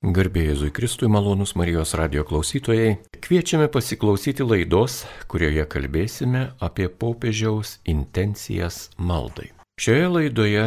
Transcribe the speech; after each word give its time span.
Garbėjai 0.00 0.54
Jėzui 0.54 0.70
Kristui 0.72 1.10
malonus 1.12 1.50
Marijos 1.60 1.90
radio 1.92 2.22
klausytojai, 2.24 2.94
kviečiame 3.20 3.66
pasiklausyti 3.68 4.46
laidos, 4.46 5.02
kurioje 5.28 5.66
kalbėsime 5.68 6.46
apie 6.56 6.86
popiežiaus 6.88 7.74
intencijas 7.84 8.86
maldai. 8.96 9.50
Šioje 9.76 10.08
laidoje 10.08 10.64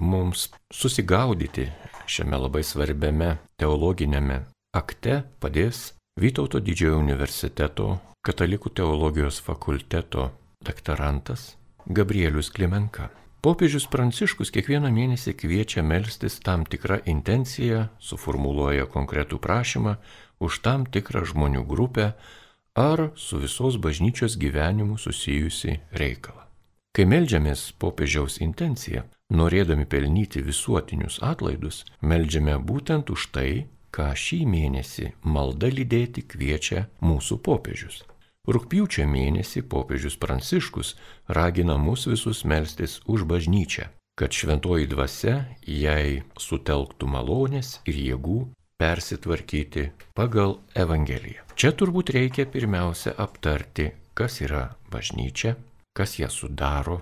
mums 0.00 0.46
susigaudyti 0.72 1.68
šiame 2.08 2.40
labai 2.46 2.64
svarbiame 2.64 3.34
teologinėme 3.60 4.40
akte 4.72 5.20
padės 5.36 5.90
Vytauto 6.16 6.64
didžiojo 6.64 6.96
universiteto 7.04 7.98
katalikų 8.24 8.72
teologijos 8.80 9.44
fakulteto 9.44 10.30
doktorantas 10.64 11.50
Gabrielius 11.84 12.48
Klimenka. 12.48 13.12
Popiežius 13.42 13.88
Pranciškus 13.90 14.52
kiekvieną 14.54 14.92
mėnesį 14.94 15.32
kviečia 15.34 15.82
melstis 15.82 16.36
tam 16.46 16.62
tikrą 16.62 17.00
intenciją, 17.10 17.88
suformuluoja 17.98 18.84
konkretų 18.86 19.40
prašymą 19.42 19.96
už 20.38 20.60
tam 20.62 20.84
tikrą 20.86 21.24
žmonių 21.26 21.64
grupę 21.66 22.12
ar 22.78 23.02
su 23.18 23.40
visos 23.42 23.80
bažnyčios 23.82 24.38
gyvenimu 24.38 24.94
susijusi 24.94 25.74
reikalą. 25.90 26.46
Kai 26.94 27.08
melžiamės 27.10 27.72
popiežiaus 27.82 28.38
intenciją, 28.46 29.02
norėdami 29.34 29.88
pelnyti 29.90 30.44
visuotinius 30.46 31.18
atlaidus, 31.26 31.82
melžiame 31.98 32.54
būtent 32.62 33.10
už 33.10 33.26
tai, 33.34 33.66
ką 33.90 34.12
šį 34.14 34.44
mėnesį 34.54 35.10
malda 35.26 35.66
lydėti 35.66 36.22
kviečia 36.30 36.86
mūsų 37.02 37.42
popiežius. 37.42 38.04
Rūpiučio 38.42 39.04
mėnesį 39.06 39.60
popiežius 39.70 40.16
Pranciškus 40.18 40.96
ragina 41.30 41.76
mus 41.78 42.08
visus 42.10 42.42
melstis 42.42 42.96
už 43.06 43.22
bažnyčią, 43.30 43.86
kad 44.18 44.34
šventoji 44.34 44.88
dvasia 44.90 45.36
jai 45.62 46.24
sutelktų 46.34 47.06
malonės 47.06 47.76
ir 47.86 48.00
jėgų 48.08 48.40
persitvarkyti 48.82 49.86
pagal 50.18 50.56
Evangeliją. 50.74 51.46
Čia 51.54 51.70
turbūt 51.70 52.10
reikia 52.18 52.48
pirmiausia 52.50 53.14
aptarti, 53.14 53.92
kas 54.18 54.40
yra 54.42 54.72
bažnyčia, 54.90 55.54
kas 55.94 56.18
ją 56.18 56.26
sudaro. 56.26 56.98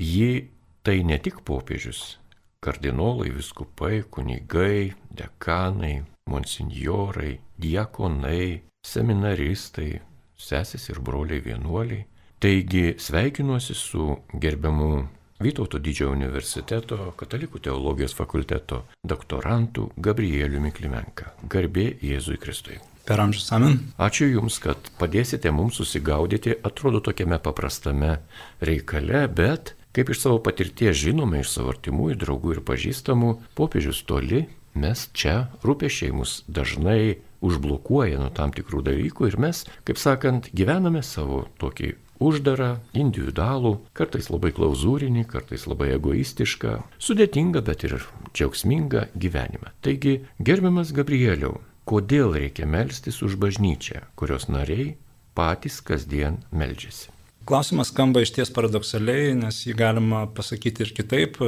Ji 0.00 0.48
tai 0.80 1.02
ne 1.04 1.20
tik 1.20 1.42
popiežius, 1.44 2.16
kardinolai, 2.64 3.28
viskupai, 3.36 4.00
kunigai, 4.08 4.94
dekanai, 5.12 6.06
monsinjorai, 6.30 7.36
diakonai, 7.60 8.62
seminaristai, 8.80 9.98
sesės 10.40 10.88
ir 10.90 11.00
broliai 11.04 11.42
vienuoliai. 11.44 12.06
Taigi 12.40 12.94
sveikinuosi 12.98 13.76
su 13.76 14.14
gerbiamu 14.32 15.08
Vytauto 15.40 15.78
didžiojo 15.80 16.12
universiteto 16.12 16.96
katalikų 17.16 17.62
teologijos 17.64 18.12
fakulteto 18.12 18.82
doktorantu 19.00 19.86
Gabrieliumi 19.96 20.68
Klimenka. 20.76 21.30
Garbė 21.48 21.86
Jėzui 22.04 22.36
Kristui. 22.36 22.76
Per 23.08 23.22
amžius 23.24 23.48
amen. 23.56 23.78
Ačiū 23.96 24.28
Jums, 24.28 24.58
kad 24.60 24.90
padėsite 25.00 25.48
mums 25.50 25.80
susigaudyti, 25.80 26.58
atrodo 26.60 27.00
tokiame 27.00 27.40
paprastame 27.40 28.18
reikale, 28.60 29.24
bet 29.32 29.72
kaip 29.96 30.12
iš 30.12 30.20
savo 30.26 30.42
patirties 30.44 31.00
žinome, 31.00 31.40
iš 31.40 31.54
savo 31.56 31.72
artimųjų, 31.72 32.20
draugų 32.20 32.54
ir 32.58 32.62
pažįstamų, 32.68 33.32
popiežius 33.56 34.04
toli, 34.04 34.44
mes 34.76 35.08
čia 35.16 35.48
rūpešiai 35.64 36.12
mus 36.20 36.42
dažnai 36.52 37.16
užblokuoja 37.44 38.20
nuo 38.20 38.30
tam 38.34 38.52
tikrų 38.54 38.84
dalykų 38.86 39.30
ir 39.30 39.40
mes, 39.40 39.64
kaip 39.88 40.00
sakant, 40.00 40.50
gyvename 40.56 41.02
savo 41.06 41.46
tokį 41.60 41.94
uždarą, 42.20 42.74
individualų, 42.96 43.78
kartais 43.96 44.28
labai 44.30 44.52
klauzūrinį, 44.56 45.24
kartais 45.30 45.64
labai 45.70 45.94
egoistišką, 45.96 46.76
sudėtingą, 47.00 47.64
bet 47.64 47.86
ir 47.88 47.96
džiaugsmingą 48.36 49.08
gyvenimą. 49.16 49.72
Taigi, 49.84 50.20
gerbiamas 50.38 50.92
Gabrieliau, 50.96 51.58
kodėl 51.88 52.36
reikia 52.36 52.68
melstis 52.68 53.22
už 53.24 53.40
bažnyčią, 53.40 54.04
kurios 54.20 54.50
nariai 54.52 54.94
patys 55.34 55.80
kasdien 55.80 56.42
meldžiasi? 56.52 57.08
Klausimas 57.48 57.88
skamba 57.90 58.20
iš 58.22 58.34
ties 58.36 58.52
paradoksaliai, 58.54 59.32
nes 59.34 59.64
jį 59.64 59.74
galima 59.78 60.26
pasakyti 60.36 60.84
ir 60.84 60.92
kitaip. 60.94 61.40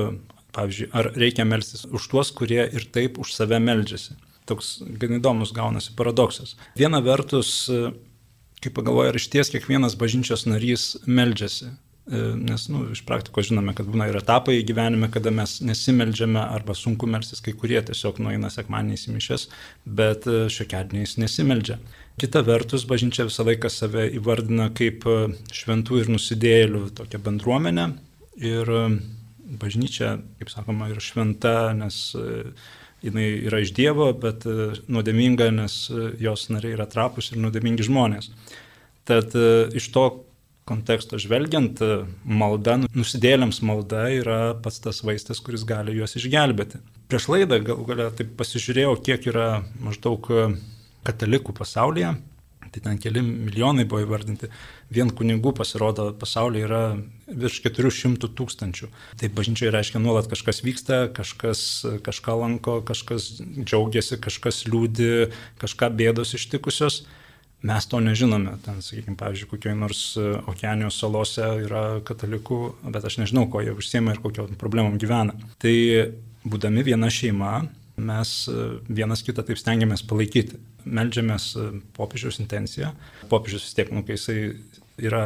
Pavyzdžiui, 0.53 0.89
ar 0.93 1.07
reikia 1.17 1.47
melstis 1.49 1.87
už 1.89 2.11
tuos, 2.13 2.33
kurie 2.37 2.65
ir 2.65 2.85
taip 2.93 3.17
už 3.23 3.31
save 3.33 3.61
meldžiasi? 3.63 4.19
Toks 4.51 4.75
gan 4.99 5.19
įdomus 5.19 5.53
gaunasi 5.55 5.95
paradoksas. 5.99 6.57
Viena 6.79 6.99
vertus, 7.05 7.71
kai 8.63 8.73
pagalvoja, 8.75 9.13
ar 9.13 9.19
iš 9.21 9.29
ties 9.33 9.53
kiekvienas 9.55 9.97
bažnyčios 9.99 10.47
narys 10.51 10.93
meldžiasi. 11.07 11.71
E, 12.03 12.19
nes, 12.35 12.65
nu, 12.67 12.81
iš 12.91 13.05
praktikos 13.07 13.47
žinome, 13.47 13.77
kad 13.79 13.87
būna 13.87 14.09
ir 14.11 14.17
etapai 14.19 14.57
gyvenime, 14.67 15.07
kada 15.15 15.31
mes 15.35 15.61
nesimeldžiame 15.63 16.41
arba 16.43 16.75
sunku 16.75 17.07
melstis, 17.07 17.39
kai 17.45 17.55
kurie 17.55 17.79
tiesiog 17.87 18.19
nueina 18.25 18.51
sekmaniais 18.51 19.07
į 19.07 19.15
mišes, 19.15 19.47
bet 19.87 20.27
e, 20.27 20.49
šiokiadiniais 20.51 21.15
nesimeldžia. 21.23 21.79
Kita 22.19 22.43
vertus, 22.47 22.89
bažnyčia 22.91 23.29
visą 23.29 23.47
laiką 23.47 23.71
save 23.71 24.09
įvardina 24.19 24.73
kaip 24.75 25.07
e, 25.07 25.17
šventų 25.55 26.03
ir 26.03 26.11
nusidėjėlių 26.17 26.89
tokią 26.99 27.23
bendruomenę. 27.23 27.87
Ir 28.43 28.75
bažnyčia, 29.63 30.17
kaip 30.41 30.51
sakoma, 30.51 30.91
yra 30.91 31.03
šventa, 31.03 31.57
nes 31.79 32.03
e, 32.19 32.51
jinai 33.03 33.29
yra 33.49 33.63
iš 33.63 33.73
Dievo, 33.77 34.11
bet 34.19 34.47
e, 34.49 34.73
nuodėminga, 34.93 35.51
nes 35.55 35.79
e, 35.91 36.11
jos 36.23 36.49
nariai 36.55 36.77
yra 36.77 36.89
trapus 36.91 37.33
ir 37.33 37.41
nuodėmingi 37.43 37.87
žmonės. 37.89 38.31
Tad 39.09 39.35
iš 39.75 39.89
to 39.91 40.05
konteksto 40.71 41.19
žvelgiant, 41.19 41.81
malda, 42.23 42.77
nusidėliams 42.95 43.59
malda 43.67 44.05
yra 44.15 44.37
pats 44.63 44.79
tas 44.85 45.01
vaistas, 45.03 45.41
kuris 45.43 45.65
gali 45.67 45.97
juos 45.97 46.15
išgelbėti. 46.21 46.79
Prieš 47.11 47.27
laidą 47.33 47.59
gal 47.67 47.83
galia 47.89 48.07
taip 48.15 48.37
pasižiūrėjau, 48.39 48.93
kiek 49.03 49.27
yra 49.33 49.49
maždaug 49.83 50.31
katalikų 51.03 51.57
pasaulyje 51.59 52.15
tai 52.73 52.81
ten 52.85 52.99
keli 53.01 53.23
milijonai 53.23 53.85
buvo 53.89 54.03
įvardinti, 54.07 54.49
vien 54.93 55.11
kunigų 55.13 55.53
pasirodo 55.59 56.09
pasaulyje 56.19 56.67
yra 56.67 56.83
virš 57.29 57.61
400 57.67 58.31
tūkstančių. 58.39 58.89
Tai 59.21 59.33
bažnyčioje 59.37 59.73
reiškia 59.75 60.01
nuolat 60.03 60.29
kažkas 60.33 60.63
vyksta, 60.65 61.03
kažkas 61.17 61.65
kažką 62.05 62.37
lanko, 62.41 62.79
kažkas 62.89 63.35
džiaugiasi, 63.43 64.21
kažkas 64.25 64.65
liūdi, 64.69 65.29
kažką 65.61 65.93
bėdos 65.99 66.33
ištikusios. 66.39 67.03
Mes 67.63 67.87
to 67.87 68.01
nežinome. 68.03 68.57
Ten, 68.65 68.81
sakykime, 68.83 69.15
pavyzdžiui, 69.21 69.51
kokioje 69.53 69.77
nors 69.79 70.01
Okeanijos 70.51 70.97
salose 70.99 71.47
yra 71.63 72.01
katalikų, 72.03 72.59
bet 72.91 73.05
aš 73.07 73.21
nežinau, 73.21 73.47
ko 73.53 73.63
jie 73.63 73.77
užsiema 73.77 74.17
ir 74.17 74.23
kokiam 74.25 74.57
problemom 74.59 74.99
gyvena. 74.99 75.37
Tai 75.63 75.75
būdami 76.43 76.83
viena 76.89 77.11
šeima, 77.13 77.61
mes 78.03 78.35
vienas 78.89 79.23
kitą 79.27 79.45
taip 79.47 79.61
stengiamės 79.61 80.05
palaikyti. 80.09 80.59
Meldžiamės 80.85 81.49
e, 81.57 81.71
popiežiaus 81.97 82.41
intenciją. 82.43 82.93
Popiežius 83.31 83.69
vis 83.69 83.79
tiek, 83.79 83.93
nu, 83.95 84.05
kai 84.07 84.19
jisai 84.19 84.39
yra 85.03 85.25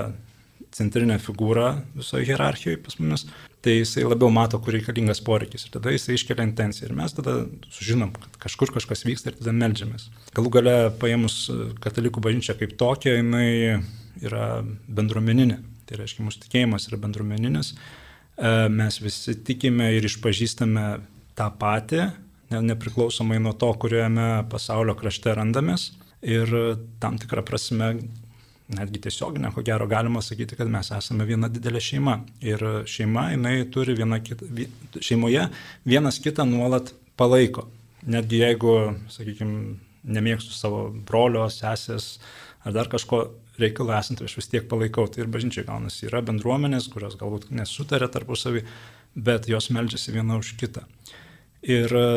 centrinė 0.77 1.17
figūra 1.23 1.77
visoje 1.97 2.27
hierarchijoje 2.29 2.81
pas 2.85 2.99
mumis, 3.01 3.25
tai 3.65 3.79
jisai 3.79 4.05
labiau 4.07 4.29
mato, 4.33 4.59
kur 4.63 4.77
reikalingas 4.77 5.23
poreikis. 5.25 5.67
Ir 5.67 5.77
tada 5.79 5.95
jisai 5.95 6.19
iškelia 6.19 6.45
intenciją. 6.47 6.91
Ir 6.91 6.97
mes 6.99 7.17
tada 7.17 7.39
sužinom, 7.73 8.13
kad 8.17 8.41
kažkur 8.47 8.75
kažkas 8.77 9.07
vyksta 9.09 9.33
ir 9.33 9.39
tada 9.41 9.55
melžiamės. 9.57 10.11
Galų 10.37 10.53
gale 10.59 10.77
paėmus 11.01 11.39
e, 11.51 11.71
katalikų 11.83 12.23
bažnyčią 12.29 12.59
kaip 12.61 12.77
tokią, 12.81 13.17
jinai 13.21 13.49
yra 14.25 14.51
bendruomeninė, 14.89 15.61
tai 15.89 16.01
reiškia 16.01 16.25
mūsų 16.27 16.45
tikėjimas 16.47 16.89
yra 16.91 17.01
bendruomeninis, 17.03 17.73
e, 17.73 18.53
mes 18.73 19.01
visi 19.03 19.37
tikime 19.47 19.91
ir 19.97 20.07
išpažįstame 20.09 20.87
tą 21.37 21.51
patį, 21.61 22.07
nepriklausomai 22.51 23.39
nuo 23.43 23.53
to, 23.59 23.73
kuriame 23.81 24.45
pasaulio 24.51 24.95
krašte 24.99 25.35
randamės. 25.35 25.91
Ir 26.27 26.51
tam 27.03 27.19
tikrą 27.21 27.45
prasme, 27.47 27.93
netgi 28.73 29.01
tiesioginę, 29.05 29.53
ko 29.55 29.63
gero 29.67 29.87
galima 29.87 30.23
sakyti, 30.25 30.57
kad 30.59 30.71
mes 30.71 30.91
esame 30.95 31.27
viena 31.29 31.51
didelė 31.53 31.83
šeima. 31.83 32.17
Ir 32.43 32.63
šeima, 32.91 33.29
jinai 33.35 33.57
turi 33.73 33.95
vieną 33.99 34.21
kitą, 34.27 34.49
šeimoje 34.99 35.49
vienas 35.87 36.19
kitą 36.23 36.47
nuolat 36.49 36.95
palaiko. 37.19 37.69
Netgi 38.07 38.43
jeigu, 38.43 38.75
sakykime, 39.11 39.77
nemėgstu 40.07 40.55
savo 40.55 40.87
brolio, 41.07 41.47
sesės 41.51 42.17
ar 42.67 42.75
dar 42.75 42.91
kažko 42.91 43.27
reikalo 43.61 43.95
esant, 43.97 44.23
aš 44.23 44.37
vis 44.39 44.51
tiek 44.51 44.67
palaikau. 44.71 45.07
Tai 45.11 45.25
ir 45.25 45.31
bažnyčiai 45.33 45.67
gaunasi. 45.67 46.07
Yra 46.11 46.23
bendruomenės, 46.27 46.91
kurios 46.93 47.17
galbūt 47.19 47.51
nesutarė 47.55 48.09
tarpusavį, 48.13 48.65
bet 49.17 49.49
jos 49.51 49.71
meldžiasi 49.75 50.15
viena 50.17 50.39
už 50.41 50.57
kitą. 50.61 50.85
Ir 51.67 51.91
e, 51.99 52.09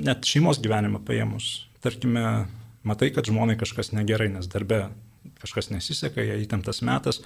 net 0.00 0.28
šeimos 0.28 0.60
gyvenimą 0.64 1.02
paėmus, 1.04 1.66
tarkime, 1.84 2.46
matai, 2.86 3.10
kad 3.12 3.28
žmonai 3.28 3.58
kažkas 3.60 3.92
negerai, 3.92 4.30
nes 4.32 4.48
darbe 4.50 4.86
kažkas 5.42 5.68
nesiseka, 5.72 6.24
jie 6.24 6.40
įtemptas 6.44 6.80
metas. 6.86 7.20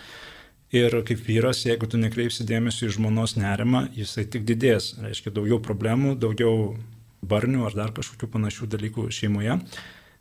Ir 0.74 0.92
kaip 1.08 1.22
vyras, 1.24 1.62
jeigu 1.64 1.88
tu 1.88 1.96
nekreipsi 2.00 2.44
dėmesio 2.44 2.90
į 2.90 2.96
žmonos 2.98 3.38
nerimą, 3.38 3.86
jisai 3.96 4.26
tik 4.28 4.44
didės. 4.48 4.96
Reiškia 5.00 5.32
daugiau 5.32 5.62
problemų, 5.64 6.12
daugiau 6.20 6.74
barnių 7.24 7.64
ar 7.70 7.76
dar 7.76 7.94
kažkokių 7.96 8.28
panašių 8.34 8.68
dalykų 8.74 9.06
šeimoje. 9.14 9.56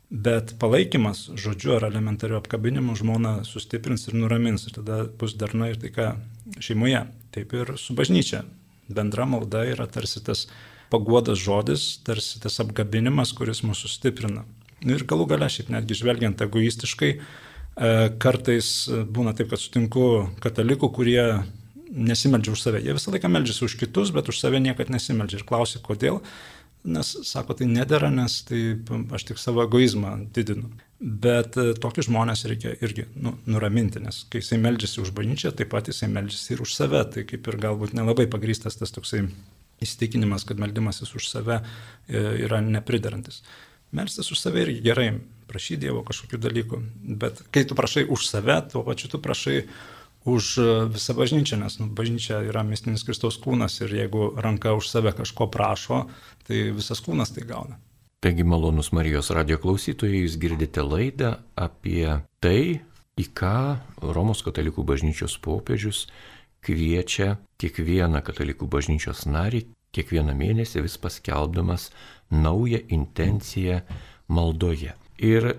Bet 0.08 0.54
palaikymas 0.56 1.26
žodžiu 1.36 1.74
ar 1.76 1.84
elementariu 1.90 2.38
apkabinimu 2.38 2.94
žmona 2.96 3.42
sustiprins 3.44 4.06
ir 4.08 4.16
nuramins. 4.16 4.64
Ir 4.70 4.78
tada 4.78 5.02
bus 5.20 5.36
darna 5.36 5.68
ir 5.68 5.76
taika 5.82 6.14
šeimoje. 6.64 7.04
Taip 7.34 7.52
ir 7.52 7.74
su 7.76 7.92
bažnyčia. 7.98 8.46
Bendra 8.88 9.28
malda 9.28 9.66
yra 9.68 9.84
tarsi 9.84 10.24
tas 10.24 10.46
paguodas 10.92 11.40
žodis, 11.42 11.98
tarsi 12.06 12.40
tas 12.42 12.58
apgabinimas, 12.64 13.34
kuris 13.36 13.64
mūsų 13.66 13.92
stiprina. 13.92 14.44
Ir 14.86 15.02
galų 15.10 15.26
gale, 15.32 15.48
šiaip 15.50 15.72
netgi 15.74 15.96
žvelgiant 15.98 16.42
egoistiškai, 16.44 17.12
e, 17.18 17.94
kartais 18.22 18.70
būna 18.88 19.34
taip, 19.34 19.50
kad 19.52 19.62
sutinku 19.62 20.28
katalikų, 20.44 20.92
kurie 20.94 21.24
nesimeldžia 21.90 22.52
už 22.52 22.62
save. 22.62 22.82
Jie 22.84 22.94
visą 22.94 23.12
laiką 23.12 23.30
meldžiasi 23.32 23.64
už 23.64 23.76
kitus, 23.80 24.12
bet 24.14 24.28
už 24.28 24.38
save 24.40 24.60
niekada 24.60 24.92
nesimeldžia. 24.94 25.40
Ir 25.40 25.48
klausia, 25.48 25.80
kodėl. 25.82 26.20
Nes, 26.88 27.10
sako, 27.26 27.56
tai 27.58 27.66
nedėra, 27.68 28.08
nes 28.14 28.38
tai 28.48 28.78
aš 29.12 29.24
tik 29.28 29.40
savo 29.40 29.64
egoizmą 29.64 30.14
didinu. 30.34 30.70
Bet 30.98 31.58
e, 31.58 31.72
tokius 31.78 32.06
žmonės 32.08 32.46
reikia 32.48 32.76
irgi 32.84 33.08
nu, 33.18 33.34
nuraminti, 33.50 34.00
nes 34.02 34.22
kai 34.30 34.40
jisai 34.42 34.60
meldžiasi 34.62 35.02
už 35.02 35.12
bažnyčią, 35.16 35.52
taip 35.58 35.72
pat 35.74 35.90
jisai 35.90 36.08
meldžiasi 36.12 36.54
ir 36.54 36.62
už 36.64 36.74
save. 36.76 37.02
Tai 37.14 37.26
kaip 37.28 37.50
ir 37.50 37.60
galbūt 37.66 37.96
nelabai 37.98 38.28
pagrystas 38.30 38.78
tas 38.78 38.94
toksai 38.94 39.26
įsitikinimas, 39.84 40.46
kad 40.48 40.60
meldimasis 40.60 41.14
už 41.14 41.28
save 41.30 41.60
e, 41.60 42.22
yra 42.46 42.60
nepridarantis. 42.64 43.42
Melstis 43.94 44.28
už 44.32 44.40
save 44.40 44.66
irgi 44.66 44.82
gerai, 44.84 45.10
prašy 45.48 45.78
Dievo 45.80 46.02
kažkokių 46.04 46.40
dalykų, 46.44 46.80
bet 47.20 47.40
kai 47.54 47.64
tu 47.64 47.78
prašai 47.78 48.04
už 48.04 48.26
save, 48.28 48.58
tuo 48.72 48.84
pačiu 48.84 49.08
tu 49.08 49.20
prašai 49.22 49.62
už 50.28 50.44
e, 50.60 50.68
visą 50.92 51.16
bažnyčią, 51.16 51.60
nes 51.62 51.78
nu, 51.80 51.88
bažnyčia 51.96 52.42
yra 52.50 52.64
mistinis 52.66 53.06
Kristaus 53.06 53.40
kūnas 53.40 53.80
ir 53.80 53.94
jeigu 54.02 54.32
ranka 54.36 54.74
už 54.76 54.90
save 54.90 55.14
kažko 55.16 55.48
prašo, 55.52 56.06
tai 56.48 56.68
visas 56.76 57.00
kūnas 57.04 57.32
tai 57.32 57.46
gauna. 57.48 57.78
Taigi 58.18 58.42
malonus 58.42 58.90
Marijos 58.90 59.30
radio 59.30 59.60
klausytojai, 59.62 60.24
jūs 60.24 60.34
girdite 60.42 60.82
laidą 60.82 61.36
apie 61.54 62.18
tai, 62.42 62.82
į 63.18 63.26
ką 63.34 63.78
Romos 64.02 64.42
katalikų 64.46 64.84
bažnyčios 64.86 65.38
popiežius 65.42 66.06
kviečia 66.64 67.36
kiekvieną 67.60 68.22
katalikų 68.26 68.68
bažnyčios 68.70 69.26
narį, 69.30 69.64
kiekvieną 69.94 70.34
mėnesį 70.36 70.84
vis 70.84 70.98
paskelbdamas 71.00 71.88
naują 72.30 72.80
intenciją 72.94 73.80
maldoje. 74.28 74.94
Ir 75.18 75.54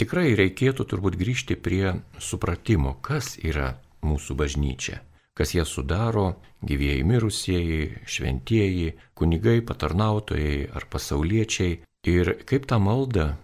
tikrai 0.00 0.34
reikėtų 0.38 0.86
turbūt 0.90 1.18
grįžti 1.20 1.56
prie 1.60 1.96
supratimo, 2.18 2.96
kas 3.02 3.34
yra 3.42 3.74
mūsų 4.04 4.36
bažnyčia, 4.38 5.00
kas 5.34 5.54
ją 5.56 5.64
sudaro 5.68 6.36
gyvieji 6.64 7.04
mirusieji, 7.04 7.80
šventieji, 8.06 8.94
kunigai, 9.18 9.60
patarnautojai 9.66 10.70
ar 10.72 10.86
pasauliečiai 10.90 11.80
ir 12.08 12.32
kaip 12.48 12.68
tą 12.70 12.78
maldą 12.80 13.34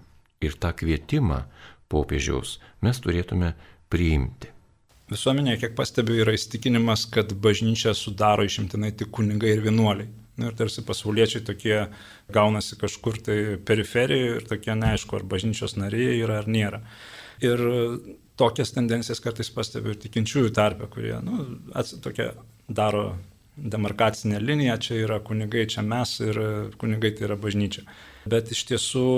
ir 0.41 0.57
tą 0.57 0.73
kvietimą 0.77 1.43
popiežiaus 1.91 2.59
mes 2.85 3.01
turėtume 3.03 3.55
priimti. 3.93 4.60
Visuomenėje, 5.11 5.59
kiek 5.65 5.73
pastebiu, 5.79 6.21
yra 6.23 6.37
įstikinimas, 6.37 7.09
kad 7.11 7.33
bažnyčia 7.43 7.97
sudaro 7.99 8.45
išimtinai 8.47 8.93
tik 8.95 9.11
kunigai 9.17 9.57
ir 9.57 9.65
vienuoliai. 9.65 10.07
Nu, 10.39 10.49
ir 10.49 10.55
tarsi 10.57 10.85
pasauliečiai 10.87 11.43
tokie 11.45 11.79
gaunasi 12.33 12.79
kažkur 12.81 13.19
tai 13.27 13.39
periferijoje 13.67 14.37
ir 14.39 14.47
tokie 14.49 14.77
neaišku, 14.79 15.19
ar 15.19 15.27
bažnyčios 15.29 15.75
nariai 15.77 16.21
yra 16.23 16.39
ar 16.41 16.47
nėra. 16.49 16.81
Ir 17.45 17.61
tokias 18.41 18.73
tendencijas 18.77 19.21
kartais 19.25 19.51
pastebiu 19.53 19.93
ir 19.93 19.99
tikinčiųjų 20.01 20.53
tarpe, 20.57 20.87
kurie 20.93 21.17
nu, 21.27 21.43
tokia 22.05 22.31
daro 22.69 23.19
demarkacinę 23.61 24.39
liniją, 24.41 24.79
čia 24.81 25.01
yra 25.03 25.19
kunigai, 25.25 25.67
čia 25.69 25.83
mes 25.85 26.15
ir 26.25 26.39
kunigai 26.81 27.11
tai 27.17 27.27
yra 27.29 27.37
bažnyčia. 27.41 27.85
Bet 28.31 28.55
iš 28.55 28.63
tiesų 28.71 29.09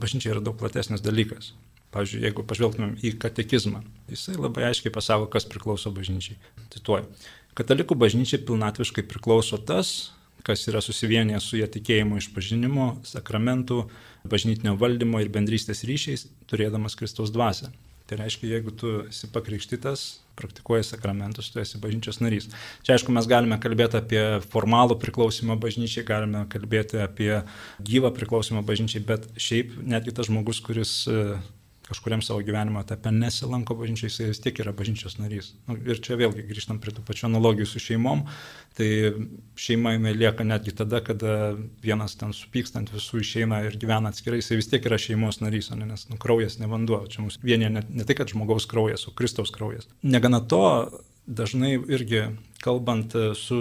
bažnyčia 0.00 0.32
yra 0.32 0.42
daug 0.42 0.58
platesnis 0.58 1.04
dalykas. 1.04 1.52
Pavyzdžiui, 1.94 2.24
jeigu 2.26 2.42
pažvelgtumėm 2.48 2.96
į 3.06 3.14
katekizmą, 3.22 3.84
jisai 4.10 4.34
labai 4.34 4.66
aiškiai 4.70 4.92
pasako, 4.94 5.28
kas 5.30 5.46
priklauso 5.46 5.92
bažnyčiai. 5.94 6.34
Cituoju. 6.74 7.06
Katalikų 7.54 7.94
bažnyčiai 7.94 8.42
pilnatviškai 8.42 9.04
priklauso 9.06 9.60
tas, 9.62 10.10
kas 10.44 10.66
yra 10.68 10.82
susivienę 10.84 11.38
su 11.40 11.60
jie 11.60 11.68
tikėjimo 11.70 12.18
išpažinimo, 12.20 12.88
sakramentų, 13.08 13.84
bažnytinio 14.28 14.74
valdymo 14.80 15.22
ir 15.22 15.30
bendrystės 15.32 15.84
ryšiais, 15.88 16.26
turėdamas 16.50 16.98
Kristaus 16.98 17.32
dvasę. 17.32 17.70
Tai 18.04 18.18
reiškia, 18.20 18.50
jeigu 18.50 18.72
tu 18.76 18.90
esi 19.06 19.30
pakrikštytas, 19.32 20.00
praktikuoji 20.36 20.84
sakramentus, 20.84 21.48
tu 21.48 21.62
esi 21.62 21.78
bažnyčios 21.80 22.18
narys. 22.20 22.50
Čia 22.84 22.98
aišku, 22.98 23.14
mes 23.16 23.24
galime 23.30 23.56
kalbėti 23.62 23.96
apie 23.96 24.24
formalų 24.52 24.98
priklausimą 25.00 25.56
bažnyčiai, 25.62 26.04
galime 26.10 26.42
kalbėti 26.52 27.00
apie 27.00 27.38
gyvą 27.80 28.10
priklausimą 28.18 28.60
bažnyčiai, 28.68 29.00
bet 29.08 29.30
šiaip 29.40 29.78
netgi 29.80 30.12
tas 30.18 30.28
žmogus, 30.28 30.60
kuris 30.66 30.92
kažkuriam 31.88 32.22
savo 32.22 32.40
gyvenimo 32.40 32.80
etape 32.80 33.10
nesilanko 33.12 33.76
bažnyčiai, 33.76 34.08
jis 34.08 34.30
vis 34.30 34.40
tiek 34.40 34.60
yra 34.62 34.72
bažnyčios 34.76 35.18
narys. 35.20 35.50
Nu, 35.68 35.76
ir 35.76 36.00
čia 36.04 36.16
vėlgi 36.20 36.46
grįžtam 36.48 36.78
prie 36.80 36.94
tų 36.96 37.04
pačių 37.04 37.26
analogijų 37.28 37.68
su 37.68 37.82
šeimom. 37.84 38.24
Tai 38.78 38.88
šeima 39.60 39.94
jinai 39.94 40.14
lieka 40.16 40.46
netgi 40.48 40.72
tada, 40.78 41.02
kada 41.04 41.54
vienas 41.84 42.16
ten 42.20 42.32
supykstant 42.36 42.92
visų 42.94 43.20
išeina 43.20 43.60
ir 43.68 43.76
gyvena 43.80 44.14
atskirai, 44.14 44.40
jis 44.40 44.54
vis 44.56 44.70
tiek 44.72 44.88
yra 44.88 44.98
šeimos 45.00 45.42
narys, 45.44 45.68
ne, 45.76 45.90
nes 45.92 46.08
nu, 46.08 46.20
kraujas 46.20 46.56
ne 46.62 46.70
vanduo. 46.70 47.02
Čia 47.10 47.26
mūsų 47.26 47.44
vienė 47.44 47.70
ne, 47.76 47.84
ne 48.00 48.08
tai, 48.08 48.16
kad 48.16 48.32
žmogaus 48.32 48.68
kraujas, 48.70 49.04
o 49.10 49.14
Kristaus 49.16 49.52
kraujas. 49.54 49.90
Negana 50.02 50.40
to, 50.40 50.64
dažnai 51.26 51.76
irgi 51.76 52.30
kalbant 52.64 53.12
su 53.36 53.60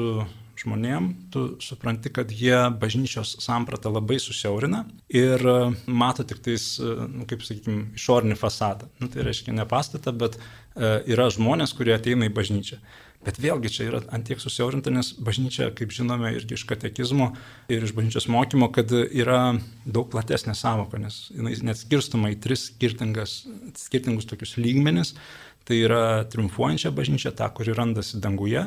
žmonėm, 0.63 1.09
tu 1.33 1.45
supranti, 1.63 2.11
kad 2.13 2.31
jie 2.31 2.55
bažnyčios 2.79 3.35
sampratą 3.43 3.91
labai 3.93 4.19
susiaurina 4.21 4.83
ir 5.11 5.43
e, 5.43 5.55
mato 5.87 6.25
tik 6.27 6.41
tais, 6.43 6.73
e, 6.79 6.95
nu, 7.11 7.27
kaip 7.29 7.43
sakykime, 7.45 7.91
išorinį 7.99 8.37
fasadą. 8.39 8.89
Nu, 9.01 9.09
tai 9.11 9.25
reiškia 9.27 9.55
ne 9.55 9.65
pastatą, 9.69 10.15
bet 10.15 10.39
e, 10.39 10.93
yra 11.13 11.29
žmonės, 11.33 11.75
kurie 11.77 11.95
ateina 11.95 12.29
į 12.29 12.35
bažnyčią. 12.35 12.79
Bet 13.23 13.37
vėlgi 13.39 13.71
čia 13.71 13.85
yra 13.87 14.01
antiek 14.11 14.41
susiaurinta, 14.43 14.91
nes 14.91 15.13
bažnyčia, 15.23 15.69
kaip 15.77 15.93
žinome, 15.95 16.33
irgi 16.35 16.57
iš 16.57 16.65
katekizmo 16.67 17.29
ir 17.71 17.85
iš 17.85 17.93
bažnyčios 17.95 18.27
mokymo, 18.31 18.67
kad 18.75 18.91
yra 18.91 19.55
daug 19.85 20.09
platesnė 20.11 20.55
savoka, 20.59 20.99
nes 20.99 21.29
jinai 21.31 21.55
net 21.69 21.79
skirstoma 21.79 22.33
į 22.33 22.41
tris 22.43 22.67
skirtingus 22.73 24.27
tokius 24.27 24.57
lygmenis. 24.59 25.15
Tai 25.63 25.77
yra 25.79 26.25
triumfuojančia 26.27 26.91
bažnyčia, 26.91 27.31
ta, 27.31 27.47
kuri 27.55 27.71
randasi 27.71 28.19
danguje, 28.19 28.65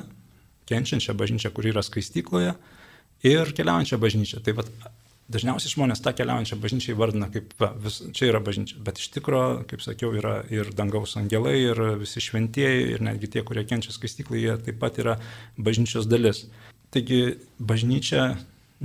kenčiančią 0.68 1.14
bažnyčią, 1.18 1.52
kuri 1.54 1.72
yra 1.74 1.82
skaistykloje, 1.86 2.54
ir 3.26 3.52
keliaujančią 3.56 3.98
bažnyčią. 4.02 4.42
Tai 4.44 4.56
vat, 4.60 4.70
dažniausiai 5.32 5.72
žmonės 5.72 6.02
tą 6.04 6.12
keliaujančią 6.16 6.58
bažnyčią 6.62 6.94
įvardina 6.94 7.28
kaip, 7.32 7.54
va, 7.60 7.72
vis, 7.82 7.98
čia 8.16 8.30
yra 8.30 8.40
bažnyčia, 8.44 8.78
bet 8.86 9.00
iš 9.02 9.10
tikrųjų, 9.16 9.64
kaip 9.70 9.82
sakiau, 9.82 10.12
yra 10.18 10.38
ir 10.52 10.70
dangaus 10.76 11.16
angelai, 11.18 11.56
ir 11.64 11.82
visi 12.02 12.22
šventieji, 12.22 12.92
ir 12.94 13.04
netgi 13.06 13.32
tie, 13.34 13.42
kurie 13.46 13.66
kenčia 13.66 13.94
skaistykloje, 13.94 14.44
jie 14.44 14.56
taip 14.68 14.78
pat 14.82 15.00
yra 15.02 15.16
bažnyčios 15.58 16.06
dalis. 16.10 16.44
Taigi 16.94 17.36
bažnyčia, 17.58 18.36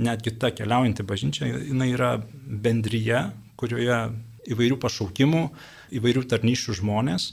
netgi 0.02 0.34
ta 0.42 0.50
keliaujanti 0.54 1.06
bažnyčia, 1.06 1.48
jinai 1.70 1.92
yra 1.94 2.16
bendryje, 2.42 3.28
kurioje 3.60 4.02
įvairių 4.50 4.78
pašaukimų, 4.82 5.42
įvairių 5.94 6.24
tarnyšių 6.32 6.80
žmonės 6.80 7.30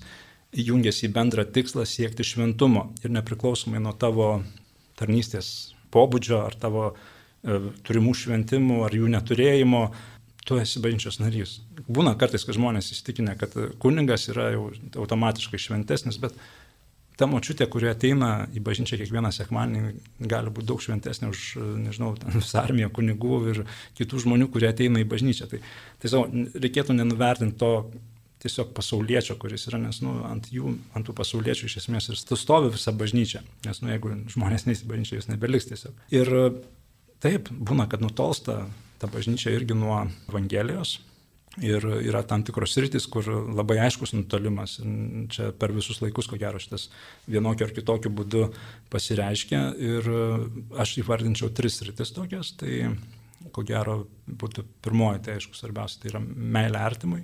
jungiasi 0.56 1.08
į 1.08 1.13
bendrą 1.13 1.46
tikslą 1.46 1.86
siekti 1.88 2.25
šventumo 2.25 2.89
ir 3.03 3.13
nepriklausomai 3.13 3.82
nuo 3.84 3.94
tavo 3.98 4.29
tarnystės 5.00 5.74
pobūdžio 5.94 6.39
ar 6.46 6.56
tavo 6.60 6.86
e, 6.91 7.60
turimų 7.86 8.15
šventimų 8.18 8.79
ar 8.88 8.96
jų 8.96 9.12
neturėjimo, 9.13 9.84
tu 10.46 10.58
esi 10.58 10.82
bažnyčios 10.82 11.20
narys. 11.22 11.60
Būna 11.86 12.15
kartais, 12.20 12.46
kad 12.46 12.58
žmonės 12.58 12.89
įsitikinę, 12.96 13.36
kad 13.39 13.53
kuningas 13.82 14.29
yra 14.32 14.50
jau 14.56 14.70
automatiškai 15.03 15.62
šventesnis, 15.62 16.18
bet 16.22 16.38
ta 17.20 17.27
močiutė, 17.27 17.68
kuri 17.70 17.89
ateina 17.91 18.48
į 18.56 18.62
bažnyčią 18.63 18.98
kiekvieną 19.01 19.32
sekmanį, 19.36 19.82
gali 20.32 20.53
būti 20.56 20.70
daug 20.72 20.82
šventesnė 20.82 21.29
už, 21.34 21.46
nežinau, 21.84 22.13
visą 22.38 22.63
armiją 22.63 22.89
kunigų 22.96 23.39
ir 23.51 23.65
kitų 24.00 24.24
žmonių, 24.25 24.48
kurie 24.53 24.70
ateina 24.72 25.03
į 25.03 25.10
bažnyčią. 25.12 25.50
Tai, 25.51 25.60
savo, 26.06 26.29
reikėtų 26.56 26.96
nenuvertinti 26.96 27.60
to, 27.60 27.74
tiesiog 28.43 28.72
pasaulietčio, 28.75 29.36
kuris 29.39 29.67
yra, 29.67 29.79
nes 29.81 30.00
nu, 30.03 30.13
ant, 30.27 30.48
jų, 30.53 30.72
ant 30.96 31.08
tų 31.08 31.15
pasauliečių 31.17 31.67
iš 31.67 31.79
esmės 31.81 32.10
ir 32.12 32.19
stovi 32.19 32.72
visa 32.74 32.93
bažnyčia, 32.96 33.43
nes 33.65 33.81
nu, 33.84 33.91
jeigu 33.91 34.13
žmonės 34.31 34.65
neįsibažnyčia, 34.69 35.17
jūs 35.19 35.29
nebeliks 35.31 35.67
tiesiog. 35.72 36.00
Ir 36.15 36.31
taip, 37.24 37.51
būna, 37.51 37.89
kad 37.91 38.03
nutolsta 38.03 38.63
ta 39.00 39.12
bažnyčia 39.12 39.53
irgi 39.55 39.77
nuo 39.77 40.05
Evangelijos. 40.29 41.00
Ir 41.65 41.84
yra 42.05 42.22
tam 42.24 42.43
tikros 42.46 42.77
rytis, 42.79 43.08
kur 43.10 43.25
labai 43.27 43.79
aiškus 43.84 44.13
nutolimas. 44.13 44.77
Ir 44.79 45.25
čia 45.34 45.50
per 45.60 45.74
visus 45.75 45.98
laikus, 46.00 46.29
ko 46.29 46.38
gero, 46.39 46.62
šitas 46.62 46.88
vienokiu 47.27 47.65
ar 47.65 47.74
kitokiu 47.75 48.12
būdu 48.15 48.46
pasireiškia. 48.93 49.63
Ir 49.81 50.08
aš 50.79 51.00
įvardinčiau 51.01 51.50
tris 51.58 51.81
rytis 51.84 52.13
tokias. 52.15 52.53
Tai 52.60 52.93
ko 53.55 53.65
gero 53.67 54.03
būtų 54.29 54.63
pirmoji, 54.86 55.24
tai 55.25 55.39
aišku, 55.39 55.58
svarbiausia, 55.58 56.03
tai 56.03 56.13
yra 56.13 56.22
meilė 56.24 56.79
artimui, 56.84 57.24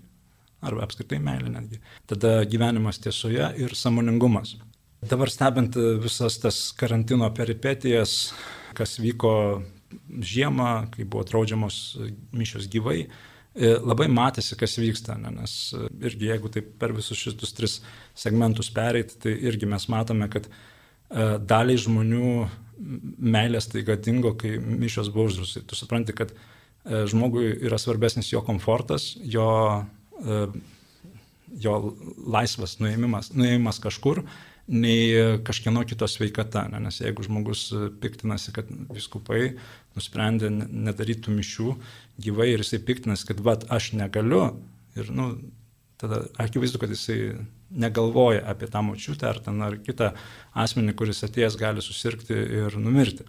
arba 0.65 0.85
apskritai 0.85 1.19
meilė 1.23 1.51
netgi. 1.53 1.79
Tada 2.09 2.37
gyvenimas 2.49 2.99
tiesoje 3.03 3.51
ir 3.61 3.75
samoningumas. 3.77 4.55
Dabar 5.05 5.29
stebint 5.29 5.77
visas 6.01 6.39
tas 6.41 6.59
karantino 6.77 7.29
peripetijas, 7.35 8.33
kas 8.77 8.97
vyko 8.99 9.35
žiemą, 10.33 10.89
kai 10.93 11.05
buvo 11.05 11.23
draudžiamos 11.27 11.79
mišios 12.35 12.67
gyvai, 12.71 13.05
e, 13.05 13.73
labai 13.77 14.07
matėsi, 14.11 14.57
kas 14.59 14.77
vyksta, 14.81 15.15
ne? 15.21 15.31
nes 15.37 15.55
irgi 16.01 16.31
jeigu 16.31 16.51
taip 16.51 16.73
per 16.81 16.95
visus 16.95 17.21
šitus 17.21 17.53
tris 17.55 17.77
segmentus 18.17 18.71
pereiti, 18.73 19.19
tai 19.21 19.35
irgi 19.47 19.69
mes 19.69 19.87
matome, 19.93 20.27
kad 20.33 20.49
e, 20.49 21.35
daliai 21.39 21.79
žmonių 21.85 22.31
meilės 22.77 23.69
taiga 23.71 23.95
dingo, 23.99 24.33
kai 24.39 24.57
mišios 24.59 25.11
buvo 25.13 25.29
uždrausti. 25.29 25.63
Tu 25.67 25.77
supranti, 25.77 26.15
kad 26.15 26.33
e, 26.33 27.05
žmogui 27.09 27.53
yra 27.65 27.79
svarbesnis 27.81 28.31
jo 28.33 28.41
komfortas, 28.45 29.13
jo, 29.21 29.47
e, 29.79 30.04
jo 30.23 31.77
laisvas 32.25 32.77
nuėmimas, 32.81 33.31
nuėmimas 33.35 33.79
kažkur, 33.83 34.23
nei 34.67 35.39
kažkieno 35.45 35.83
kito 35.85 36.07
sveikata. 36.09 36.65
Ne? 36.73 36.81
Nes 36.87 37.01
jeigu 37.01 37.25
žmogus 37.25 37.67
piktinasi, 38.01 38.53
kad 38.55 38.71
viskupai 38.93 39.55
nusprendė 39.95 40.49
nedarytų 40.51 41.35
mišių 41.35 41.75
gyvai 42.25 42.51
ir 42.53 42.63
jisai 42.63 42.81
piktinasi, 42.87 43.27
kad 43.29 43.43
va, 43.45 43.57
aš 43.75 43.93
negaliu, 43.97 44.47
ir 44.97 45.11
nu, 45.13 45.33
tada 46.01 46.25
akivaizdu, 46.41 46.79
kad 46.81 46.91
jisai 46.91 47.35
negalvoja 47.75 48.43
apie 48.47 48.67
tą 48.71 48.81
močiutę 48.85 49.27
ar 49.29 49.39
ten 49.43 49.61
ar 49.65 49.77
kitą 49.83 50.11
asmenį, 50.55 50.93
kuris 50.97 51.23
atėjęs 51.25 51.57
gali 51.59 51.83
susirgti 51.83 52.35
ir 52.35 52.77
numirti. 52.79 53.25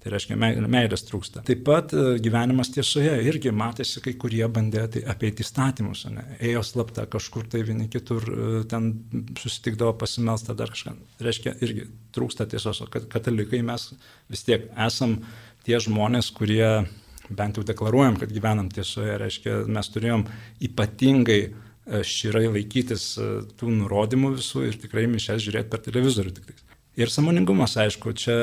Tai 0.00 0.12
reiškia, 0.14 0.36
meilės 0.40 1.04
trūksta. 1.08 1.42
Taip 1.46 1.60
pat 1.66 1.92
e, 1.92 2.04
gyvenimas 2.22 2.70
tiesoje 2.72 3.12
irgi 3.28 3.52
matėsi, 3.52 4.00
kai 4.04 4.14
kurie 4.20 4.42
bandė 4.52 4.86
tai 4.94 5.02
apeiti 5.12 5.44
įstatymus, 5.44 6.06
ne? 6.14 6.24
ėjo 6.40 6.62
slapta 6.66 7.04
kažkur 7.10 7.48
tai 7.52 7.60
vieni 7.68 7.90
kitur, 7.92 8.24
e, 8.24 8.62
ten 8.70 8.88
susitikdavo 9.40 9.92
pasimelsta 10.00 10.56
dar 10.56 10.72
kažką. 10.72 10.96
Tai 11.18 11.28
reiškia, 11.28 11.54
irgi 11.66 11.86
trūksta 12.16 12.48
tiesos, 12.50 12.80
o 12.80 12.88
katalikai 12.88 13.60
mes 13.66 13.90
vis 14.32 14.46
tiek 14.48 14.70
esam 14.88 15.18
tie 15.68 15.80
žmonės, 15.82 16.32
kurie 16.36 16.86
bent 17.30 17.58
jau 17.58 17.64
deklaruojam, 17.66 18.16
kad 18.20 18.32
gyvenam 18.32 18.70
tiesoje, 18.72 19.18
reiškia, 19.20 19.60
mes 19.70 19.92
turėjom 19.92 20.24
ypatingai 20.66 21.42
širai 22.06 22.46
laikytis 22.50 23.12
e, 23.18 23.28
tų 23.58 23.72
nurodymų 23.80 24.34
visų 24.38 24.66
ir 24.68 24.78
tikrai 24.80 25.06
mišes 25.10 25.42
žiūrėti 25.46 25.72
per 25.72 25.82
televizorių 25.86 26.34
tik 26.36 26.50
tais. 26.50 26.64
Ir 27.00 27.10
samoningumas, 27.10 27.76
aišku, 27.80 28.14
čia 28.18 28.38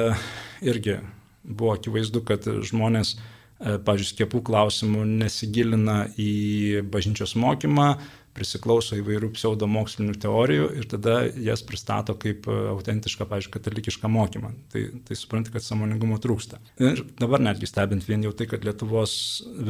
irgi 0.65 0.99
buvo 1.47 1.75
akivaizdu, 1.77 2.23
kad 2.27 2.47
žmonės, 2.47 3.15
e, 3.17 3.77
pažiūrėjau, 3.77 4.13
skiepų 4.13 4.43
klausimų 4.49 5.03
nesigilina 5.23 6.05
į 6.19 6.83
bažnyčios 6.91 7.37
mokymą, 7.39 7.93
prisiklauso 8.37 8.93
įvairių 8.99 9.31
pseudomokslinių 9.33 10.13
teorijų 10.21 10.67
ir 10.77 10.85
tada 10.91 11.15
jas 11.41 11.63
pristato 11.65 12.13
kaip 12.19 12.45
e, 12.51 12.57
autentišką, 12.73 13.25
pažiūrėjau, 13.31 13.55
katalikišką 13.55 14.11
mokymą. 14.13 14.51
Tai, 14.73 14.83
tai 15.07 15.17
supranti, 15.17 15.53
kad 15.55 15.65
samoningumo 15.65 16.19
trūksta. 16.21 16.59
Ir 16.83 17.01
dabar 17.17 17.41
netgi 17.47 17.69
stebint 17.69 18.05
vien 18.09 18.27
jau 18.27 18.35
tai, 18.37 18.49
kad 18.51 18.67
Lietuvos 18.67 19.15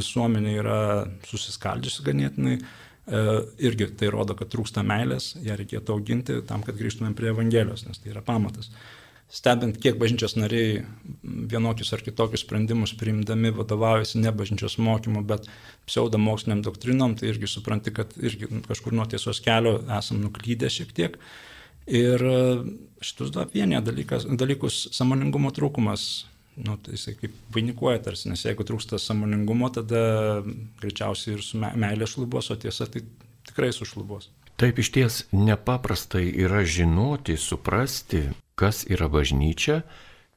visuomenė 0.01 0.57
yra 0.59 0.81
susiskaldžiusi 1.29 2.05
ganėtinai, 2.09 2.59
E, 2.59 2.86
irgi 3.07 3.87
tai 3.95 4.11
rodo, 4.11 4.35
kad 4.35 4.49
trūksta 4.51 4.83
meilės, 4.83 5.33
ją 5.43 5.55
reikėtų 5.59 5.95
auginti 5.95 6.41
tam, 6.47 6.63
kad 6.67 6.75
grįžtumėm 6.79 7.15
prie 7.15 7.31
Evangelijos, 7.31 7.85
nes 7.87 8.01
tai 8.03 8.11
yra 8.11 8.23
pamatas. 8.25 8.71
Stebint, 9.27 9.75
kiek 9.83 9.97
bažnyčios 9.99 10.37
nariai 10.39 10.85
vienokius 11.51 11.91
ar 11.95 12.03
kitokius 12.03 12.45
sprendimus 12.45 12.93
priimdami 12.95 13.51
vadovaujasi 13.57 14.21
ne 14.23 14.31
bažnyčios 14.31 14.77
mokymu, 14.79 15.25
bet 15.27 15.49
pseudomoksliniam 15.89 16.61
doktrinom, 16.63 17.17
tai 17.19 17.33
irgi 17.33 17.49
supranti, 17.51 17.91
kad 17.95 18.13
irgi 18.19 18.47
kažkur 18.67 18.95
nuo 18.95 19.03
tiesos 19.11 19.43
kelio 19.43 19.81
esam 19.97 20.21
nuklydę 20.23 20.71
šiek 20.71 20.95
tiek. 20.95 21.19
Ir 21.87 22.23
e, 22.23 22.39
šitus 23.03 23.33
du 23.35 23.43
vienė 23.51 23.83
dalykus 23.83 24.79
samoningumo 24.95 25.51
trūkumas 25.55 26.07
nu, 26.65 26.75
tai 26.81 26.93
jisai 26.93 27.13
kaip 27.19 27.33
vainikuoja 27.53 28.01
tarsi, 28.01 28.29
nes 28.31 28.41
jeigu 28.45 28.65
trūksta 28.65 28.97
samoningumo, 29.01 29.69
tada 29.73 30.01
greičiausiai 30.81 31.37
ir 31.37 31.45
su 31.45 31.59
meilė 31.61 32.07
šlubos, 32.09 32.49
o 32.49 32.57
tiesa 32.57 32.89
tai 32.89 33.03
tikrai 33.47 33.69
sušlubos. 33.75 34.31
Taip 34.57 34.79
iš 34.81 34.89
ties 34.95 35.17
nepaprastai 35.37 36.25
yra 36.33 36.63
žinoti, 36.65 37.37
suprasti, 37.37 38.23
kas 38.57 38.87
yra 38.89 39.05
bažnyčia 39.13 39.83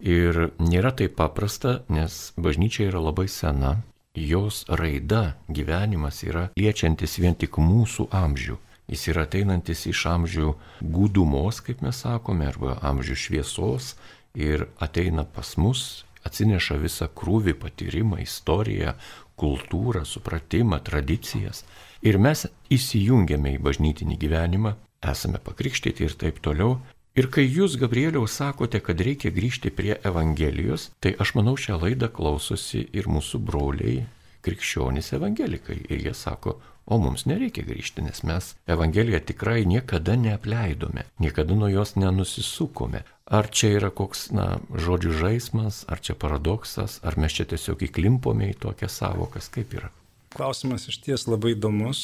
ir 0.05 0.51
nėra 0.61 0.93
taip 0.97 1.17
paprasta, 1.17 1.81
nes 1.89 2.35
bažnyčia 2.37 2.91
yra 2.91 3.01
labai 3.01 3.25
sena, 3.33 3.79
jos 4.13 4.67
raida, 4.69 5.39
gyvenimas 5.49 6.21
yra 6.27 6.51
liečiantis 6.61 7.17
vien 7.23 7.39
tik 7.39 7.57
mūsų 7.57 8.11
amžių. 8.13 8.59
Jis 8.91 9.07
yra 9.13 9.25
ateinantis 9.25 9.87
iš 9.87 10.05
amžių 10.11 10.53
gūdumos, 10.83 11.63
kaip 11.65 11.81
mes 11.81 12.03
sakome, 12.05 12.49
arba 12.51 12.77
amžių 12.85 13.17
šviesos 13.17 13.95
ir 14.35 14.67
ateina 14.83 15.25
pas 15.25 15.57
mus 15.57 16.03
atsineša 16.27 16.79
visą 16.83 17.09
krūvį 17.17 17.57
patyrimą, 17.63 18.21
istoriją, 18.25 18.95
kultūrą, 19.41 20.05
supratimą, 20.05 20.81
tradicijas. 20.85 21.65
Ir 22.05 22.19
mes 22.21 22.47
įsijungiame 22.73 23.57
į 23.57 23.63
bažnytinį 23.65 24.17
gyvenimą, 24.21 24.75
esame 25.13 25.41
pakrikštyti 25.45 26.07
ir 26.07 26.17
taip 26.21 26.41
toliau. 26.45 26.79
Ir 27.19 27.27
kai 27.33 27.43
jūs, 27.43 27.75
Gabrieliau, 27.81 28.29
sakote, 28.31 28.79
kad 28.85 29.01
reikia 29.03 29.33
grįžti 29.35 29.73
prie 29.75 29.97
Evangelijos, 30.07 30.91
tai 31.03 31.17
aš 31.19 31.35
manau 31.37 31.57
šią 31.59 31.81
laidą 31.83 32.09
klausosi 32.15 32.85
ir 32.93 33.09
mūsų 33.11 33.41
broliai 33.43 34.05
krikščionys 34.47 35.13
evangelikai. 35.19 35.81
Ir 35.91 36.05
jie 36.07 36.15
sako, 36.17 36.59
O 36.91 36.99
mums 36.99 37.23
nereikia 37.31 37.63
grįžti, 37.63 38.03
nes 38.03 38.25
mes 38.27 38.51
Evangeliją 38.67 39.21
tikrai 39.23 39.63
niekada 39.63 40.17
neapleidome, 40.19 41.05
niekada 41.23 41.55
nuo 41.55 41.69
jos 41.71 41.95
nenusisukome. 41.95 43.05
Ar 43.31 43.47
čia 43.55 43.77
yra 43.77 43.93
koks, 43.95 44.25
na, 44.35 44.47
žodžių 44.75 45.15
žaidimas, 45.21 45.85
ar 45.87 46.03
čia 46.03 46.19
paradoksas, 46.19 46.99
ar 47.07 47.15
mes 47.15 47.37
čia 47.37 47.47
tiesiog 47.53 47.87
įklimpome 47.87 48.51
į 48.51 48.59
tokias 48.67 48.99
savokas, 48.99 49.47
kaip 49.55 49.79
yra? 49.79 49.93
Klausimas 50.35 50.89
iš 50.91 50.99
ties 51.07 51.29
labai 51.31 51.55
įdomus, 51.55 52.01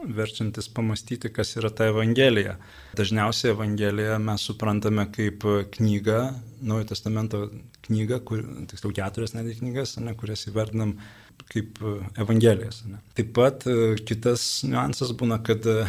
verčiantis 0.00 0.68
pamastyti, 0.72 1.28
kas 1.32 1.52
yra 1.60 1.68
ta 1.72 1.90
Evangelija. 1.92 2.56
Dažniausiai 2.96 3.52
Evangeliją 3.52 4.18
mes 4.24 4.44
suprantame 4.48 5.04
kaip 5.12 5.44
knygą, 5.76 6.20
Naujojo 6.60 6.88
testamento 6.90 7.46
knygą, 7.88 8.24
kur, 8.24 8.44
tiksliau 8.72 8.92
keturias 8.96 9.36
netgi 9.36 9.60
knygas, 9.60 9.98
ne, 10.00 10.12
kurias 10.16 10.48
įvardinam 10.48 10.96
kaip 11.48 11.80
e, 11.82 11.96
Evangelijas. 12.20 12.82
Ne. 12.88 13.00
Taip 13.16 13.32
pat 13.36 13.66
e, 13.68 13.76
kitas 14.06 14.62
niuansas 14.66 15.12
būna, 15.18 15.40
kad 15.46 15.66
e, 15.68 15.84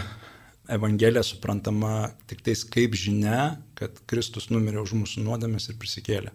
Evangelija 0.72 1.24
suprantama 1.26 2.12
tik 2.30 2.44
tais 2.46 2.64
kaip 2.68 2.96
žinia, 2.96 3.58
kad 3.76 3.98
Kristus 4.10 4.50
numirė 4.54 4.84
už 4.84 4.96
mūsų 5.02 5.26
nuodėmės 5.26 5.72
ir 5.72 5.80
prisikėlė. 5.82 6.32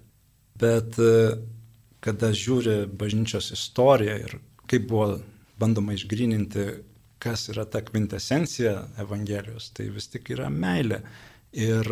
Bet 0.60 0.96
kada 2.04 2.28
žiūri 2.32 2.86
bažnyčios 2.96 3.50
istoriją 3.52 4.16
ir 4.24 4.34
kaip 4.68 4.86
buvo 4.90 5.18
bandoma 5.60 5.92
išgrininti, 5.96 6.66
kas 7.20 7.46
yra 7.52 7.64
ta 7.68 7.82
kvintesencija 7.84 8.74
Evangelijos, 9.00 9.70
tai 9.76 9.88
vis 9.92 10.08
tik 10.12 10.32
yra 10.32 10.48
meilė. 10.52 11.02
Ir 11.56 11.88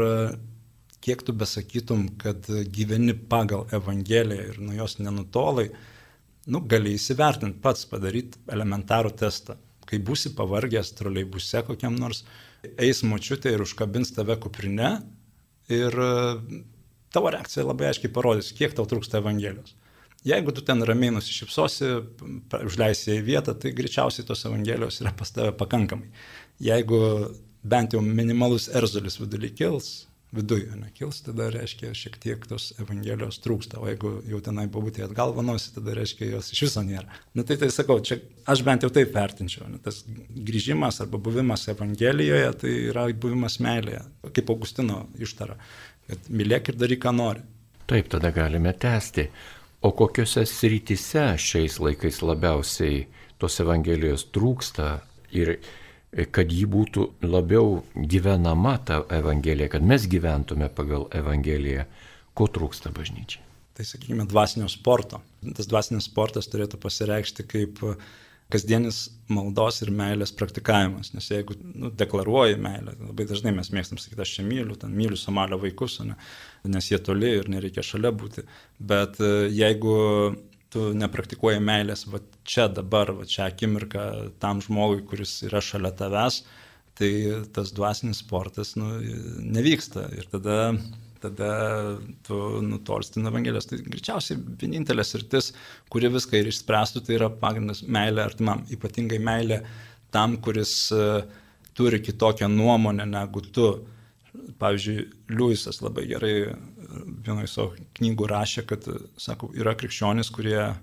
kiek 1.05 1.25
tu 1.25 1.33
besakytum, 1.37 2.07
kad 2.21 2.49
gyveni 2.73 3.17
pagal 3.17 3.69
Evangeliją 3.73 4.49
ir 4.53 4.61
nuo 4.65 4.77
jos 4.77 4.99
nenutolai, 5.01 5.71
nu, 6.51 6.61
gali 6.69 6.95
įsivertinti 6.99 7.61
pats, 7.65 7.87
padaryti 7.91 8.41
elementarų 8.53 9.15
testą. 9.21 9.57
Kai 9.89 10.01
būsi 10.01 10.33
pavargęs 10.37 10.95
troleibuse 10.99 11.63
kokiam 11.67 11.97
nors, 11.99 12.25
eis 12.81 13.03
močiutė 13.05 13.53
ir 13.55 13.65
užkabins 13.65 14.15
tave 14.17 14.37
kuprinę 14.41 14.91
ir 15.73 15.97
e, 16.01 16.13
tavo 17.13 17.33
reakcija 17.33 17.67
labai 17.67 17.91
aiškiai 17.91 18.13
parodys, 18.13 18.53
kiek 18.57 18.77
tau 18.77 18.89
trūksta 18.89 19.21
Evangelijos. 19.21 19.77
Jeigu 20.25 20.55
tu 20.57 20.65
ten 20.65 20.81
ramiai 20.89 21.13
nusišypsosi, 21.13 21.91
užleisi 22.65 23.19
į 23.19 23.25
vietą, 23.27 23.53
tai 23.61 23.75
greičiausiai 23.77 24.25
tos 24.25 24.47
Evangelijos 24.49 25.03
yra 25.03 25.13
pas 25.17 25.33
tave 25.37 25.53
pakankamai. 25.59 26.09
Jeigu 26.65 27.01
bent 27.65 27.93
jau 27.93 28.01
minimalus 28.05 28.71
erzulis 28.73 29.19
vidurį 29.21 29.53
kils, 29.59 29.91
viduje 30.35 30.75
nekils, 30.79 31.21
tada 31.27 31.47
reiškia 31.53 31.93
šiek 31.97 32.19
tiek 32.23 32.45
tos 32.51 32.73
Evangelijos 32.83 33.39
trūksta, 33.45 33.81
o 33.81 33.89
jeigu 33.89 34.17
jau 34.29 34.41
tenai 34.45 34.67
pabūti 34.73 35.05
atgal 35.05 35.35
vanosi, 35.37 35.73
tada 35.77 35.95
reiškia 35.97 36.33
jos 36.33 36.53
iš 36.55 36.65
viso 36.67 36.85
nėra. 36.87 37.07
Na 37.37 37.47
tai 37.47 37.57
tai 37.61 37.71
sakau, 37.75 38.01
čia 38.05 38.19
aš 38.51 38.65
bent 38.67 38.87
jau 38.87 38.91
taip 38.95 39.15
vertinčiau, 39.15 39.69
ne, 39.71 39.81
tas 39.85 40.03
grįžimas 40.09 41.01
arba 41.05 41.21
buvimas 41.23 41.69
Evangelijoje, 41.73 42.53
tai 42.63 42.77
yra 42.91 43.07
buvimas 43.13 43.61
meilėje, 43.65 44.05
kaip 44.31 44.55
Augustino 44.55 45.05
ištara, 45.23 45.59
kad 46.09 46.31
mylėk 46.31 46.73
ir 46.73 46.81
daryk, 46.81 47.05
ką 47.07 47.15
nori. 47.17 47.45
Taip, 47.91 48.09
tada 48.13 48.33
galime 48.35 48.73
tęsti. 48.73 49.29
O 49.85 49.91
kokiuose 49.93 50.47
srityse 50.49 51.27
šiais 51.37 51.77
laikais 51.83 52.23
labiausiai 52.25 53.03
tos 53.39 53.59
Evangelijos 53.61 54.31
trūksta 54.33 54.95
ir 55.37 55.59
kad 56.35 56.53
ji 56.53 56.67
būtų 56.71 57.07
labiau 57.27 57.81
gyvenama 57.95 58.77
ta 58.87 59.01
Evangelija, 59.13 59.73
kad 59.73 59.87
mes 59.87 60.07
gyventume 60.11 60.69
pagal 60.75 61.09
Evangeliją, 61.15 61.87
ko 62.35 62.47
trūksta 62.51 62.93
bažnyčiai. 62.95 63.43
Tai 63.75 63.87
sakykime, 63.87 64.27
dvasinio 64.31 64.69
sporto. 64.71 65.19
Tas 65.57 65.67
dvasinis 65.67 66.07
sportas 66.07 66.47
turėtų 66.51 66.79
pasireikšti 66.83 67.47
kaip 67.51 67.81
kasdienis 68.53 69.09
maldos 69.33 69.81
ir 69.83 69.91
meilės 69.95 70.31
praktikavimas. 70.37 71.11
Nes 71.17 71.27
jeigu 71.33 71.57
nu, 71.59 71.91
deklaruoji 71.91 72.59
meilę, 72.63 72.95
labai 73.01 73.27
dažnai 73.27 73.55
mes 73.57 73.73
mėgstam 73.75 73.99
sakyti, 73.99 74.23
aš 74.23 74.37
čia 74.37 74.47
myliu, 74.47 74.77
ten 74.79 74.95
myliu 74.95 75.19
Somalio 75.19 75.59
vaikus, 75.63 75.99
ne, 76.07 76.15
nes 76.71 76.91
jie 76.91 77.01
toli 77.03 77.33
ir 77.41 77.51
nereikia 77.51 77.83
šalia 77.83 78.13
būti. 78.15 78.45
Bet 78.79 79.19
e, 79.25 79.33
jeigu 79.55 79.97
tu 80.75 80.91
nepraktikuoji 80.99 81.63
meilės 81.63 82.05
va 82.11 82.21
čia 82.43 82.67
dabar, 82.69 83.15
va 83.15 83.25
čia 83.31 83.47
akimirką 83.47 84.05
tam 84.43 84.61
žmogui, 84.65 85.05
kuris 85.07 85.39
yra 85.47 85.63
šalia 85.63 85.95
tavęs, 85.95 86.43
tai 86.99 87.11
tas 87.55 87.73
dvasinis 87.75 88.21
sportas 88.25 88.75
nu, 88.79 88.99
nevyksta. 89.55 90.09
Ir 90.19 90.27
tada 90.35 90.59
tada 91.25 91.99
tu 92.27 92.37
nutolsti 92.63 93.21
nuo 93.21 93.33
Evangelijos. 93.33 93.69
Tai 93.71 93.79
greičiausiai 93.87 94.41
vienintelė 94.61 95.05
sritis, 95.07 95.53
kuri 95.93 96.11
viską 96.13 96.41
ir 96.41 96.51
išspręstų, 96.51 97.05
tai 97.07 97.17
yra 97.19 97.31
pagrindas 97.41 97.81
meilė 97.89 98.25
artimam, 98.27 98.65
ypatingai 98.75 99.21
meilė 99.25 99.63
tam, 100.15 100.37
kuris 100.45 100.75
uh, 100.95 101.23
turi 101.75 102.03
kitokią 102.05 102.49
nuomonę 102.53 103.07
negu 103.09 103.45
tu. 103.55 103.71
Pavyzdžiui, 104.59 105.05
Liujisas 105.31 105.79
labai 105.83 106.09
gerai 106.11 106.35
vienoje 107.25 107.51
savo 107.53 107.75
knygų 107.99 108.27
rašė, 108.31 108.65
kad, 108.67 108.87
sako, 109.21 109.53
yra 109.55 109.77
krikščionys, 109.79 110.31
kurie 110.35 110.59
e, 110.65 110.75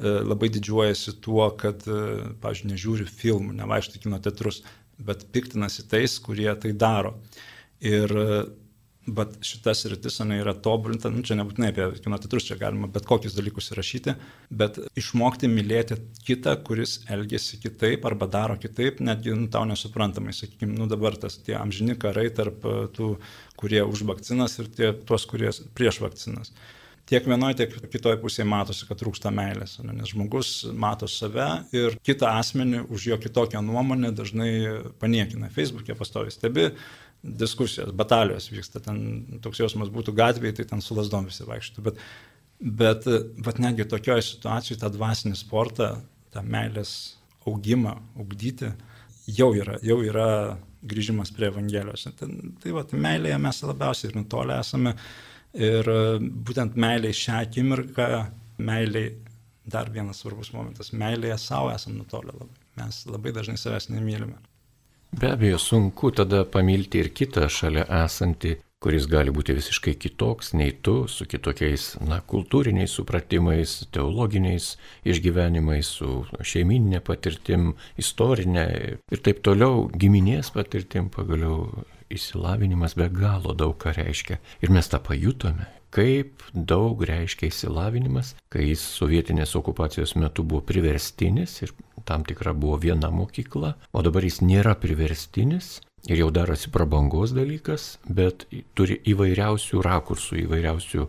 labai 0.00 0.50
didžiuojasi 0.54 1.16
tuo, 1.24 1.48
kad, 1.58 1.82
e, 1.90 2.30
pavyzdžiui, 2.42 2.70
nežiūri 2.72 3.08
filmų, 3.10 3.56
nevaikšto 3.58 4.02
kino 4.04 4.20
teatrus, 4.22 4.62
bet 5.00 5.26
piktinasi 5.34 5.88
tais, 5.90 6.18
kurie 6.22 6.50
tai 6.62 6.72
daro. 6.76 7.16
Ir 7.80 8.14
bet 9.06 9.36
šitas 9.44 9.84
rytis 9.88 10.18
ne, 10.26 10.38
yra 10.42 10.52
tobulinta, 10.54 11.10
nu, 11.12 11.22
čia 11.26 11.36
nebūtinai 11.38 11.70
apie 11.72 11.86
kino 12.04 12.18
teatrus, 12.20 12.44
čia 12.48 12.58
galima 12.60 12.88
bet 12.92 13.06
kokius 13.08 13.36
dalykus 13.36 13.72
įrašyti, 13.72 14.14
bet 14.62 14.76
išmokti 15.00 15.48
mylėti 15.50 15.96
kitą, 16.26 16.56
kuris 16.66 16.98
elgesi 17.10 17.60
kitaip 17.62 18.04
arba 18.08 18.28
daro 18.30 18.58
kitaip, 18.60 19.00
netgi 19.04 19.32
nu, 19.36 19.48
tau 19.52 19.64
nesuprantamai, 19.68 20.34
sakykime, 20.36 20.76
nu 20.76 20.88
dabar 20.90 21.16
tas 21.20 21.38
tie 21.40 21.56
amžini 21.58 21.96
karai 22.00 22.28
tarp 22.34 22.66
e, 22.68 22.76
tų, 22.96 23.14
kurie 23.60 23.80
už 23.86 24.04
vakcinas 24.10 24.60
ir 24.60 24.68
tie, 24.76 24.92
tuos, 25.08 25.24
kurie 25.30 25.52
prieš 25.76 26.02
vakcinas. 26.04 26.52
Tiek 27.10 27.24
vienoje, 27.26 27.56
tiek 27.58 27.72
kitoje 27.90 28.20
pusėje 28.22 28.44
matosi, 28.46 28.84
kad 28.86 29.00
trūksta 29.00 29.32
meilės, 29.34 29.80
nes 29.82 30.12
žmogus 30.12 30.50
mato 30.78 31.08
save 31.10 31.48
ir 31.74 31.96
kitą 32.06 32.28
asmenį 32.38 32.84
už 32.86 33.08
jo 33.08 33.18
kitokią 33.18 33.64
nuomonę 33.66 34.12
dažnai 34.14 34.52
paniekina. 35.02 35.48
Facebook'e 35.50 35.96
pastovi 35.98 36.30
stebi, 36.30 36.68
diskusijos, 37.22 37.92
batalijos 37.96 38.48
vyksta, 38.52 38.80
ten 38.84 39.40
toks 39.44 39.60
jausmas 39.60 39.90
būtų 39.92 40.14
gatvėje, 40.16 40.60
tai 40.60 40.68
ten 40.72 40.84
su 40.84 40.96
lasdom 40.96 41.28
visi 41.28 41.44
vaikštų. 41.48 41.84
Bet, 41.84 42.00
bet, 42.60 43.08
bet 43.44 43.60
netgi 43.60 43.88
tokioje 43.88 44.24
situacijoje 44.30 44.80
tą 44.80 44.92
dvasinį 44.94 45.36
sportą, 45.38 45.90
tą 46.32 46.44
meilės 46.46 46.94
augimą, 47.48 47.96
ugdyti, 48.20 48.72
jau 49.30 49.50
yra, 49.56 49.78
jau 49.84 49.98
yra 50.04 50.28
grįžimas 50.80 51.32
prie 51.36 51.50
Evangelijos. 51.50 52.06
Ten, 52.18 52.54
tai 52.62 52.72
va, 52.76 52.84
tai 52.88 53.00
meilėje 53.02 53.40
mes 53.42 53.62
labiausiai 53.68 54.10
ir 54.10 54.20
nutolę 54.20 54.60
esame. 54.62 54.94
Ir 55.60 55.88
būtent 56.46 56.76
meilė 56.80 57.10
šią 57.16 57.40
akimirką, 57.44 58.06
meilė, 58.62 59.04
dar 59.70 59.90
vienas 59.92 60.22
svarbus 60.22 60.52
momentas, 60.54 60.92
meilėje 60.96 61.36
savo 61.42 61.72
esame 61.74 62.00
nutolę 62.00 62.32
labai. 62.32 62.56
Mes 62.80 63.02
labai 63.10 63.34
dažnai 63.36 63.58
savęs 63.60 63.90
nemylime. 63.90 64.38
Be 65.10 65.32
abejo, 65.32 65.58
sunku 65.58 66.12
tada 66.14 66.44
pamilti 66.46 67.00
ir 67.02 67.08
kitą 67.10 67.48
šalia 67.50 67.82
esantį, 68.04 68.52
kuris 68.80 69.08
gali 69.10 69.32
būti 69.34 69.56
visiškai 69.56 69.96
kitoks 70.00 70.52
nei 70.54 70.70
tu, 70.86 70.94
su 71.10 71.26
kitokiais, 71.28 71.96
na, 72.06 72.20
kultūriniais 72.32 72.94
supratimais, 72.94 73.74
teologiniais 73.92 74.76
išgyvenimais, 75.04 75.90
su 75.98 76.22
šeimininė 76.52 77.02
patirtim, 77.04 77.74
istorinė 78.00 78.66
ir 79.10 79.24
taip 79.26 79.42
toliau, 79.44 79.88
giminės 79.90 80.54
patirtim 80.54 81.10
pagaliau 81.12 81.84
įsilavinimas 82.10 82.94
be 82.94 83.10
galo 83.10 83.52
daug 83.58 83.74
ką 83.82 83.96
reiškia. 83.98 84.38
Ir 84.62 84.72
mes 84.72 84.88
tą 84.94 85.02
pajutome, 85.02 85.66
kaip 85.94 86.44
daug 86.54 87.02
reiškia 87.06 87.50
įsilavinimas, 87.50 88.34
kai 88.52 88.70
jis 88.70 88.82
sovietinės 88.98 89.56
okupacijos 89.58 90.16
metu 90.18 90.44
buvo 90.46 90.62
priverstinis 90.66 91.56
ir 91.64 91.74
tam 92.08 92.24
tikra 92.26 92.54
buvo 92.56 92.78
viena 92.80 93.10
mokykla, 93.12 93.74
o 93.92 94.02
dabar 94.06 94.26
jis 94.26 94.40
nėra 94.42 94.76
priverstinis 94.80 95.80
ir 96.08 96.22
jau 96.22 96.30
darosi 96.32 96.70
prabangos 96.72 97.34
dalykas, 97.36 97.98
bet 98.08 98.46
turi 98.78 99.00
įvairiausių 99.12 99.82
rakursų, 99.84 100.40
įvairiausių 100.46 101.06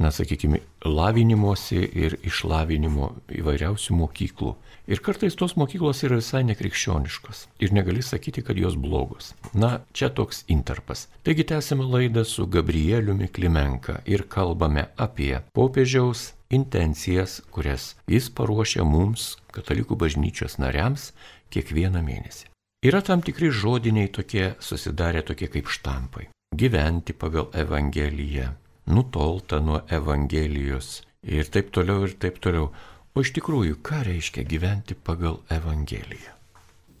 na, 0.00 0.10
sakykime, 0.14 0.62
lavinimosi 0.84 1.80
ir 1.94 2.16
išlavinimo 2.26 3.12
įvairiausių 3.38 3.96
mokyklų. 3.98 4.52
Ir 4.90 5.00
kartais 5.04 5.36
tos 5.38 5.54
mokyklos 5.56 6.02
yra 6.06 6.18
visai 6.18 6.42
nekrikščioniškos. 6.48 7.46
Ir 7.62 7.74
negali 7.74 8.02
sakyti, 8.02 8.42
kad 8.42 8.58
jos 8.58 8.74
blogos. 8.74 9.32
Na, 9.54 9.84
čia 9.94 10.10
toks 10.10 10.42
interpas. 10.50 11.06
Taigi 11.22 11.46
tęsime 11.46 11.86
laidą 11.86 12.24
su 12.26 12.46
Gabrieliumi 12.46 13.30
Klimenka 13.30 14.00
ir 14.06 14.26
kalbame 14.28 14.88
apie 14.96 15.38
popiežiaus 15.54 16.32
intencijas, 16.52 17.40
kurias 17.50 17.94
jis 18.10 18.28
paruošia 18.34 18.84
mums, 18.84 19.36
katalikų 19.54 19.96
bažnyčios 19.96 20.58
nariams, 20.60 21.12
kiekvieną 21.52 22.02
mėnesį. 22.04 22.50
Yra 22.82 22.98
tam 23.06 23.22
tikri 23.22 23.52
žodiniai 23.54 24.10
tokie 24.10 24.56
susidarę 24.58 25.22
tokie 25.22 25.46
kaip 25.46 25.70
štampai. 25.70 26.26
Gyventi 26.52 27.14
pagal 27.16 27.46
Evangeliją, 27.54 28.48
nutolta 28.86 29.60
nuo 29.60 29.82
Evangelijos 29.90 31.00
ir 31.22 31.48
taip 31.54 31.70
toliau 31.74 32.06
ir 32.06 32.16
taip 32.18 32.40
toliau. 32.42 32.70
O 33.12 33.20
iš 33.20 33.34
tikrųjų, 33.36 33.76
ką 33.84 34.04
reiškia 34.08 34.44
gyventi 34.48 34.96
pagal 34.96 35.42
Evangeliją? 35.52 36.32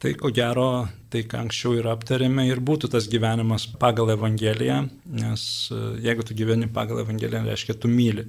Tai 0.02 0.10
ko 0.18 0.32
gero, 0.34 0.66
tai 1.14 1.22
ką 1.30 1.44
anksčiau 1.44 1.76
ir 1.78 1.86
aptarėme, 1.88 2.44
ir 2.50 2.58
būtų 2.60 2.90
tas 2.90 3.06
gyvenimas 3.08 3.68
pagal 3.80 4.10
Evangeliją, 4.16 4.80
nes 5.20 5.44
e, 5.70 5.78
jeigu 6.02 6.26
tu 6.26 6.34
gyveni 6.34 6.66
pagal 6.74 7.04
Evangeliją, 7.04 7.44
reiškia, 7.46 7.78
tu 7.78 7.88
myli. 7.88 8.26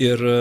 Ir 0.00 0.22
e, 0.22 0.36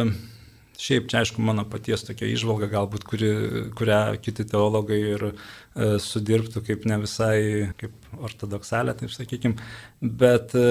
šiaip 0.78 1.10
čia, 1.10 1.24
aišku, 1.24 1.42
mano 1.44 1.66
paties 1.70 2.06
tokia 2.06 2.30
išvalga, 2.30 2.70
galbūt, 2.72 3.06
kuri, 3.10 3.32
kurią 3.78 4.02
kiti 4.24 4.46
teologai 4.52 5.00
ir 5.16 5.26
e, 5.32 5.34
sudirbtų 6.06 6.64
kaip 6.68 6.86
ne 6.90 7.02
visai 7.02 7.40
kaip 7.82 8.22
ortodoksalė, 8.22 8.96
taip 9.00 9.14
sakykime, 9.16 9.58
bet 10.22 10.56
e, 10.60 10.70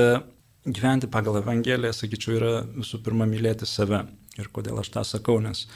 gyventi 0.64 1.09
pagal 1.11 1.40
Evangeliją, 1.40 1.92
sakyčiau, 1.94 2.37
yra 2.38 2.53
visų 2.74 3.00
pirma 3.05 3.27
mylėti 3.29 3.68
save. 3.68 4.05
Ir 4.40 4.50
kodėl 4.55 4.81
aš 4.81 4.90
tą 4.94 5.05
sakau, 5.07 5.38
nes 5.42 5.66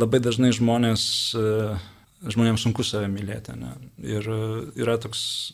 labai 0.00 0.22
dažnai 0.22 0.50
žmonės, 0.56 1.02
e, 1.36 1.74
žmonėms 2.32 2.64
sunku 2.64 2.84
save 2.86 3.10
mylėti. 3.12 3.54
Ne? 3.58 3.74
Ir 4.02 4.26
e, 4.26 4.40
yra 4.82 4.96
toks 5.00 5.52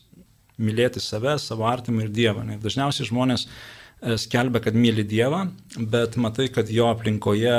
mylėti 0.59 1.03
save, 1.03 1.37
savo 1.43 1.67
artimą 1.69 2.07
ir 2.07 2.15
Dievą. 2.15 2.47
Ne? 2.47 2.57
Dažniausiai 2.63 3.11
žmonės 3.11 3.49
e, 3.49 4.17
skelbia, 4.23 4.63
kad 4.65 4.79
myli 4.79 5.05
Dievą, 5.05 5.43
bet 5.91 6.17
matai, 6.17 6.49
kad 6.55 6.71
jo 6.73 6.87
aplinkoje 6.93 7.59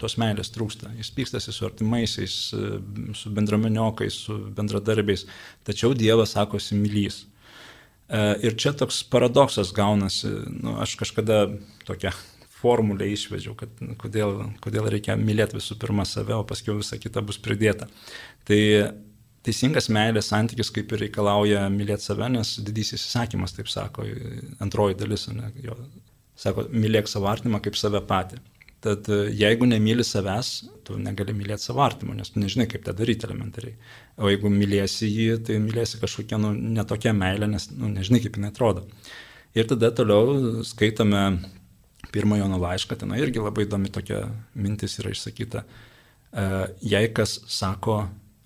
tos 0.00 0.16
meilės 0.22 0.54
trūksta. 0.54 0.94
Jis 1.00 1.12
pykstasi 1.18 1.52
su 1.52 1.66
artimaisiais, 1.68 2.38
su 3.18 3.34
bendrameniokais, 3.34 4.22
su 4.28 4.38
bendradarbiais, 4.54 5.26
tačiau 5.66 5.92
Dievas 5.98 6.38
sakosi 6.38 6.78
mylys. 6.78 7.24
E, 8.12 8.20
ir 8.44 8.56
čia 8.60 8.74
toks 8.76 9.00
paradoksas 9.08 9.72
gaunasi, 9.76 10.28
nu, 10.60 10.76
aš 10.82 10.98
kažkada 11.00 11.46
tokią 11.88 12.12
formulę 12.62 13.08
išvedžiau, 13.10 13.54
kad 13.58 13.72
nu, 13.82 13.96
kodėl, 13.98 14.36
kodėl 14.62 14.90
reikia 14.92 15.16
mylėti 15.18 15.56
visų 15.58 15.78
pirma 15.82 16.04
save, 16.08 16.36
o 16.36 16.44
paskui 16.46 16.76
visa 16.78 16.98
kita 17.00 17.24
bus 17.24 17.40
pridėta. 17.42 17.88
Tai 18.48 18.60
teisingas 19.46 19.88
meilės 19.90 20.28
santykis 20.30 20.70
kaip 20.74 20.92
ir 20.92 21.06
reikalauja 21.06 21.64
mylėti 21.72 22.06
save, 22.06 22.28
nes 22.36 22.54
didysis 22.62 23.08
įsakymas, 23.08 23.56
taip 23.56 23.72
sako, 23.72 24.06
antroji 24.62 25.00
dalis, 25.00 25.26
ne, 25.32 25.50
jo, 25.64 25.78
sako, 26.38 26.68
mylėk 26.70 27.10
savo 27.10 27.32
artimą 27.32 27.62
kaip 27.64 27.80
save 27.80 28.04
patį. 28.06 28.38
Tad 28.82 29.06
e, 29.12 29.18
jeigu 29.38 29.66
nemyli 29.70 30.02
savęs, 30.06 30.48
tu 30.82 30.96
negali 30.98 31.34
mylėti 31.38 31.68
savo 31.68 31.84
artimo, 31.84 32.16
nes 32.18 32.32
tu 32.34 32.40
nežinai, 32.42 32.66
kaip 32.70 32.82
tą 32.86 32.94
daryti 32.98 33.28
elementariai. 33.28 33.76
O 34.18 34.30
jeigu 34.30 34.50
mylėsi 34.50 35.06
jį, 35.06 35.26
tai 35.46 35.60
mylėsi 35.62 36.00
kažkokią 36.02 36.40
nu, 36.42 36.50
netokią 36.80 37.12
meilę, 37.14 37.46
nes 37.52 37.68
nu, 37.76 37.92
nežinai, 37.92 38.18
kaip 38.24 38.38
jinai 38.40 38.50
atrodo. 38.50 38.82
Ir 39.54 39.68
tada 39.70 39.92
toliau 39.94 40.64
skaitome 40.66 41.22
pirmąjo 42.12 42.48
nuo 42.50 42.58
laišką, 42.64 42.98
ten 42.98 43.14
irgi 43.14 43.44
labai 43.44 43.68
įdomi 43.68 43.92
tokia 43.94 44.24
mintis 44.58 44.98
yra 44.98 45.12
išsakyta. 45.14 45.62
E, 45.62 46.48
jei 46.94 47.12
kas 47.14 47.36
sako, 47.54 48.00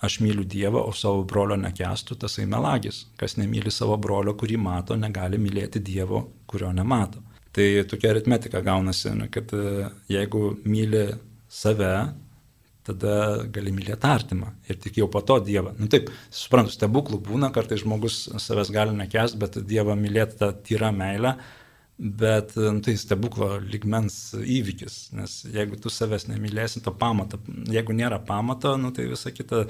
aš 0.04 0.18
myliu 0.20 0.44
Dievą, 0.44 0.82
o 0.84 0.92
savo 0.92 1.24
brolio 1.24 1.56
nekestų, 1.56 2.18
tasai 2.26 2.44
melagis. 2.50 3.06
Kas 3.16 3.38
nemyli 3.40 3.72
savo 3.72 3.96
brolio, 3.96 4.36
kurį 4.36 4.60
mato, 4.60 5.00
negali 5.00 5.40
mylėti 5.40 5.80
Dievo, 5.80 6.26
kurio 6.50 6.74
nemato. 6.76 7.24
Tai 7.56 7.66
tokia 7.88 8.10
aritmetika 8.12 8.60
gaunasi, 8.60 9.14
kad 9.32 9.52
e, 9.56 9.86
jeigu 10.12 10.50
myli 10.68 11.06
save, 11.48 11.92
tada 12.86 13.14
gali 13.52 13.72
mylėti 13.74 14.06
artimą 14.06 14.52
ir 14.68 14.78
tik 14.82 14.98
jau 15.00 15.08
po 15.10 15.22
to 15.26 15.38
Dievą. 15.46 15.72
Na 15.74 15.86
nu, 15.86 15.90
taip, 15.90 16.10
suprantu, 16.30 16.74
stebuklų 16.74 17.22
būna, 17.24 17.50
kartais 17.54 17.80
žmogus 17.82 18.26
savęs 18.42 18.70
gali 18.74 18.92
nekest, 18.98 19.38
bet 19.40 19.56
Dievą 19.66 19.96
mylėti 19.98 20.38
tą 20.42 20.52
tyrą 20.68 20.92
meilę, 20.94 21.36
Bet 21.96 22.50
nu, 22.60 22.82
tai 22.84 22.92
stebuklo 23.00 23.54
ligmens 23.72 24.34
įvykis, 24.36 24.96
nes 25.16 25.36
jeigu 25.48 25.78
tu 25.80 25.88
savęs 25.88 26.26
nemylėsi, 26.28 26.82
to 26.84 26.92
pamato, 26.92 27.38
jeigu 27.72 27.94
nėra 27.96 28.18
pamato, 28.20 28.74
nu, 28.76 28.90
tai 28.92 29.06
visa 29.08 29.30
kita 29.32 29.62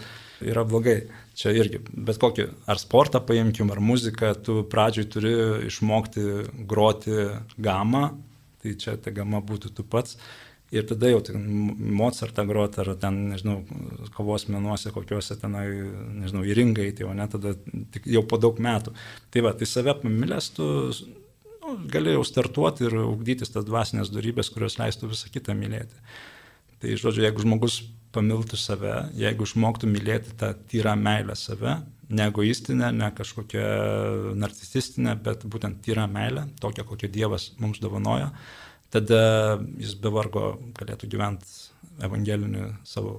yra 0.43 0.65
blogai. 0.67 1.05
Čia 1.39 1.53
irgi, 1.55 1.79
bet 1.95 2.19
kokį, 2.19 2.49
ar 2.67 2.81
sportą 2.83 3.21
paimkim, 3.23 3.71
ar 3.71 3.79
muziką, 3.79 4.33
tu 4.43 4.65
pradžioj 4.73 5.07
turi 5.13 5.35
išmokti 5.69 6.25
groti 6.67 7.15
gamą, 7.63 8.09
tai 8.59 8.73
čia 8.75 8.97
ta 8.99 9.13
gama 9.15 9.39
būtų 9.47 9.71
tu 9.77 9.85
pats. 9.87 10.19
Ir 10.75 10.83
tada 10.83 11.13
jau 11.13 11.21
Mozartą 11.31 12.43
groti, 12.49 12.81
ar 12.83 12.91
ten, 12.99 13.21
nežinau, 13.31 13.61
kovos 14.17 14.49
menuose 14.51 14.91
kokiuose 14.91 15.37
tenai, 15.39 15.69
nežinau, 16.25 16.43
įringai, 16.43 16.89
tai 16.91 17.07
o 17.07 17.13
ne 17.15 17.29
tada 17.31 17.55
jau 18.03 18.25
po 18.27 18.41
daug 18.43 18.59
metų. 18.59 18.97
Tai 19.31 19.45
va, 19.47 19.55
tai 19.55 19.71
save 19.71 19.95
pamilęs 20.03 20.51
tu 20.59 20.67
nu, 21.67 21.77
gali 21.91 22.15
jau 22.15 22.25
startuoti 22.27 22.87
ir 22.87 22.97
ugdytis 23.03 23.53
tas 23.53 23.67
dvasinės 23.67 24.13
darybės, 24.15 24.51
kurios 24.55 24.79
leistų 24.81 25.11
visą 25.11 25.31
kitą 25.35 25.57
mylėti. 25.59 25.99
Tai 26.81 26.97
žodžiu, 27.01 27.25
jeigu 27.25 27.43
žmogus 27.43 27.81
pamiltų 28.15 28.59
save, 28.61 28.95
jeigu 29.19 29.47
išmoktų 29.49 29.91
mylėti 29.91 30.37
tą 30.41 30.53
tyrą 30.71 30.95
meilę 31.01 31.37
save, 31.37 31.81
ne 32.09 32.29
egoistinę, 32.31 32.93
ne 32.95 33.11
kažkokią 33.17 33.65
narcisistinę, 34.39 35.17
bet 35.23 35.45
būtent 35.51 35.83
tyrą 35.85 36.07
meilę, 36.11 36.47
tokią, 36.63 36.87
kokią 36.87 37.11
Dievas 37.13 37.51
mums 37.63 37.81
dovanoja, 37.83 38.31
tada 38.95 39.59
jis 39.81 39.97
be 40.01 40.13
vargo 40.15 40.55
galėtų 40.79 41.11
gyventi 41.11 41.51
evangelinį 42.07 42.71
savo 42.87 43.19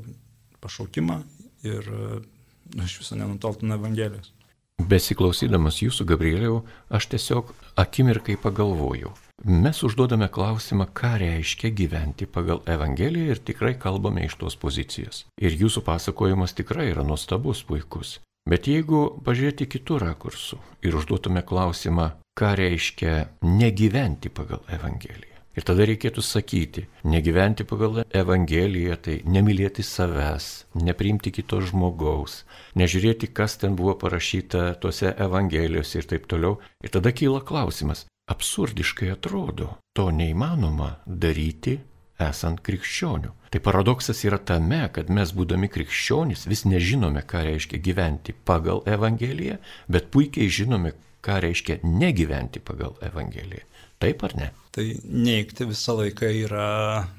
pašaukimą 0.63 1.19
ir 1.67 1.91
nu, 1.91 2.85
iš 2.85 2.99
viso 3.01 3.17
nenutoltų 3.19 3.67
nuo 3.67 3.77
Evangelijos. 3.79 4.31
Besiklausydamas 4.77 5.81
jūsų, 5.81 6.05
Gabrieliau, 6.11 6.59
aš 6.93 7.09
tiesiog 7.11 7.49
akimirkai 7.81 8.37
pagalvojau. 8.37 9.09
Mes 9.45 9.81
užduodame 9.85 10.29
klausimą, 10.33 10.87
ką 10.93 11.15
reiškia 11.21 11.71
gyventi 11.73 12.25
pagal 12.29 12.61
Evangeliją 12.65 13.33
ir 13.33 13.41
tikrai 13.49 13.73
kalbame 13.77 14.25
iš 14.25 14.37
tos 14.41 14.57
pozicijos. 14.57 15.25
Ir 15.41 15.57
jūsų 15.57 15.83
pasakojimas 15.85 16.53
tikrai 16.57 16.91
yra 16.93 17.05
nuostabus, 17.05 17.63
puikus. 17.65 18.19
Bet 18.47 18.69
jeigu 18.69 19.19
pažiūrėti 19.25 19.67
kitų 19.67 19.97
rakursų 20.05 20.61
ir 20.85 20.95
užduotume 20.95 21.41
klausimą, 21.45 22.11
ką 22.37 22.53
reiškia 22.61 23.15
negyventi 23.43 24.29
pagal 24.29 24.61
Evangeliją. 24.71 25.36
Ir 25.57 25.65
tada 25.65 25.87
reikėtų 25.89 26.21
sakyti, 26.21 26.83
negyventi 27.09 27.65
pagal 27.65 28.03
Evangeliją, 28.13 28.97
tai 29.01 29.15
nemylėti 29.25 29.81
savęs, 29.81 30.67
nepriimti 30.77 31.33
kito 31.33 31.63
žmogaus, 31.65 32.43
nežiūrėti, 32.77 33.31
kas 33.33 33.57
ten 33.57 33.73
buvo 33.79 33.95
parašyta 33.97 34.75
tuose 34.83 35.15
Evangelijose 35.17 36.03
ir 36.03 36.09
taip 36.11 36.29
toliau. 36.29 36.59
Ir 36.85 36.93
tada 36.93 37.09
kyla 37.09 37.41
klausimas, 37.41 38.05
absurdiškai 38.29 39.09
atrodo, 39.15 39.73
to 39.97 40.11
neįmanoma 40.13 40.99
daryti 41.07 41.79
esant 42.21 42.61
krikščionių. 42.65 43.33
Tai 43.49 43.61
paradoksas 43.63 44.21
yra 44.27 44.37
tame, 44.37 44.83
kad 44.93 45.09
mes 45.13 45.33
būdami 45.33 45.69
krikščionys 45.73 46.45
vis 46.51 46.65
nežinome, 46.69 47.23
ką 47.25 47.45
reiškia 47.47 47.81
gyventi 47.81 48.35
pagal 48.45 48.83
Evangeliją, 48.85 49.57
bet 49.89 50.11
puikiai 50.13 50.53
žinome, 50.53 50.93
ką 51.25 51.41
reiškia 51.45 51.79
negyventi 51.83 52.61
pagal 52.61 52.97
Evangeliją. 53.09 53.65
Taip 53.97 54.23
ar 54.27 54.35
ne? 54.37 54.51
Tai 54.77 54.83
neikti 55.09 55.65
visą 55.65 55.95
laiką 55.97 56.29
yra 56.43 56.67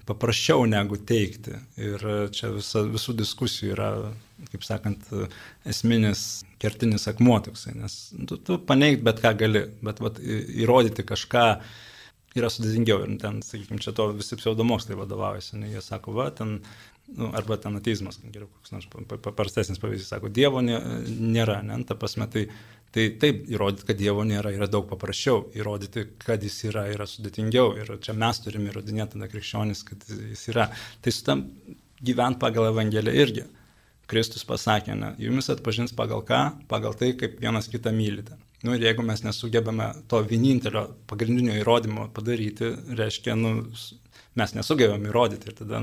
paprasčiau 0.07 0.63
negu 0.71 0.99
teikti. 1.09 1.57
Ir 1.83 2.05
čia 2.35 2.53
visa, 2.55 2.85
visų 2.87 3.17
diskusijų 3.19 3.73
yra, 3.75 3.89
kaip 4.53 4.67
sakant, 4.67 5.09
esminis 5.67 6.45
kertinis 6.63 7.09
akmuo 7.11 7.41
toksai. 7.43 7.75
Nes 7.81 7.99
tu, 8.31 8.39
tu 8.39 8.61
paneigti 8.63 9.03
bet 9.09 9.23
ką 9.25 9.35
gali, 9.41 9.65
bet 9.83 10.03
vat, 10.05 10.23
įrodyti 10.23 11.03
kažką 11.09 11.49
yra 12.39 12.53
sudėtingiau. 12.53 13.03
Ir 13.09 13.19
ten, 13.25 13.43
sakykime, 13.43 13.83
čia 13.83 13.97
to 13.99 14.13
visi 14.15 14.39
pseudomokslai 14.39 15.01
vadovaujasi. 15.01 15.59
Jie 15.73 15.83
sako, 15.83 16.15
va, 16.21 16.31
ten 16.31 16.61
nu, 17.17 17.33
arba 17.35 17.57
ten 17.59 17.75
ateizmas, 17.79 18.21
geriau 18.23 18.51
koks 18.53 18.75
nors 18.75 18.89
paprastesnis 19.25 19.81
pavyzdys, 19.83 20.11
sako, 20.13 20.31
Dievo 20.31 20.63
nėra, 20.63 21.63
ne, 21.67 21.79
ta 21.89 21.97
prasme, 21.99 22.29
tai, 22.31 22.47
tai 22.95 23.09
taip, 23.21 23.45
įrodyti, 23.53 23.87
kad 23.89 23.99
Dievo 24.01 24.25
nėra, 24.27 24.53
yra 24.55 24.69
daug 24.71 24.89
paprasčiau, 24.91 25.45
įrodyti, 25.57 26.07
kad 26.25 26.43
jis 26.45 26.57
yra, 26.71 26.87
yra 26.93 27.07
sudėtingiau 27.09 27.75
ir 27.81 27.93
čia 28.05 28.15
mes 28.17 28.41
turime 28.45 28.73
įrodinėti 28.73 29.17
tada 29.17 29.29
krikščionis, 29.31 29.85
kad 29.89 30.09
jis 30.09 30.49
yra. 30.53 30.69
Tai 31.05 31.15
su 31.15 31.25
tam 31.27 31.45
gyvent 32.05 32.41
pagal 32.43 32.71
Evangeliją 32.73 33.25
irgi. 33.27 33.47
Kristus 34.09 34.47
pasakė, 34.49 34.95
ne, 34.97 35.13
jumis 35.21 35.51
atpažins 35.53 35.93
pagal 35.93 36.23
ką, 36.25 36.41
pagal 36.71 36.95
tai, 36.97 37.13
kaip 37.21 37.37
vienas 37.43 37.69
kitą 37.69 37.93
mylite. 37.93 38.39
Nu, 38.65 38.73
ir 38.75 38.87
jeigu 38.87 39.05
mes 39.07 39.21
nesugebame 39.23 39.91
to 40.11 40.23
vienintelio 40.27 40.87
pagrindinio 41.11 41.59
įrodymo 41.61 42.09
padaryti, 42.17 42.73
reiškia, 42.99 43.37
nu, 43.39 43.53
mes 44.39 44.55
nesugebame 44.57 45.13
įrodyti 45.13 45.51
ir 45.51 45.59
tada 45.61 45.83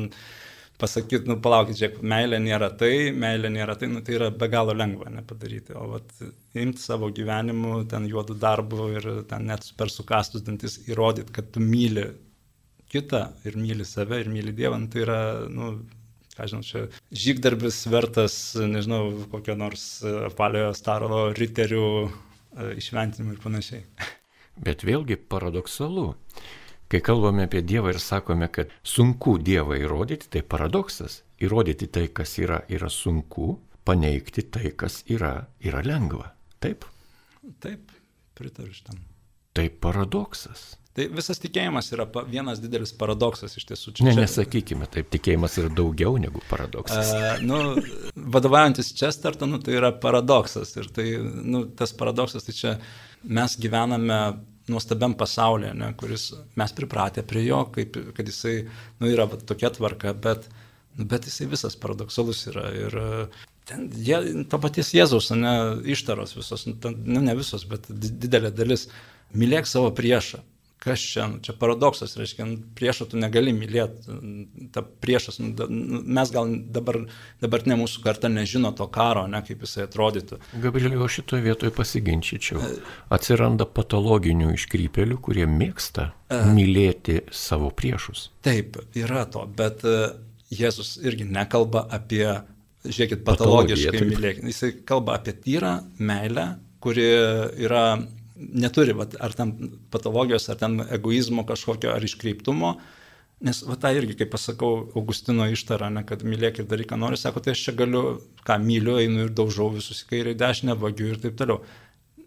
pasakyti, 0.81 1.29
nu 1.29 1.37
palaukit, 1.43 1.77
žiūrėk, 1.79 2.01
meilė 2.03 2.39
nėra 2.43 2.69
tai, 2.79 3.11
meilė 3.15 3.51
nėra 3.53 3.77
tai, 3.79 3.89
nu 3.91 4.01
tai 4.05 4.17
yra 4.17 4.29
be 4.35 4.49
galo 4.51 4.75
lengva 4.75 5.11
nepadaryti. 5.13 5.75
O 5.79 5.87
vat 5.93 6.11
imti 6.57 6.83
savo 6.83 7.09
gyvenimu, 7.15 7.85
ten 7.91 8.07
juodų 8.09 8.37
darbų 8.41 8.87
ir 8.97 9.09
ten 9.29 9.47
net 9.51 9.67
per 9.79 9.93
sukastus 9.93 10.43
dantis 10.45 10.81
įrodyti, 10.89 11.33
kad 11.35 11.51
tu 11.55 11.63
myli 11.63 12.09
kitą 12.91 13.27
ir 13.47 13.57
myli 13.59 13.85
save 13.87 14.21
ir 14.23 14.31
myli 14.31 14.53
Dievą, 14.55 14.79
nu, 14.83 14.91
tai 14.91 15.03
yra, 15.05 15.19
nu, 15.51 15.71
ką 16.35 16.49
žinau, 16.51 16.65
čia 16.67 16.85
žygdarbis 17.25 17.81
vertas, 17.91 18.35
nežinau, 18.59 19.09
kokio 19.31 19.55
nors 19.59 19.87
apaliojo 20.29 20.75
staro 20.77 21.23
riterių 21.35 21.87
e, 22.03 22.69
išventinimų 22.81 23.35
ir 23.35 23.41
panašiai. 23.43 23.83
Bet 24.65 24.85
vėlgi 24.87 25.17
paradoksalu. 25.31 26.11
Kai 26.91 27.01
kalbame 27.01 27.47
apie 27.47 27.63
Dievą 27.65 27.93
ir 27.95 27.99
sakome, 28.01 28.49
kad 28.53 28.73
sunku 28.85 29.37
Dievą 29.41 29.79
įrodyti, 29.81 30.29
tai 30.35 30.43
paradoksas. 30.45 31.23
Įrodyti 31.41 31.89
tai, 31.91 32.07
kas 32.13 32.37
yra, 32.39 32.61
yra 32.71 32.89
sunku, 32.93 33.55
paneigti 33.85 34.45
tai, 34.53 34.71
kas 34.77 35.01
yra, 35.11 35.33
yra 35.65 35.81
lengva. 35.85 36.31
Taip? 36.61 36.85
Taip, 37.61 37.91
pritariu 38.37 38.73
šitam. 38.73 39.01
Tai 39.55 39.69
paradoksas. 39.81 40.75
Tai 40.95 41.09
visas 41.11 41.41
tikėjimas 41.43 41.89
yra 41.91 42.05
vienas 42.29 42.61
didelis 42.63 42.93
paradoksas 42.95 43.57
iš 43.59 43.65
tiesų. 43.67 43.91
Čia, 43.97 44.05
ne, 44.07 44.13
nesakykime, 44.21 44.87
taip, 44.91 45.09
tikėjimas 45.11 45.57
yra 45.59 45.71
daugiau 45.75 46.15
negu 46.21 46.39
paradoksas. 46.47 47.11
Uh, 47.11 47.41
nu, 47.43 47.57
vadovaujantis 48.31 48.93
Chestertonu, 48.95 49.59
tai 49.63 49.75
yra 49.75 49.91
paradoksas. 49.91 50.71
Ir 50.79 50.87
tai, 50.95 51.09
nu, 51.19 51.65
tas 51.67 51.91
paradoksas, 51.97 52.47
tai 52.47 52.55
čia 52.55 52.75
mes 53.27 53.57
gyvename 53.59 54.21
nuostabiam 54.71 55.13
pasaulyje, 55.17 55.73
ne, 55.77 55.91
kuris 55.99 56.29
mes 56.59 56.73
pripratę 56.77 57.23
prie 57.27 57.45
jo, 57.45 57.63
kaip, 57.75 57.97
kad 58.17 58.29
jisai 58.29 58.55
nu, 58.99 59.09
yra 59.09 59.27
va, 59.29 59.37
tokia 59.37 59.71
tvarka, 59.75 60.13
bet, 60.25 60.47
nu, 60.97 61.05
bet 61.11 61.27
jisai 61.29 61.49
visas 61.51 61.77
paradoksalus 61.79 62.45
yra. 62.51 62.65
Ir 62.85 62.97
ten, 63.69 63.87
jie, 64.07 64.21
to 64.49 64.61
paties 64.61 64.93
Jėzaus, 64.95 65.29
ne, 65.37 65.55
ištaros 65.95 66.35
visos, 66.37 66.65
nu, 66.69 66.75
ten, 66.81 66.97
nu, 67.05 67.21
ne 67.25 67.37
visos, 67.37 67.67
bet 67.69 67.87
didelė 67.91 68.53
dalis. 68.55 68.89
Mylėk 69.35 69.67
savo 69.67 69.89
priešą 69.95 70.41
kas 70.79 71.01
čia, 71.01 71.25
nu, 71.27 71.39
čia 71.41 71.55
paradoksas, 71.57 72.13
reiškia, 72.19 72.45
nu, 72.45 72.57
priešą 72.77 73.07
tu 73.09 73.19
negali 73.19 73.53
mylėti, 73.55 74.17
ta 74.75 74.83
priešas, 74.83 75.39
nu, 75.41 75.67
mes 76.17 76.31
gal 76.33 76.51
dabar, 76.75 76.99
dabartinė 77.41 77.77
mūsų 77.79 78.03
karta 78.03 78.29
nežino 78.29 78.69
to 78.77 78.87
karo, 78.93 79.25
ne, 79.31 79.41
kaip 79.45 79.63
jisai 79.65 79.87
atrodytų. 79.87 80.39
Gabrieliu, 80.61 81.01
aš 81.05 81.19
šitoje 81.21 81.45
vietoje 81.47 81.73
pasiginčyčiau. 81.75 82.61
Atsiranda 83.15 83.65
patologinių 83.65 84.51
iškrypelių, 84.57 85.17
kurie 85.25 85.47
mėgsta 85.49 86.11
e. 86.29 86.43
mylėti 86.53 87.21
savo 87.33 87.71
priešus. 87.73 88.29
Taip, 88.45 88.77
yra 88.97 89.25
to, 89.31 89.47
bet 89.57 89.81
e, 89.87 89.97
Jėzus 90.53 90.99
irgi 91.01 91.25
nekalba 91.25 91.87
apie, 91.97 92.27
žiūrėkit, 92.85 93.25
patologiškai 93.25 94.03
mylėti. 94.05 94.45
Jisai 94.51 94.75
kalba 94.85 95.17
apie 95.17 95.33
tyrą 95.33 95.79
meilę, 95.97 96.51
kuri 96.85 97.07
yra 97.65 97.87
neturi 98.35 98.95
vat, 98.97 99.15
ar 99.21 99.33
ten 99.35 99.53
patologijos, 99.93 100.49
ar 100.49 100.59
ten 100.59 100.79
egoizmo 100.97 101.45
kažkokio, 101.47 101.93
ar 101.95 102.03
iškreiptumo. 102.03 102.75
Nes 103.45 103.59
va 103.67 103.75
tą 103.79 103.91
irgi, 103.91 104.15
kaip 104.21 104.31
pasakau, 104.31 104.85
Augustino 104.95 105.47
ištara, 105.51 105.89
ne, 105.91 106.05
kad 106.07 106.23
mylėk 106.23 106.61
ir 106.61 106.69
daryk, 106.71 106.87
ką 106.93 106.99
nori, 106.99 107.19
sako, 107.19 107.43
tai 107.43 107.51
aš 107.51 107.65
čia 107.67 107.73
galiu, 107.81 108.03
ką 108.47 108.55
myliu, 108.63 108.95
einu 109.01 109.25
ir 109.25 109.33
daužau 109.35 109.67
visus 109.73 110.05
į 110.05 110.11
kairę, 110.13 110.35
dešinę, 110.39 110.77
vagiu 110.79 111.09
ir 111.11 111.19
taip 111.23 111.35
toliau. 111.39 111.59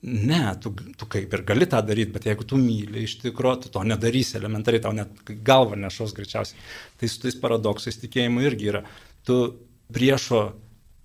Ne, 0.03 0.43
tu, 0.63 0.71
tu 0.95 1.09
kaip 1.11 1.33
ir 1.35 1.43
gali 1.49 1.67
tą 1.67 1.81
daryti, 1.83 2.13
bet 2.15 2.29
jeigu 2.29 2.45
tu 2.47 2.61
myli 2.61 3.03
iš 3.03 3.17
tikrųjų, 3.25 3.65
tu 3.65 3.73
to 3.75 3.83
nedarysi 3.89 4.37
elementariai, 4.39 4.85
tau 4.85 4.93
net 4.95 5.33
galva 5.49 5.81
nešos 5.81 6.15
greičiausiai. 6.15 6.61
Tai 7.01 7.11
su 7.11 7.25
tais 7.25 7.41
paradoksais 7.41 7.99
tikėjimu 8.05 8.45
irgi 8.47 8.71
yra. 8.71 8.85
Tu 9.27 9.41
priešo 9.91 10.45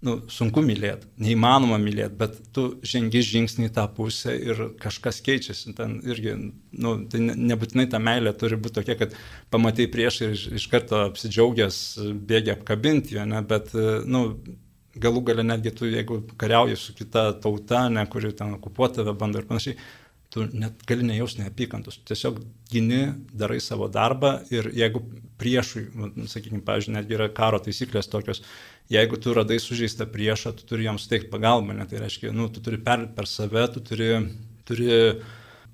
nu, 0.03 0.15
sunku 0.31 0.61
mylėti, 0.65 1.07
neįmanoma 1.23 1.77
mylėti, 1.81 2.15
bet 2.19 2.35
tu 2.55 2.65
žengi 2.85 3.21
žingsnį 3.23 3.69
į 3.69 3.73
tą 3.77 3.85
pusę 3.95 4.35
ir 4.35 4.59
kažkas 4.81 5.21
keičiasi. 5.25 5.75
Ten 5.77 5.95
irgi, 6.07 6.35
nu, 6.83 6.95
tai 7.11 7.21
nebūtinai 7.23 7.87
ta 7.91 8.01
meilė 8.03 8.35
turi 8.37 8.59
būti 8.59 8.81
tokia, 8.81 8.97
kad 8.99 9.15
pamatai 9.53 9.87
prieš 9.91 10.19
ir 10.25 10.35
iš, 10.35 10.45
iš 10.59 10.67
karto 10.71 10.99
apsidžiaugęs 11.07 11.79
bėgi 12.29 12.53
apkabinti 12.57 13.17
jo, 13.17 13.25
ne, 13.29 13.41
bet, 13.47 13.71
nu, 14.05 14.25
galų 14.99 15.23
gale 15.29 15.45
netgi 15.45 15.73
tu, 15.73 15.87
jeigu 15.89 16.19
kariauji 16.39 16.77
su 16.77 16.93
kita 16.97 17.31
tauta, 17.41 17.87
ne, 17.89 18.05
kuri 18.09 18.33
ten 18.37 18.57
okupuoti 18.59 19.01
tave 19.01 19.15
bando 19.17 19.41
ir 19.41 19.47
panašiai, 19.49 19.77
tu 20.33 20.47
net 20.57 20.81
gali 20.89 21.05
nejausti 21.05 21.43
neapykantos, 21.43 21.99
tiesiog 22.09 22.39
gini, 22.71 23.03
darai 23.37 23.59
savo 23.61 23.85
darbą 23.91 24.39
ir 24.53 24.71
jeigu 24.73 25.03
priešui, 25.37 25.83
sakykime, 26.31 26.63
pavyzdžiui, 26.65 26.95
netgi 26.95 27.17
yra 27.19 27.27
karo 27.35 27.59
taisyklės 27.61 28.09
tokios, 28.09 28.41
jeigu 28.93 29.19
tu 29.21 29.35
radai 29.37 29.59
sužeistą 29.61 30.07
priešą, 30.09 30.55
tu 30.57 30.65
turi 30.69 30.87
jam 30.87 30.97
suteikti 31.01 31.29
pagalbą, 31.33 31.77
ne, 31.77 31.85
tai 31.89 32.01
reiškia, 32.01 32.33
nu, 32.33 32.49
tu 32.53 32.63
turi 32.65 32.81
perlipti 32.81 33.17
per 33.17 33.29
save, 33.29 33.67
tu 33.75 33.83
turi, 33.85 34.09
turi 34.65 34.89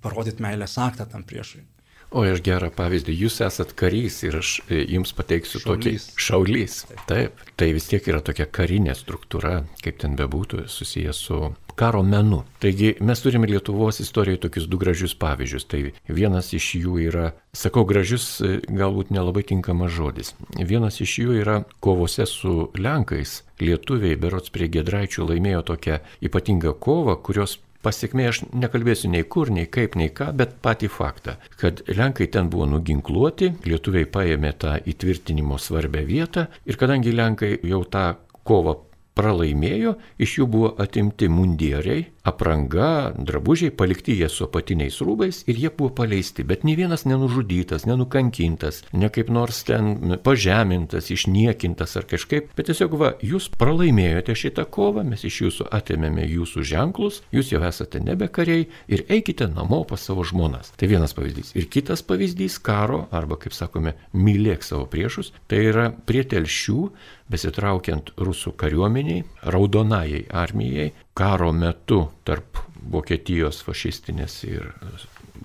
parodyti 0.04 0.43
meilės 0.43 0.76
aktą 0.82 1.08
tam 1.08 1.24
priešui. 1.28 1.63
O 2.10 2.24
aš 2.26 2.41
gerą 2.41 2.72
pavyzdį, 2.74 3.13
jūs 3.26 3.38
esat 3.45 3.76
karys 3.78 4.24
ir 4.26 4.39
aš 4.39 4.56
e, 4.65 4.82
jums 4.95 5.12
pateiksiu 5.13 5.62
Šaulys. 5.62 6.08
tokį 6.10 6.24
šaulys. 6.26 6.78
Taip, 7.10 7.43
tai 7.54 7.69
vis 7.76 7.86
tiek 7.91 8.08
yra 8.10 8.22
tokia 8.26 8.48
karinė 8.50 8.95
struktūra, 8.98 9.60
kaip 9.84 10.00
ten 10.02 10.15
bebūtų, 10.17 10.63
susijęs 10.74 11.19
su 11.28 11.41
karo 11.80 12.02
menu. 12.04 12.41
Taigi 12.60 12.95
mes 13.06 13.22
turime 13.22 13.48
Lietuvos 13.48 14.02
istorijoje 14.02 14.41
tokius 14.48 14.65
du 14.67 14.82
gražius 14.82 15.13
pavyzdžius. 15.22 15.67
Tai 15.69 15.84
vienas 16.10 16.50
iš 16.58 16.72
jų 16.82 16.98
yra, 17.06 17.30
sakau, 17.54 17.86
gražius, 17.86 18.28
e, 18.41 18.58
galbūt 18.65 19.13
nelabai 19.13 19.45
tinkamas 19.45 19.93
žodis. 19.93 20.34
Vienas 20.58 20.98
iš 21.06 21.15
jų 21.22 21.39
yra 21.43 21.62
kovose 21.80 22.26
su 22.26 22.72
Lenkais. 22.74 23.43
Lietuviai, 23.62 24.17
berots 24.17 24.50
prie 24.56 24.69
Gedraičių, 24.72 25.30
laimėjo 25.30 25.65
tokią 25.74 26.02
ypatingą 26.26 26.74
kovą, 26.80 27.19
kurios 27.22 27.60
Pasiekmė 27.79 28.25
aš 28.27 28.41
nekalbėsiu 28.51 29.07
nei 29.13 29.23
kur, 29.23 29.47
nei 29.55 29.69
kaip, 29.71 29.93
nei 29.95 30.09
ką, 30.11 30.33
bet 30.35 30.57
patį 30.65 30.89
faktą, 30.91 31.37
kad 31.61 31.79
Lenkai 31.87 32.27
ten 32.27 32.49
buvo 32.51 32.67
nuginkluoti, 32.67 33.53
lietuviai 33.63 34.09
paėmė 34.11 34.51
tą 34.59 34.73
įtvirtinimo 34.91 35.55
svarbę 35.55 36.03
vietą 36.09 36.49
ir 36.67 36.79
kadangi 36.81 37.15
Lenkai 37.15 37.53
jau 37.63 37.85
tą 37.87 38.09
kovą 38.43 38.75
pralaimėjo, 39.19 39.97
iš 40.21 40.39
jų 40.39 40.47
buvo 40.55 40.71
atimti 40.79 41.27
mundieriai, 41.32 42.08
apranga, 42.29 43.12
drabužiai, 43.17 43.71
palikti 43.71 44.15
jie 44.19 44.29
su 44.32 44.45
apatiniais 44.45 44.99
rūbais 45.03 45.41
ir 45.49 45.60
jie 45.60 45.71
buvo 45.75 45.91
paleisti, 46.01 46.45
bet 46.47 46.65
nei 46.67 46.75
vienas 46.77 47.05
nenužudytas, 47.10 47.86
nenukankintas, 47.89 48.84
ne 48.93 49.10
kaip 49.13 49.32
nors 49.34 49.62
ten 49.67 50.17
pažemintas, 50.23 51.10
išniekintas 51.13 51.95
ar 51.99 52.08
kažkaip, 52.10 52.51
bet 52.58 52.69
tiesiog 52.69 52.95
va, 52.99 53.13
jūs 53.25 53.49
pralaimėjote 53.60 54.36
šitą 54.38 54.67
kovą, 54.71 55.05
mes 55.08 55.25
iš 55.27 55.41
jūsų 55.45 55.69
atėmėme 55.79 56.27
jūsų 56.27 56.65
ženklus, 56.73 57.21
jūs 57.36 57.53
jau 57.53 57.63
esate 57.67 58.01
nebe 58.03 58.29
kariai 58.32 58.67
ir 58.91 59.05
eikite 59.10 59.49
namo 59.51 59.82
pas 59.89 60.03
savo 60.03 60.25
žmonas. 60.27 60.73
Tai 60.79 60.91
vienas 60.91 61.15
pavyzdys. 61.17 61.53
Ir 61.60 61.69
kitas 61.71 62.03
pavyzdys 62.05 62.60
karo, 62.63 63.05
arba 63.15 63.39
kaip 63.41 63.55
sakome, 63.55 63.95
mylėk 64.13 64.65
savo 64.65 64.86
priešus, 64.91 65.34
tai 65.49 65.63
yra 65.71 65.89
prie 66.05 66.25
telšių 66.27 66.82
besitraukiant 67.29 68.13
rusų 68.17 68.55
kariuomeniai, 68.59 69.23
raudonajai 69.53 70.25
armijai, 70.33 70.91
karo 71.13 71.51
metu 71.53 72.07
tarp 72.25 72.63
Vokietijos 72.89 73.59
fašistinės 73.65 74.39
ir 74.47 74.69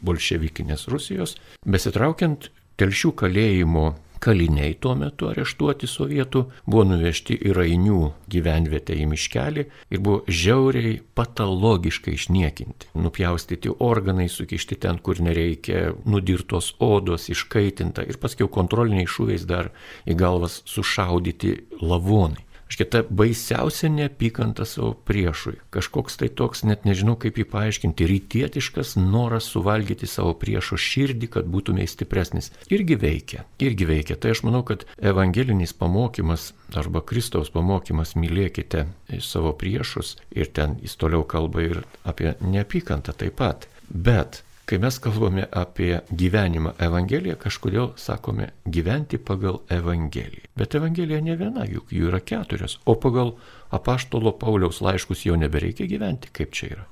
bolševikinės 0.04 0.86
Rusijos, 0.92 1.34
besitraukiant 1.66 2.48
telšių 2.80 3.10
kalėjimo 3.20 3.88
kaliniai 4.24 4.74
tuo 4.80 4.94
metu 4.96 5.28
areštuoti 5.28 5.88
sovietų 5.90 6.44
buvo 6.64 6.84
nuvežti 6.88 7.36
į 7.36 7.52
Rainių 7.58 7.98
gyvenvietę 8.32 8.96
į 8.96 9.08
miškelį 9.10 9.64
ir 9.66 10.00
buvo 10.00 10.22
žiauriai 10.28 10.96
patologiškai 11.18 12.14
išniekinti. 12.16 12.92
Nupjaustyti 12.96 13.74
organai, 13.84 14.30
sukišti 14.32 14.80
ten, 14.80 15.00
kur 15.04 15.20
nereikia, 15.24 15.92
nudirtos 16.08 16.72
odos, 16.82 17.28
iškaitinta 17.34 18.06
ir 18.08 18.20
paskiau 18.22 18.48
kontroliniai 18.48 19.10
šūviais 19.10 19.44
dar 19.48 19.72
į 20.08 20.16
galvas 20.24 20.62
sušaudyti 20.70 21.56
lavonai. 21.84 22.43
Škia 22.68 22.86
ta 22.90 23.02
baisiausia 23.08 23.90
neapykanta 23.92 24.64
savo 24.64 24.94
priešui. 25.06 25.58
Kažkoks 25.74 26.16
tai 26.20 26.30
toks, 26.32 26.64
net 26.64 26.86
nežinau 26.88 27.14
kaip 27.20 27.36
jį 27.38 27.44
paaiškinti, 27.52 28.08
rytietiškas 28.08 28.94
noras 29.00 29.50
suvalgyti 29.52 30.08
savo 30.10 30.32
priešo 30.40 30.78
širdį, 30.80 31.30
kad 31.36 31.50
būtumei 31.50 31.86
stipresnis. 31.90 32.50
Irgi 32.72 32.96
veikia, 33.00 33.44
irgi 33.62 33.88
veikia. 33.88 34.16
Tai 34.16 34.32
aš 34.34 34.44
manau, 34.48 34.64
kad 34.66 34.86
evangelinis 34.98 35.76
pamokymas 35.76 36.52
arba 36.74 37.04
Kristaus 37.04 37.52
pamokymas 37.54 38.16
mylėkite 38.18 38.86
savo 39.20 39.52
priešus 39.58 40.16
ir 40.34 40.50
ten 40.56 40.78
jis 40.82 40.96
toliau 40.98 41.22
kalba 41.28 41.68
ir 41.68 41.84
apie 42.08 42.34
neapykantą 42.40 43.14
taip 43.20 43.38
pat. 43.38 43.68
Bet 43.88 44.42
Kai 44.64 44.78
mes 44.80 44.96
kalbame 44.96 45.44
apie 45.52 45.98
gyvenimą 46.08 46.70
Evangeliją, 46.80 47.36
kažkodėl 47.36 47.90
sakome 48.00 48.46
gyventi 48.64 49.18
pagal 49.20 49.58
Evangeliją. 49.68 50.48
Bet 50.56 50.76
Evangelija 50.78 51.20
ne 51.20 51.36
viena, 51.36 51.66
juk 51.68 51.92
jų 51.92 52.08
yra 52.08 52.22
keturios, 52.24 52.78
o 52.88 52.94
pagal 52.96 53.34
apaštalo 53.76 54.32
Pauliaus 54.40 54.80
laiškus 54.80 55.26
jau 55.26 55.36
nebereikia 55.36 55.84
gyventi, 55.90 56.32
kaip 56.32 56.56
čia 56.56 56.70
yra. 56.70 56.86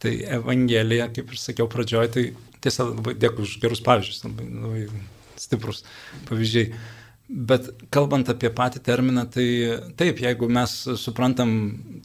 Tai 0.00 0.14
Evangelija, 0.38 1.10
kaip 1.12 1.34
ir 1.34 1.42
sakiau 1.42 1.68
pradžioje, 1.68 2.12
tai 2.14 2.24
tiesa 2.64 2.88
labai 2.88 3.12
dėkui 3.20 3.44
už 3.44 3.58
gerus 3.60 3.84
pavyzdžius, 3.84 4.24
labai, 4.24 4.48
labai 4.64 4.86
stiprus 5.36 5.84
pavyzdžiai. 6.30 6.72
Bet 7.28 7.66
kalbant 7.92 8.30
apie 8.32 8.48
patį 8.56 8.80
terminą, 8.86 9.26
tai 9.28 9.44
taip, 10.00 10.22
jeigu 10.24 10.46
mes 10.48 10.72
suprantam 10.96 11.50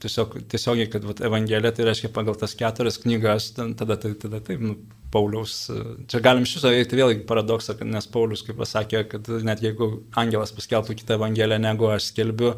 tiesiog, 0.04 0.36
tiesiogiai, 0.52 0.90
kad 0.92 1.06
vat, 1.08 1.22
Evangelija 1.24 1.72
tai 1.72 1.86
reiškia 1.88 2.12
pagal 2.12 2.36
tas 2.42 2.58
keturias 2.60 3.00
knygas, 3.00 3.54
tada, 3.56 3.96
tada, 3.96 4.12
tada 4.20 4.42
taip, 4.44 4.60
nu, 4.60 4.76
Pauliaus, 5.14 5.54
čia 6.10 6.20
galim 6.26 6.44
viso 6.44 6.68
eiti 6.74 6.98
vėlgi 6.98 7.24
paradoksą, 7.30 7.78
nes 7.88 8.10
Paulius, 8.12 8.42
kaip 8.44 8.58
pasakė, 8.60 9.04
kad 9.12 9.30
net 9.48 9.64
jeigu 9.64 9.90
angelas 10.20 10.52
paskelbtų 10.58 10.98
kitą 11.00 11.16
Evangeliją 11.20 11.62
negu 11.62 11.88
aš 11.94 12.10
skelbiu, 12.10 12.56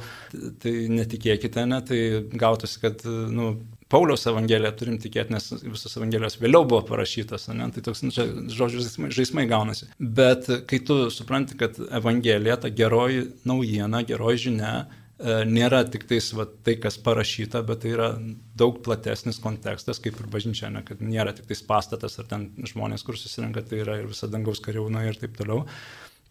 tai 0.63 0.75
netikėkite, 0.89 1.67
ne, 1.69 1.81
tai 1.85 1.99
gautųsi, 2.33 2.79
kad, 2.81 3.03
nu, 3.05 3.51
Pauliaus 3.93 4.25
Evangeliją 4.25 4.71
turim 4.79 4.97
tikėti, 5.01 5.33
nes 5.35 5.51
visos 5.61 5.93
Evangelijos 5.99 6.39
vėliau 6.41 6.65
buvo 6.65 6.81
parašytos, 6.87 7.51
ne? 7.53 7.67
tai 7.73 7.83
toks, 7.85 8.01
nu, 8.01 8.13
čia 8.13 8.25
žodžių 8.49 8.81
žaismai, 8.81 9.09
žaismai 9.13 9.45
gaunasi. 9.49 9.91
Bet 9.99 10.47
kai 10.69 10.79
tu 10.87 11.03
supranti, 11.13 11.57
kad 11.59 11.77
Evangelija, 11.93 12.57
ta 12.63 12.71
geroji 12.73 13.27
naujiena, 13.45 14.01
geroji 14.09 14.47
žinia, 14.47 14.71
e, 14.81 15.35
nėra 15.45 15.83
tik 15.93 16.07
tais, 16.09 16.31
va, 16.33 16.47
tai, 16.65 16.79
kas 16.81 16.97
parašyta, 17.05 17.61
bet 17.67 17.83
tai 17.83 17.91
yra 17.93 18.07
daug 18.57 18.79
platesnis 18.87 19.37
kontekstas, 19.43 20.01
kaip 20.01 20.17
ir 20.17 20.31
bažnyčia, 20.33 20.71
ne, 20.73 20.81
kad 20.87 21.03
nėra 21.05 21.35
tik 21.37 21.45
tais 21.51 21.61
pastatas 21.67 22.17
ar 22.17 22.25
ten 22.31 22.47
žmonės, 22.65 23.05
kur 23.05 23.19
susirenka, 23.21 23.61
tai 23.69 23.83
yra 23.83 23.99
ir 24.01 24.09
visa 24.09 24.31
dangaus 24.31 24.63
kariauna 24.65 25.05
ir 25.05 25.21
taip 25.21 25.37
toliau. 25.37 25.61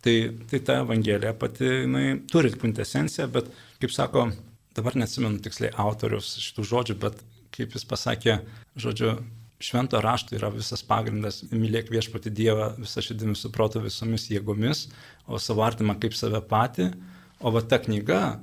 Tai, 0.03 0.17
tai 0.51 0.59
ta 0.61 0.81
Evangelija 0.83 1.31
pati 1.39 1.71
jinai, 1.71 2.09
turi 2.35 2.51
kvintesenciją, 2.53 3.31
bet, 3.39 3.47
kaip 3.79 3.95
sako, 3.95 4.27
dabar 4.75 4.99
neatsimenu 4.99 5.39
tiksliai 5.47 5.71
autorius 5.81 6.35
šitų 6.43 6.67
žodžių, 6.73 6.99
bet 7.07 7.23
kaip 7.55 7.75
jis 7.77 7.87
pasakė, 7.89 8.39
žodžiu, 8.77 9.17
švento 9.65 10.01
rašto 10.03 10.37
yra 10.37 10.51
visas 10.53 10.83
pagrindas- 10.87 11.43
mylėk 11.63 11.91
viešpati 11.93 12.31
Dievą 12.31 12.75
visą 12.79 13.03
širdimi 13.05 13.37
suproto 13.37 13.81
visomis 13.81 14.29
jėgomis, 14.29 14.89
o 15.27 15.39
savo 15.39 15.63
artimą 15.63 15.99
kaip 16.01 16.15
save 16.15 16.41
patį, 16.41 16.93
o 17.41 17.51
va 17.51 17.63
ta 17.63 17.79
knyga 17.79 18.41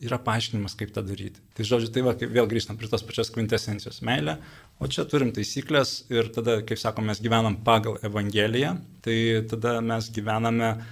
yra 0.00 0.18
paaiškinimas, 0.18 0.76
kaip 0.76 0.92
tą 0.94 1.02
daryti. 1.04 1.40
Tai 1.54 1.64
žodžiu, 1.64 1.90
tai 1.92 2.02
va, 2.02 2.14
vėl 2.14 2.48
grįžtam 2.48 2.78
prie 2.80 2.88
tos 2.88 3.02
pačios 3.04 3.30
kvintesencijos- 3.34 4.00
meilė, 4.08 4.38
o 4.80 4.86
čia 4.86 5.04
turim 5.04 5.32
taisyklės 5.32 6.04
ir 6.10 6.30
tada, 6.32 6.62
kaip 6.62 6.78
sakom, 6.78 7.04
mes 7.04 7.20
gyvenam 7.20 7.62
pagal 7.62 7.98
Evangeliją, 8.02 8.80
tai 9.02 9.44
tada 9.48 9.80
mes 9.82 10.08
gyvename 10.08 10.82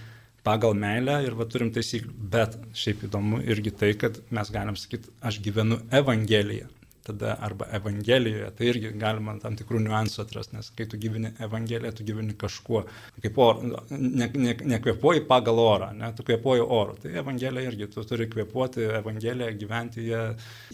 pagal 0.44 0.74
meilę 0.74 1.24
ir 1.24 1.34
va 1.34 1.44
turim 1.44 1.70
taisyklių. 1.70 2.12
Bet 2.30 2.58
šiaip 2.74 3.08
įdomu 3.08 3.42
irgi 3.44 3.70
tai, 3.76 3.94
kad 3.94 4.20
mes 4.30 4.50
galim 4.50 4.74
sakyti, 4.74 5.08
aš 5.22 5.40
gyvenu 5.40 5.80
Evangeliją 5.90 6.68
tada 7.08 7.34
arba 7.44 7.68
Evangelijoje, 7.78 8.50
tai 8.58 8.68
irgi 8.70 8.92
galima 9.00 9.34
tam 9.42 9.56
tikrų 9.58 9.80
niuansų 9.84 10.22
atrasti, 10.24 10.56
nes 10.58 10.70
kai 10.76 10.86
tu 10.90 11.00
gyveni 11.00 11.32
Evangeliją, 11.44 11.94
tu 11.96 12.06
gyveni 12.08 12.36
kažkuo, 12.38 12.84
kaip 13.24 13.40
or, 13.44 13.62
ne, 13.90 14.28
ne, 14.34 14.54
nekvepuoji 14.74 15.24
pagal 15.30 15.62
orą, 15.62 15.90
ne, 15.96 16.12
tu 16.16 16.26
kvepuoji 16.28 16.64
oru. 16.64 16.98
Tai 17.02 17.14
Evangelija 17.22 17.72
irgi, 17.72 17.90
tu 17.94 18.04
turi 18.08 18.28
kvepuoti 18.30 18.86
Evangeliją, 19.00 19.50
gyventi 19.60 20.06
ją, 20.10 20.22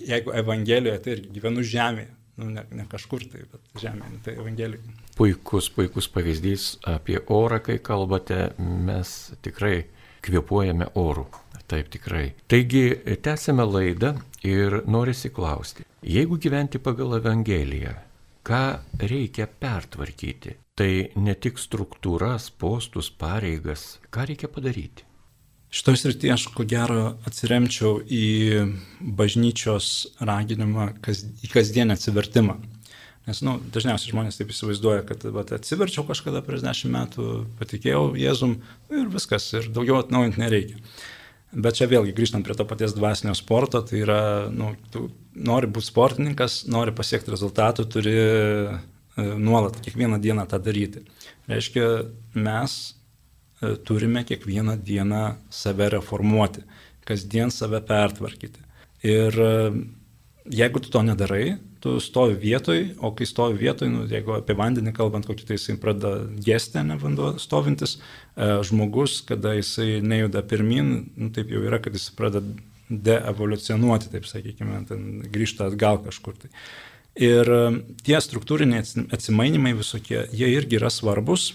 jeigu 0.02 0.34
Evangelijoje, 0.42 1.00
tai 1.04 1.18
irgi 1.18 1.34
gyvenu 1.38 1.64
žemėje. 1.74 2.12
Nu, 2.36 2.48
ne, 2.50 2.64
ne 2.74 2.84
kažkur 2.90 3.22
tai, 3.30 3.44
bet 3.46 3.78
žemėje, 3.78 4.16
tai 4.26 4.32
Evangelija. 4.40 4.94
Puikus, 5.14 5.68
puikus 5.70 6.08
pavyzdys 6.10 6.72
apie 6.90 7.20
orą, 7.30 7.60
kai 7.62 7.78
kalbate, 7.78 8.48
mes 8.58 9.14
tikrai 9.46 9.84
kvepuojame 10.24 10.90
orų. 10.98 11.28
Taip 11.70 11.88
tikrai. 11.92 12.32
Taigi, 12.50 12.84
tęsime 13.24 13.64
laidą 13.64 14.14
ir 14.44 14.82
norisi 14.86 15.30
klausti, 15.32 15.86
jeigu 16.04 16.36
gyventi 16.36 16.78
pagal 16.78 17.16
Evangeliją, 17.20 17.94
ką 18.44 18.64
reikia 19.00 19.48
pertvarkyti? 19.48 20.58
Tai 20.74 20.90
ne 21.22 21.34
tik 21.38 21.60
struktūras, 21.62 22.50
postus, 22.58 23.08
pareigas, 23.08 23.94
ką 24.12 24.26
reikia 24.28 24.50
padaryti? 24.50 25.06
Šitoje 25.74 26.00
srityje 26.02 26.32
aš 26.34 26.44
ko 26.54 26.66
gero 26.70 27.14
atsiremčiau 27.26 27.96
į 28.06 28.26
bažnyčios 29.18 29.88
raginimą, 30.22 30.92
kas, 31.02 31.24
į 31.42 31.50
kasdienį 31.50 31.96
atsivertimą. 31.96 32.60
Nes, 33.24 33.40
nu, 33.40 33.56
dažniausiai 33.72 34.12
žmonės 34.12 34.36
taip 34.38 34.52
įsivaizduoja, 34.52 35.02
kad 35.08 35.24
vat, 35.32 35.54
atsiverčiau 35.56 36.04
kažkada 36.06 36.44
prieš 36.44 36.62
dešimt 36.66 36.92
metų, 36.92 37.28
patikėjau 37.58 38.04
Jėzum 38.20 38.58
ir 38.92 39.08
viskas, 39.14 39.48
ir 39.56 39.70
daugiau 39.72 40.02
atnaujinti 40.02 40.42
nereikia. 40.42 40.82
Bet 41.54 41.78
čia 41.78 41.86
vėlgi 41.90 42.14
grįžtant 42.16 42.46
prie 42.46 42.56
to 42.58 42.66
paties 42.66 42.96
dvasinio 42.96 43.34
sporto, 43.38 43.80
tai 43.86 44.00
yra, 44.02 44.20
nu, 44.50 44.72
tu 44.90 45.06
nori 45.34 45.70
būti 45.70 45.86
sportininkas, 45.86 46.64
nori 46.70 46.94
pasiekti 46.94 47.30
rezultatų, 47.30 47.86
turi 47.94 48.14
e, 48.18 48.76
nuolat 49.38 49.78
kiekvieną 49.84 50.18
dieną 50.22 50.48
tą 50.50 50.58
daryti. 50.62 51.04
Reiškia, 51.50 51.88
mes 52.34 52.78
e, 53.62 53.76
turime 53.86 54.24
kiekvieną 54.26 54.76
dieną 54.82 55.22
save 55.54 55.92
reformuoti, 55.94 56.64
kasdien 57.06 57.54
save 57.54 57.84
pertvarkyti. 57.86 58.64
Ir 59.06 59.38
e, 59.38 59.54
jeigu 60.44 60.80
tu 60.80 60.90
to 60.90 61.02
nedarai, 61.02 61.56
tu 61.80 61.96
stovi 62.00 62.36
vietoj, 62.40 62.82
o 63.04 63.10
kai 63.16 63.26
stovi 63.28 63.58
vietoj, 63.60 63.88
nu, 63.92 64.04
jeigu 64.08 64.36
apie 64.38 64.56
vandenį 64.56 64.92
kalbant, 64.96 65.26
kokį 65.28 65.48
tai 65.48 65.58
jisai 65.58 65.76
pradeda 65.80 66.28
gesti, 66.44 66.82
ne 66.84 66.98
vanduo 67.00 67.34
stovintis, 67.40 67.96
e, 67.96 68.50
žmogus, 68.68 69.20
kada 69.28 69.54
jisai 69.56 70.00
nejuda 70.04 70.44
pirmin, 70.48 70.94
nu, 71.16 71.30
taip 71.34 71.52
jau 71.52 71.64
yra, 71.64 71.80
kad 71.84 71.96
jis 71.96 72.10
pradeda 72.16 72.54
deevoliucionuoti, 72.88 74.12
taip 74.12 74.28
sakykime, 74.28 74.84
ten 74.88 75.08
grįžta 75.32 75.70
atgal 75.70 76.02
kažkur. 76.04 76.36
Tai. 76.44 76.52
Ir 77.20 77.52
e, 77.56 77.64
tie 78.04 78.20
struktūriniai 78.20 78.84
atsimainimai 79.16 79.74
visokie, 79.80 80.26
jie 80.32 80.52
irgi 80.56 80.80
yra 80.80 80.92
svarbus, 80.92 81.52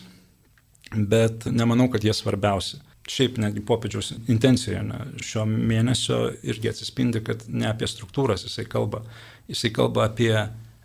bet 0.89 1.45
nemanau, 1.53 1.91
kad 1.93 2.05
jie 2.05 2.15
svarbiausi 2.17 2.81
šiaip 3.09 3.39
netgi 3.41 3.63
popiežiaus 3.65 4.13
intencijoje 4.29 4.81
ne, 4.85 4.99
šio 5.25 5.45
mėnesio 5.49 6.19
irgi 6.45 6.71
atsispindi, 6.71 7.23
kad 7.25 7.45
ne 7.49 7.69
apie 7.69 7.89
struktūras 7.89 8.45
jisai 8.45 8.67
kalba, 8.69 9.01
jisai 9.49 9.71
kalba 9.75 10.05
apie 10.09 10.33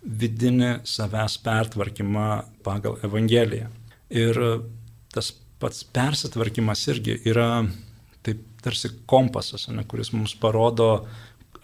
vidinį 0.05 0.71
savęs 0.85 1.37
pertvarkymą 1.45 2.29
pagal 2.65 2.99
Evangeliją. 3.05 3.69
Ir 4.13 4.39
tas 5.13 5.31
pats 5.61 5.85
persitvarkymas 5.95 6.83
irgi 6.93 7.19
yra 7.29 7.49
taip 8.25 8.41
tarsi 8.65 8.91
kompasas, 9.09 9.67
ne, 9.69 9.85
kuris 9.87 10.11
mums 10.13 10.35
parodo, 10.41 11.05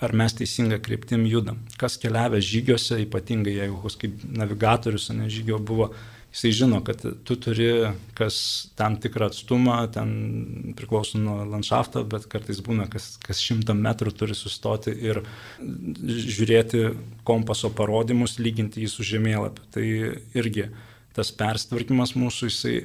ar 0.02 0.14
mes 0.18 0.34
teisinga 0.34 0.80
kryptim 0.82 1.28
judam. 1.30 1.60
Kas 1.78 2.00
keliavę 2.02 2.42
žygiuose, 2.42 2.98
ypatingai 3.06 3.54
jeigu 3.60 3.94
kaip 4.02 4.24
navigatorius, 4.26 5.10
ne 5.14 5.30
žygio 5.30 5.60
buvo 5.62 5.92
jisai 6.32 6.52
žino, 6.56 6.80
kad 6.84 7.02
tu 7.28 7.36
turi 7.36 7.70
kas 8.16 8.36
tam 8.80 8.96
tikrą 9.02 9.28
atstumą, 9.32 9.76
ten 9.92 10.14
priklauso 10.78 11.20
nuo 11.20 11.42
landšafto, 11.52 12.06
bet 12.08 12.28
kartais 12.32 12.62
būna, 12.64 12.88
kas, 12.92 13.18
kas 13.24 13.42
šimtą 13.44 13.76
metrų 13.78 14.14
turi 14.16 14.38
sustoti 14.38 14.94
ir 14.96 15.22
žiūrėti 15.60 16.86
kompaso 17.28 17.74
parodymus, 17.76 18.40
lyginti 18.40 18.86
jį 18.86 18.94
su 18.94 19.08
žemėlapiu. 19.12 19.68
Tai 19.76 19.86
irgi 20.40 20.70
tas 21.16 21.34
perstvarkymas 21.36 22.16
mūsų, 22.16 22.52
jisai 22.52 22.76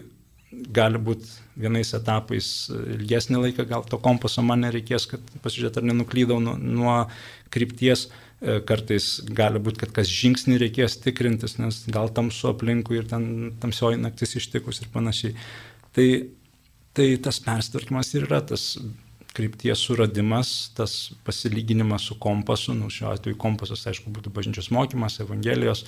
gali 0.51 0.99
būti 1.03 1.29
vienais 1.59 1.91
etapais 1.97 2.49
ilgesnį 2.71 3.41
laiką, 3.47 3.67
gal 3.69 3.87
to 3.87 3.99
kompaso 4.03 4.43
man 4.47 4.63
nereikės, 4.65 5.09
kad 5.11 5.35
pasižiūrėt, 5.45 5.81
ar 5.81 5.87
nenuklydau 5.87 6.39
nuo, 6.43 6.55
nuo 6.59 6.97
krypties 7.55 8.07
kartais 8.41 9.21
gali 9.33 9.61
būti, 9.63 9.81
kad 9.81 9.95
kas 9.97 10.11
žingsnį 10.13 10.59
reikės 10.61 10.99
tikrintis, 11.01 11.57
nes 11.57 11.85
gal 11.93 12.11
tamsu 12.13 12.51
aplinkui 12.51 13.01
ir 13.01 13.09
ten 13.09 13.55
tamsioji 13.63 14.03
naktis 14.03 14.37
ištikus 14.43 14.83
ir 14.83 14.93
panašiai. 14.93 15.33
Tai, 15.97 16.07
tai 16.97 17.09
tas 17.25 17.41
perstvarkymas 17.41 18.13
ir 18.15 18.29
yra 18.29 18.43
tas 18.45 18.75
krypties 19.37 19.83
suradimas, 19.85 20.71
tas 20.77 21.13
pasilyginimas 21.25 22.07
su 22.09 22.17
kompasu, 22.21 22.75
nu, 22.77 22.89
šiuo 22.93 23.11
atveju 23.13 23.37
kompasas, 23.41 23.85
aišku, 23.89 24.13
būtų 24.13 24.33
bažnyčios 24.37 24.71
mokymas, 24.73 25.19
Evangelijos, 25.25 25.85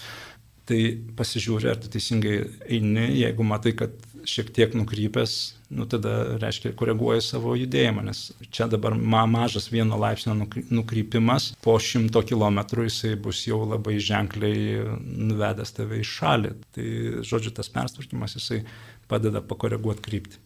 tai 0.69 0.81
pasižiūrė, 1.19 1.73
ar 1.73 1.81
tu 1.81 1.91
teisingai 1.93 2.37
eini, 2.69 3.09
jeigu 3.19 3.47
matai, 3.47 3.73
kad 3.79 3.95
šiek 4.29 4.51
tiek 4.53 4.75
nukrypęs, 4.77 5.35
nu 5.77 5.87
tada 5.89 6.39
reiškia 6.41 6.75
koreguoji 6.77 7.23
savo 7.25 7.55
judėjimą, 7.57 8.05
nes 8.09 8.23
čia 8.55 8.69
dabar 8.71 8.97
ma 8.97 9.25
mažas 9.31 9.69
vieno 9.73 9.99
laipsnio 10.01 10.35
nukrypimas, 10.75 11.53
po 11.65 11.77
šimto 11.81 12.23
kilometrų 12.29 12.89
jisai 12.89 13.15
bus 13.21 13.45
jau 13.49 13.63
labai 13.69 13.97
ženkliai 14.03 14.85
nuvedęs 15.01 15.75
tave 15.77 16.03
į 16.03 16.09
šalį. 16.09 16.53
Tai 16.77 16.89
žodžiu, 17.29 17.55
tas 17.57 17.73
perstvarkymas 17.73 18.37
jisai 18.39 18.63
padeda 19.09 19.43
pakoreguoti 19.45 20.05
kryptį. 20.05 20.45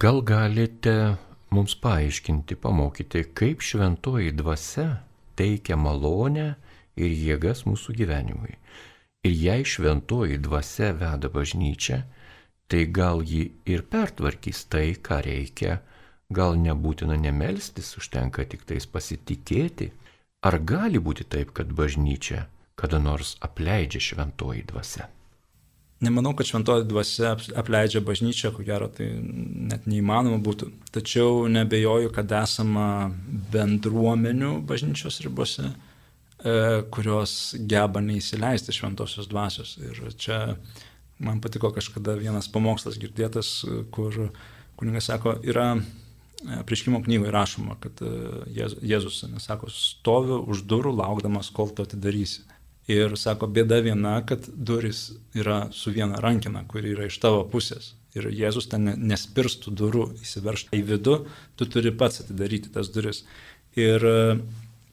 Gal 0.00 0.22
galite 0.24 0.96
mums 1.52 1.76
paaiškinti, 1.76 2.56
pamokyti, 2.56 3.26
kaip 3.36 3.64
šventoji 3.64 4.32
dvasia 4.38 5.02
teikia 5.36 5.76
malonę 5.76 6.54
ir 6.96 7.12
jėgas 7.12 7.66
mūsų 7.68 7.96
gyvenimui. 8.00 8.56
Ir 9.22 9.34
jei 9.38 9.64
šventoji 9.64 10.38
dvasia 10.42 10.92
veda 10.98 11.28
bažnyčią, 11.30 12.02
tai 12.66 12.86
gal 12.86 13.22
ji 13.22 13.52
ir 13.66 13.84
pertvarkys 13.86 14.64
tai, 14.66 14.96
ką 14.98 15.20
reikia, 15.26 15.80
gal 16.32 16.56
nebūtina 16.58 17.18
nemelstis, 17.20 17.92
užtenka 18.00 18.44
tik 18.48 18.64
tais 18.66 18.88
pasitikėti. 18.88 19.92
Ar 20.42 20.58
gali 20.58 20.98
būti 20.98 21.28
taip, 21.28 21.52
kad 21.54 21.70
bažnyčia 21.70 22.48
kada 22.74 22.98
nors 22.98 23.36
apleidžia 23.40 24.00
šventoji 24.00 24.64
dvasia? 24.66 25.06
Nemanau, 26.02 26.32
kad 26.34 26.48
šventoji 26.48 26.88
dvasia 26.90 27.36
apleidžia 27.54 28.02
bažnyčią, 28.02 28.50
ko 28.56 28.64
gero 28.66 28.88
tai 28.90 29.06
net 29.22 29.86
neįmanoma 29.86 30.40
būtų. 30.42 30.72
Tačiau 30.90 31.46
nebejoju, 31.46 32.10
kad 32.10 32.32
esama 32.40 33.12
bendruomenių 33.54 34.56
bažnyčios 34.66 35.20
ribose, 35.22 35.70
kurios 36.94 37.54
geba 37.70 38.00
neįsileisti 38.02 38.74
šventosios 38.74 39.28
dvasios. 39.30 39.76
Ir 39.78 40.00
čia 40.18 40.56
man 41.22 41.40
patiko 41.40 41.70
kažkada 41.74 42.16
vienas 42.18 42.48
pamokslas 42.50 42.98
girdėtas, 42.98 43.60
kur 43.94 44.32
kuningas 44.82 45.04
sako, 45.04 45.36
yra 45.42 45.76
e, 45.76 46.62
prieškimo 46.66 47.02
knygoje 47.02 47.30
rašoma, 47.30 47.76
kad 47.80 48.02
e, 48.02 48.10
Jėzus, 48.82 49.22
nesako, 49.30 49.70
stoviu 49.70 50.40
už 50.50 50.64
durų 50.70 50.96
laukdamas, 50.98 51.52
kol 51.54 51.70
tu 51.70 51.86
atidarysi. 51.86 52.42
Ir 52.90 53.14
sako, 53.20 53.46
bėda 53.46 53.78
viena, 53.84 54.16
kad 54.26 54.48
duris 54.50 55.12
yra 55.38 55.68
su 55.70 55.92
viena 55.94 56.18
rankina, 56.24 56.64
kuri 56.68 56.96
yra 56.96 57.06
iš 57.06 57.20
tavo 57.22 57.44
pusės. 57.52 57.92
Ir 58.18 58.26
Jėzus 58.34 58.66
ten 58.68 58.90
nespirstų 58.98 59.70
durų 59.78 60.08
įsiveršti 60.20 60.76
į 60.76 60.82
vidų, 60.90 61.14
tu 61.56 61.68
turi 61.70 61.94
pats 61.94 62.24
atidaryti 62.24 62.74
tas 62.74 62.90
duris. 62.92 63.22
Ir 63.78 64.02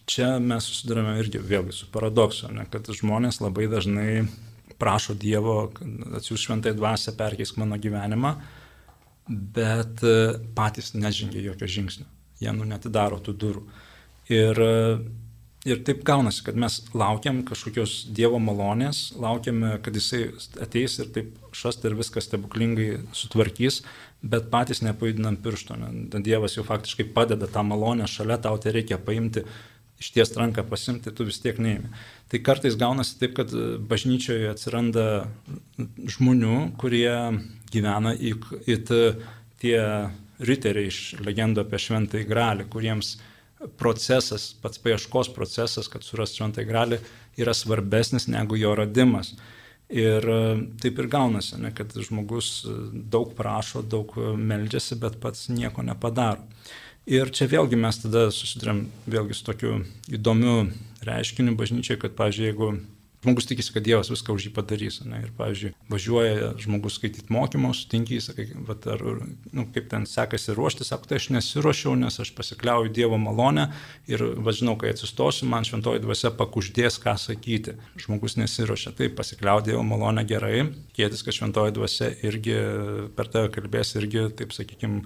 čia 0.10 0.30
mes 0.42 0.66
susidurime 0.66 1.18
irgi 1.22 1.42
vėlgi 1.42 1.76
su 1.76 1.90
paradoksu, 1.94 2.50
ne, 2.56 2.66
kad 2.72 2.90
žmonės 2.96 3.42
labai 3.44 3.68
dažnai 3.72 4.26
prašo 4.80 5.16
Dievo, 5.20 5.70
atsiūs 6.18 6.48
šventai 6.48 6.74
dvasia, 6.78 7.14
perkeisk 7.20 7.60
mano 7.60 7.78
gyvenimą, 7.82 8.34
bet 9.28 10.04
e, 10.08 10.18
patys 10.58 10.94
nežengia 10.96 11.44
jokio 11.44 11.68
žingsnio. 11.70 12.08
Jie 12.40 12.54
nu 12.56 12.68
netidaro 12.68 13.20
tų 13.22 13.36
durų. 13.44 13.64
Ir, 14.32 14.62
e, 14.64 14.94
ir 15.70 15.82
taip 15.86 16.06
gaunasi, 16.08 16.46
kad 16.48 16.58
mes 16.58 16.80
laukiam 16.98 17.44
kažkokios 17.46 18.06
Dievo 18.16 18.40
malonės, 18.42 19.10
laukiame, 19.20 19.76
kad 19.84 20.00
Jisai 20.00 20.30
ateis 20.64 20.96
ir 21.04 21.12
taip 21.16 21.36
šast 21.56 21.84
ir 21.86 21.98
viskas 22.00 22.30
stebuklingai 22.30 23.04
sutvarkys, 23.18 23.84
bet 24.24 24.48
patys 24.54 24.82
nepajudinam 24.86 25.38
piršto. 25.44 25.76
Ne? 25.80 25.92
Dievas 26.24 26.56
jau 26.56 26.66
faktiškai 26.68 27.12
padeda 27.16 27.52
tą 27.52 27.66
malonę 27.68 28.08
šalia, 28.10 28.40
tau 28.42 28.58
tai 28.62 28.74
reikia 28.80 28.98
paimti 29.02 29.44
išties 30.00 30.32
ranką 30.38 30.64
pasimti, 30.70 31.12
tu 31.12 31.28
vis 31.28 31.42
tiek 31.44 31.60
neimi. 31.60 31.92
Tai 32.32 32.40
kartais 32.46 32.78
gaunasi 32.80 33.18
taip, 33.20 33.36
kad 33.40 33.52
bažnyčioje 33.90 34.50
atsiranda 34.52 35.06
žmonių, 35.80 36.72
kurie 36.80 37.12
gyvena 37.74 38.16
į 38.16 38.36
tie 39.60 39.80
riteriai 40.40 40.88
iš 40.88 41.00
legendų 41.20 41.66
apie 41.66 41.82
šventąjį 41.84 42.28
gralį, 42.30 42.68
kuriems 42.72 43.18
procesas, 43.80 44.54
pats 44.62 44.80
paieškos 44.80 45.34
procesas, 45.36 45.90
kad 45.92 46.06
suras 46.08 46.36
šventąjį 46.38 46.70
gralį, 46.70 47.00
yra 47.40 47.56
svarbesnis 47.56 48.30
negu 48.32 48.60
jo 48.60 48.76
radimas. 48.80 49.34
Ir 49.90 50.22
taip 50.80 51.00
ir 51.02 51.08
gaunasi, 51.10 51.58
ne, 51.58 51.72
kad 51.74 51.96
žmogus 51.98 52.62
daug 52.94 53.34
prašo, 53.36 53.82
daug 53.82 54.14
meldžiasi, 54.38 55.00
bet 55.02 55.18
pats 55.24 55.48
nieko 55.50 55.82
nepadaro. 55.82 56.46
Ir 57.10 57.32
čia 57.34 57.48
vėlgi 57.50 57.78
mes 57.80 57.98
tada 58.04 58.28
susidurėm 58.30 58.84
vėlgi 59.10 59.34
su 59.34 59.46
tokiu 59.48 59.80
įdomiu 60.14 60.68
reiškiniu 61.02 61.56
bažnyčiai, 61.58 61.98
kad, 61.98 62.14
pavyzdžiui, 62.14 62.50
jeigu 62.52 62.68
žmogus 63.24 63.48
tikisi, 63.50 63.72
kad 63.74 63.84
Dievas 63.84 64.12
viską 64.12 64.36
už 64.36 64.46
jį 64.46 64.52
padarys, 64.54 65.00
ne, 65.10 65.24
ir, 65.26 65.32
pavyzdžiui, 65.36 65.72
važiuoja 65.90 66.52
žmogus 66.62 67.00
skaityti 67.00 67.34
mokymus, 67.34 67.82
tinkiai, 67.90 68.22
sakai, 68.24 68.46
vat, 68.68 68.86
ar, 68.94 69.02
nu, 69.50 69.66
kaip 69.74 69.88
ten 69.92 70.06
sekasi 70.08 70.54
ruošti, 70.56 70.86
sako, 70.88 71.10
tai 71.10 71.18
aš 71.18 71.32
nesiuošiau, 71.36 71.96
nes 72.00 72.20
aš 72.22 72.32
pasikliauju 72.38 72.94
Dievo 72.96 73.18
malonę 73.20 73.66
ir, 74.12 74.24
važinau, 74.46 74.78
kai 74.80 74.94
atsistosiu, 74.94 75.50
man 75.50 75.66
šventoji 75.68 76.04
dvasia 76.06 76.32
pakuždės, 76.38 77.00
ką 77.04 77.18
sakyti. 77.20 77.74
Žmogus 78.00 78.38
nesiuošia, 78.40 78.94
tai 79.02 79.10
pasikliauju 79.18 79.66
Dievo 79.72 79.82
malonę 79.88 80.28
gerai, 80.30 80.70
kėtis, 80.94 81.26
kad 81.26 81.42
šventoji 81.42 81.76
dvasia 81.76 82.14
irgi 82.22 82.62
per 83.18 83.34
tave 83.34 83.52
kalbės, 83.58 83.98
irgi, 84.00 84.30
taip 84.40 84.56
sakykime, 84.56 85.04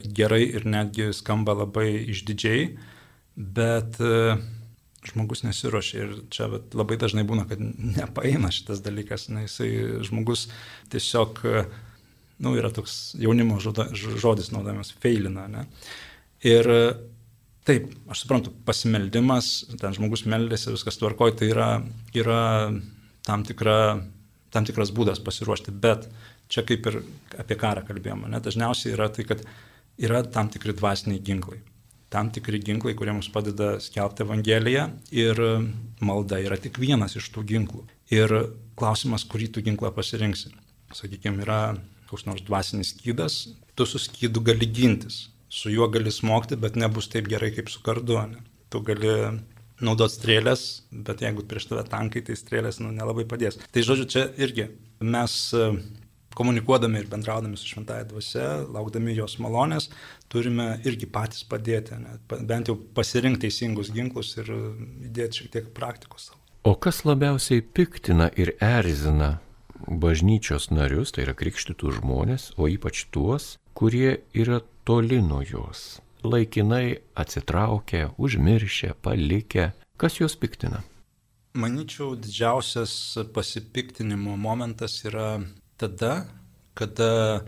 gerai 0.00 0.42
ir 0.44 0.66
netgi 0.68 1.10
skamba 1.16 1.54
labai 1.56 1.88
išdidžiai, 2.12 2.68
bet 3.36 3.98
e, 4.00 4.36
žmogus 5.06 5.44
nesiuošia 5.46 6.04
ir 6.04 6.14
čia 6.32 6.48
labai 6.50 6.98
dažnai 7.00 7.24
būna, 7.28 7.46
kad 7.48 7.60
nepaeina 7.60 8.52
šitas 8.54 8.82
dalykas, 8.84 9.28
na, 9.32 9.44
jisai 9.46 10.02
žmogus 10.06 10.46
tiesiog, 10.92 11.42
e, 11.44 11.64
na, 12.38 12.48
nu, 12.48 12.54
yra 12.58 12.70
toks 12.74 13.14
jaunimo 13.20 13.58
žodis 13.62 14.52
naudojamas, 14.52 14.92
feilina, 15.02 15.46
ne. 15.52 15.66
Ir 16.46 16.68
e, 16.72 16.80
taip, 17.68 17.88
aš 18.12 18.24
suprantu, 18.24 18.52
pasimeldimas, 18.66 19.52
ten 19.80 19.96
žmogus 19.96 20.26
meldėsi, 20.28 20.74
viskas 20.74 21.00
tvarkoja, 21.00 21.38
tai 21.40 21.50
yra, 21.54 21.70
yra 22.16 22.42
tam, 23.26 23.46
tikra, 23.48 23.78
tam 24.54 24.68
tikras 24.68 24.92
būdas 24.94 25.22
pasiruošti, 25.24 25.74
bet 25.82 26.06
čia 26.52 26.62
kaip 26.66 26.86
ir 26.86 27.00
apie 27.42 27.56
karą 27.58 27.82
kalbėjome, 27.86 28.30
ne, 28.30 28.42
dažniausiai 28.42 28.94
yra 28.94 29.08
tai, 29.10 29.26
kad 29.26 29.42
yra 29.98 30.22
tam 30.22 30.50
tikri 30.52 30.74
dvasiniai 30.76 31.22
ginklai. 31.22 31.60
Tam 32.12 32.30
tikri 32.30 32.60
ginklai, 32.62 32.94
kurie 32.94 33.12
mums 33.12 33.28
padeda 33.32 33.76
skelbti 33.82 34.22
Evangeliją 34.22 34.86
ir 35.10 35.40
malda 36.00 36.38
yra 36.42 36.58
tik 36.60 36.78
vienas 36.78 37.16
iš 37.18 37.28
tų 37.34 37.42
ginklų. 37.50 37.82
Ir 38.14 38.32
klausimas, 38.78 39.26
kurį 39.26 39.50
tu 39.52 39.64
ginklą 39.66 39.90
pasirinksi. 39.96 40.52
Sakykime, 40.94 41.42
yra 41.42 41.60
koks 42.06 42.26
nors 42.28 42.44
dvasinis 42.46 42.92
skydas, 42.94 43.40
tu 43.74 43.86
su 43.88 43.98
skydu 43.98 44.44
gali 44.46 44.68
gintis, 44.70 45.26
su 45.50 45.72
juo 45.72 45.88
gali 45.90 46.12
smogti, 46.14 46.56
bet 46.56 46.78
nebus 46.78 47.10
taip 47.10 47.26
gerai 47.30 47.50
kaip 47.56 47.72
su 47.72 47.82
kardu. 47.82 48.20
Ne? 48.30 48.44
Tu 48.70 48.80
gali 48.86 49.12
naudot 49.82 50.12
strėlės, 50.12 50.86
bet 50.90 51.22
jeigu 51.24 51.44
prieš 51.48 51.68
tave 51.70 51.84
tankai, 51.90 52.22
tai 52.24 52.36
strėlės 52.38 52.80
nu, 52.80 52.92
nelabai 52.94 53.26
padės. 53.28 53.58
Tai 53.72 53.84
žodžiu, 53.84 54.06
čia 54.08 54.24
irgi 54.40 54.70
mes 55.04 55.34
e, 55.52 55.66
komunikuodami 56.36 57.00
ir 57.00 57.08
bendraudami 57.10 57.56
su 57.56 57.68
šventąją 57.70 58.08
dvasia, 58.10 58.48
laukdami 58.72 59.14
jos 59.16 59.38
malonės, 59.42 59.88
turime 60.32 60.76
irgi 60.88 61.08
patys 61.08 61.46
padėti, 61.48 61.96
ne? 62.02 62.18
bent 62.28 62.68
jau 62.70 62.76
pasirinkti 62.76 63.46
teisingus 63.46 63.92
ginklus 63.94 64.34
ir 64.40 64.52
įdėti 65.08 65.42
šiek 65.42 65.52
tiek 65.56 65.72
praktikos 65.76 66.30
savo. 66.30 66.42
O 66.66 66.74
kas 66.74 67.04
labiausiai 67.06 67.62
piktina 67.62 68.26
ir 68.34 68.56
erzina 68.60 69.36
bažnyčios 69.86 70.70
narius, 70.74 71.12
tai 71.14 71.26
yra 71.26 71.36
krikštytų 71.38 71.92
žmonės, 72.00 72.50
o 72.58 72.66
ypač 72.68 73.06
tuos, 73.14 73.54
kurie 73.76 74.18
yra 74.34 74.60
toli 74.88 75.20
nuo 75.22 75.42
jos, 75.46 76.00
laikinai 76.26 76.98
atsitraukę, 77.14 78.08
užmiršę, 78.18 78.96
palikę, 79.02 79.70
kas 79.96 80.18
juos 80.20 80.36
piktina? 80.40 80.82
Maničiau, 81.56 82.16
didžiausias 82.20 83.16
pasipiktinimo 83.32 84.34
momentas 84.36 84.98
yra 85.08 85.38
tada, 85.80 86.26
kada 86.76 87.42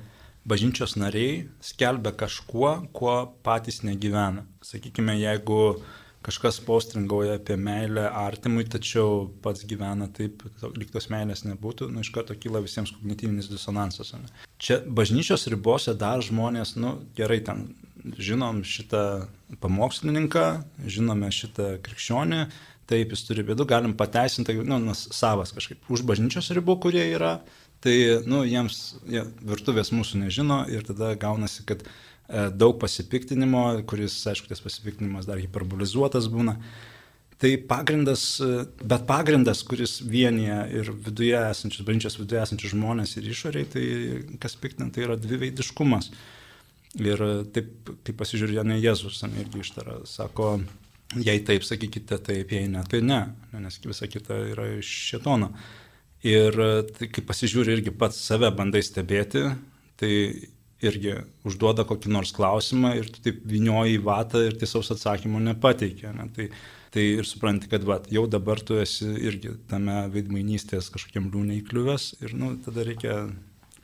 bažnyčios 0.49 0.97
nariai 0.97 1.49
skelbia 1.61 2.12
kažkuo, 2.16 2.89
kuo 2.97 3.16
patys 3.45 3.83
negyvena. 3.85 4.47
Sakykime, 4.64 5.18
jeigu 5.20 5.81
kažkas 6.24 6.59
postringauja 6.66 7.39
apie 7.39 7.57
meilę 7.57 8.09
artimui, 8.11 8.64
tačiau 8.68 9.29
pats 9.45 9.64
gyvena 9.68 10.09
taip, 10.12 10.43
lyg 10.76 10.91
tos 10.93 11.09
meilės 11.12 11.45
nebūtų, 11.47 11.91
nu 11.93 12.03
iš 12.05 12.11
karto 12.14 12.37
kyla 12.37 12.62
visiems 12.64 12.93
kognityvinis 12.97 13.51
disonansas. 13.53 14.12
Ne? 14.16 14.33
Čia 14.61 14.81
bažnyčios 14.85 15.47
ribose 15.53 15.95
dar 15.97 16.24
žmonės, 16.24 16.74
nu 16.81 16.99
gerai, 17.16 17.41
ten 17.47 17.68
žinom 18.18 18.64
šitą 18.66 19.05
pamokslininką, 19.62 20.49
žinome 20.91 21.31
šitą 21.35 21.76
krikščionį, 21.85 22.43
taip 22.89 23.12
jis 23.12 23.24
turi 23.29 23.45
bėdų, 23.45 23.68
galim 23.68 23.95
pateisinti, 23.97 24.57
nu, 24.64 24.81
nu, 24.83 24.97
savas 24.97 25.53
kažkaip 25.55 25.91
už 25.93 26.05
bažnyčios 26.09 26.51
ribų, 26.57 26.79
kurie 26.87 27.05
yra, 27.12 27.39
tai, 27.85 27.97
nu, 28.26 28.43
jiems 28.49 28.99
jie, 29.07 29.24
virtuvės 29.47 29.95
mūsų 29.95 30.24
nežino 30.24 30.64
ir 30.72 30.87
tada 30.89 31.14
gaunasi, 31.20 31.64
kad 31.68 31.87
E, 32.29 32.49
daug 32.53 32.76
pasipiktinimo, 32.76 33.62
kuris, 33.89 34.20
aišku, 34.29 34.51
tas 34.51 34.61
pasipiktinimas 34.61 35.26
dar 35.29 35.41
hiperbolizuotas 35.41 36.29
būna. 36.29 36.59
Tai 37.41 37.53
pagrindas, 37.70 38.24
e, 38.45 38.66
bet 38.83 39.07
pagrindas, 39.09 39.62
kuris 39.64 39.99
vienyje 40.05 40.59
ir 40.76 40.91
viduje 41.07 41.39
esančius, 41.39 41.87
bažnyčios 41.87 42.18
viduje 42.20 42.43
esančius 42.43 42.74
žmonės 42.74 43.16
ir 43.16 43.31
išoriai, 43.33 43.70
tai 43.72 43.85
kas 44.43 44.59
piktina, 44.61 44.91
tai 44.93 45.07
yra 45.07 45.16
dviveidiškumas. 45.16 46.11
Ir 47.01 47.22
taip, 47.55 47.72
kai 48.05 48.12
pasižiūrėjo 48.16 48.64
ne 48.66 48.76
Jėzus, 48.81 49.22
irgi 49.29 49.64
ištara, 49.64 50.03
sako, 50.09 50.59
jei 51.16 51.41
taip 51.49 51.64
sakykite 51.64 52.20
taip, 52.29 52.53
jei 52.53 52.68
ne, 52.68 52.85
tai 52.89 53.01
ne, 53.05 53.22
nes 53.57 53.81
visa 53.85 54.09
kita 54.09 54.37
yra 54.53 54.68
iš 54.76 54.93
šetono. 55.12 55.53
Ir 56.26 56.56
tai, 56.96 57.06
kai 57.14 57.22
pasižiūri 57.22 57.76
irgi 57.76 57.92
pats 57.94 58.18
save 58.18 58.50
bandai 58.56 58.82
stebėti, 58.82 59.44
tai 60.00 60.12
irgi 60.84 61.14
užduoda 61.46 61.84
kokį 61.86 62.10
nors 62.14 62.32
klausimą 62.34 62.94
ir 62.98 63.08
tu 63.10 63.22
taip 63.22 63.40
vinioji 63.46 63.98
į 63.98 64.02
vatą 64.06 64.42
ir 64.46 64.58
tiesaus 64.58 64.90
atsakymo 64.94 65.40
nepateikia. 65.42 66.12
Ne? 66.14 66.28
Tai, 66.34 66.48
tai 66.94 67.04
ir 67.18 67.28
supranti, 67.28 67.70
kad 67.70 67.86
va, 67.86 68.00
jau 68.14 68.26
dabar 68.30 68.62
tu 68.62 68.78
esi 68.78 69.08
irgi 69.30 69.56
tame 69.70 70.04
veidmainystės 70.14 70.90
kažkokiam 70.94 71.30
liūnė 71.32 71.60
įkliuvęs 71.62 72.12
ir 72.22 72.34
nu, 72.38 72.54
tada 72.64 72.86
reikia 72.86 73.24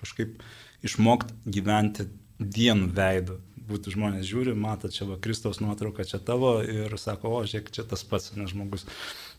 kažkaip 0.03 0.43
išmokti 0.87 1.55
gyventi 1.55 2.09
dienų 2.39 2.91
veidu. 2.95 3.39
Būtų 3.65 3.95
žmonės 3.95 4.27
žiūri, 4.29 4.53
mato 4.59 4.91
čia 4.93 5.07
va 5.09 5.17
Kristaus 5.25 5.63
nuotrauka, 5.65 6.05
čia 6.05 6.21
tavo 6.21 6.59
ir 6.61 6.93
sako, 7.01 7.31
o 7.39 7.43
žiūrėk, 7.49 7.71
čia 7.73 7.87
tas 7.89 8.05
pats, 8.05 8.35
nes 8.37 8.53
žmogus, 8.53 8.85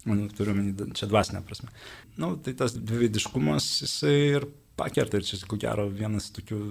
manau, 0.07 0.25
turiu 0.33 0.55
menį, 0.57 0.91
čia 0.97 1.09
dvasinė 1.11 1.43
prasme. 1.45 1.69
Na, 2.15 2.25
nu, 2.25 2.31
tai 2.41 2.55
tas 2.57 2.73
dviveidiškumas, 2.73 3.67
jisai 3.83 4.15
ir 4.39 4.47
pakerta 4.79 5.21
ir 5.21 5.27
čia, 5.27 5.41
ko 5.45 5.59
gero, 5.61 5.85
vienas 5.93 6.31
tokių 6.33 6.61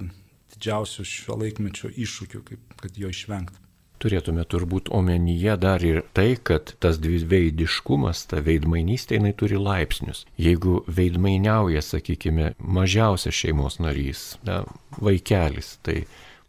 didžiausių 0.54 1.06
šio 1.06 1.38
laikmečio 1.40 1.92
iššūkių, 1.94 2.42
kaip, 2.48 2.74
kad 2.82 2.98
jo 2.98 3.12
išvengti. 3.14 3.60
Turėtume 4.02 4.42
turbūt 4.44 4.90
omenyje 4.92 5.54
dar 5.62 5.84
ir 5.86 6.02
tai, 6.12 6.34
kad 6.36 6.74
tas 6.82 6.98
dviveidiškumas, 7.00 8.26
ta 8.28 8.42
veidmainystė, 8.44 9.16
jinai 9.16 9.32
turi 9.38 9.56
laipsnius. 9.56 10.24
Jeigu 10.36 10.82
veidmainiauja, 10.90 11.80
sakykime, 11.80 12.50
mažiausias 12.58 13.38
šeimos 13.38 13.78
narys, 13.80 14.34
na, 14.44 14.64
vaikelis, 14.98 15.78
tai 15.86 16.02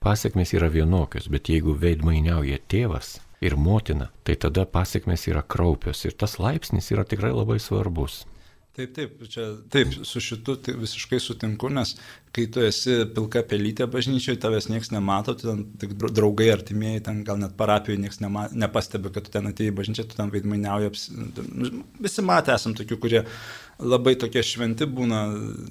pasiekmes 0.06 0.53
yra 0.56 0.70
vienokios, 0.72 1.30
bet 1.34 1.49
jeigu 1.49 1.76
veidmainiauja 1.82 2.62
tėvas 2.72 3.18
ir 3.45 3.58
motina, 3.58 4.12
tai 4.24 4.38
tada 4.39 4.66
pasiekmes 4.70 5.28
yra 5.32 5.41
kraupios 5.41 6.06
ir 6.06 6.16
tas 6.18 6.38
laipsnis 6.39 6.91
yra 6.93 7.06
tikrai 7.08 7.34
labai 7.34 7.60
svarbus. 7.62 8.24
Taip, 8.76 8.91
taip, 8.91 9.22
čia, 9.32 9.43
taip, 9.72 9.93
su 10.03 10.20
šitu 10.20 10.58
tai 10.60 10.74
visiškai 10.76 11.16
sutinku, 11.24 11.70
nes 11.72 11.93
kai 12.36 12.43
tu 12.51 12.60
esi 12.60 12.97
pilka 13.16 13.39
pelytė 13.47 13.86
bažnyčioje, 13.88 14.36
tavęs 14.43 14.68
niekas 14.68 14.91
nemato, 14.91 15.32
ten 15.39 15.62
tik 15.80 15.93
draugai 16.03 16.49
artimieji, 16.51 17.06
ten 17.06 17.22
gal 17.28 17.39
net 17.39 17.53
parapijoje 17.56 18.01
niekas 18.03 18.20
nema, 18.20 18.49
nepastebi, 18.51 19.14
kad 19.16 19.30
tu 19.30 19.32
ten 19.32 19.47
atėjai 19.47 19.78
bažnyčią, 19.78 20.03
tu 20.10 20.20
ten 20.20 20.34
vaidmainiauji, 20.34 20.91
nu, 21.53 21.72
visi 22.03 22.26
matę 22.28 22.51
esam 22.58 22.76
tokių, 22.76 22.99
kurie 22.99 23.24
labai 23.80 24.18
tokie 24.20 24.43
šventi 24.43 24.89
būna 24.91 25.22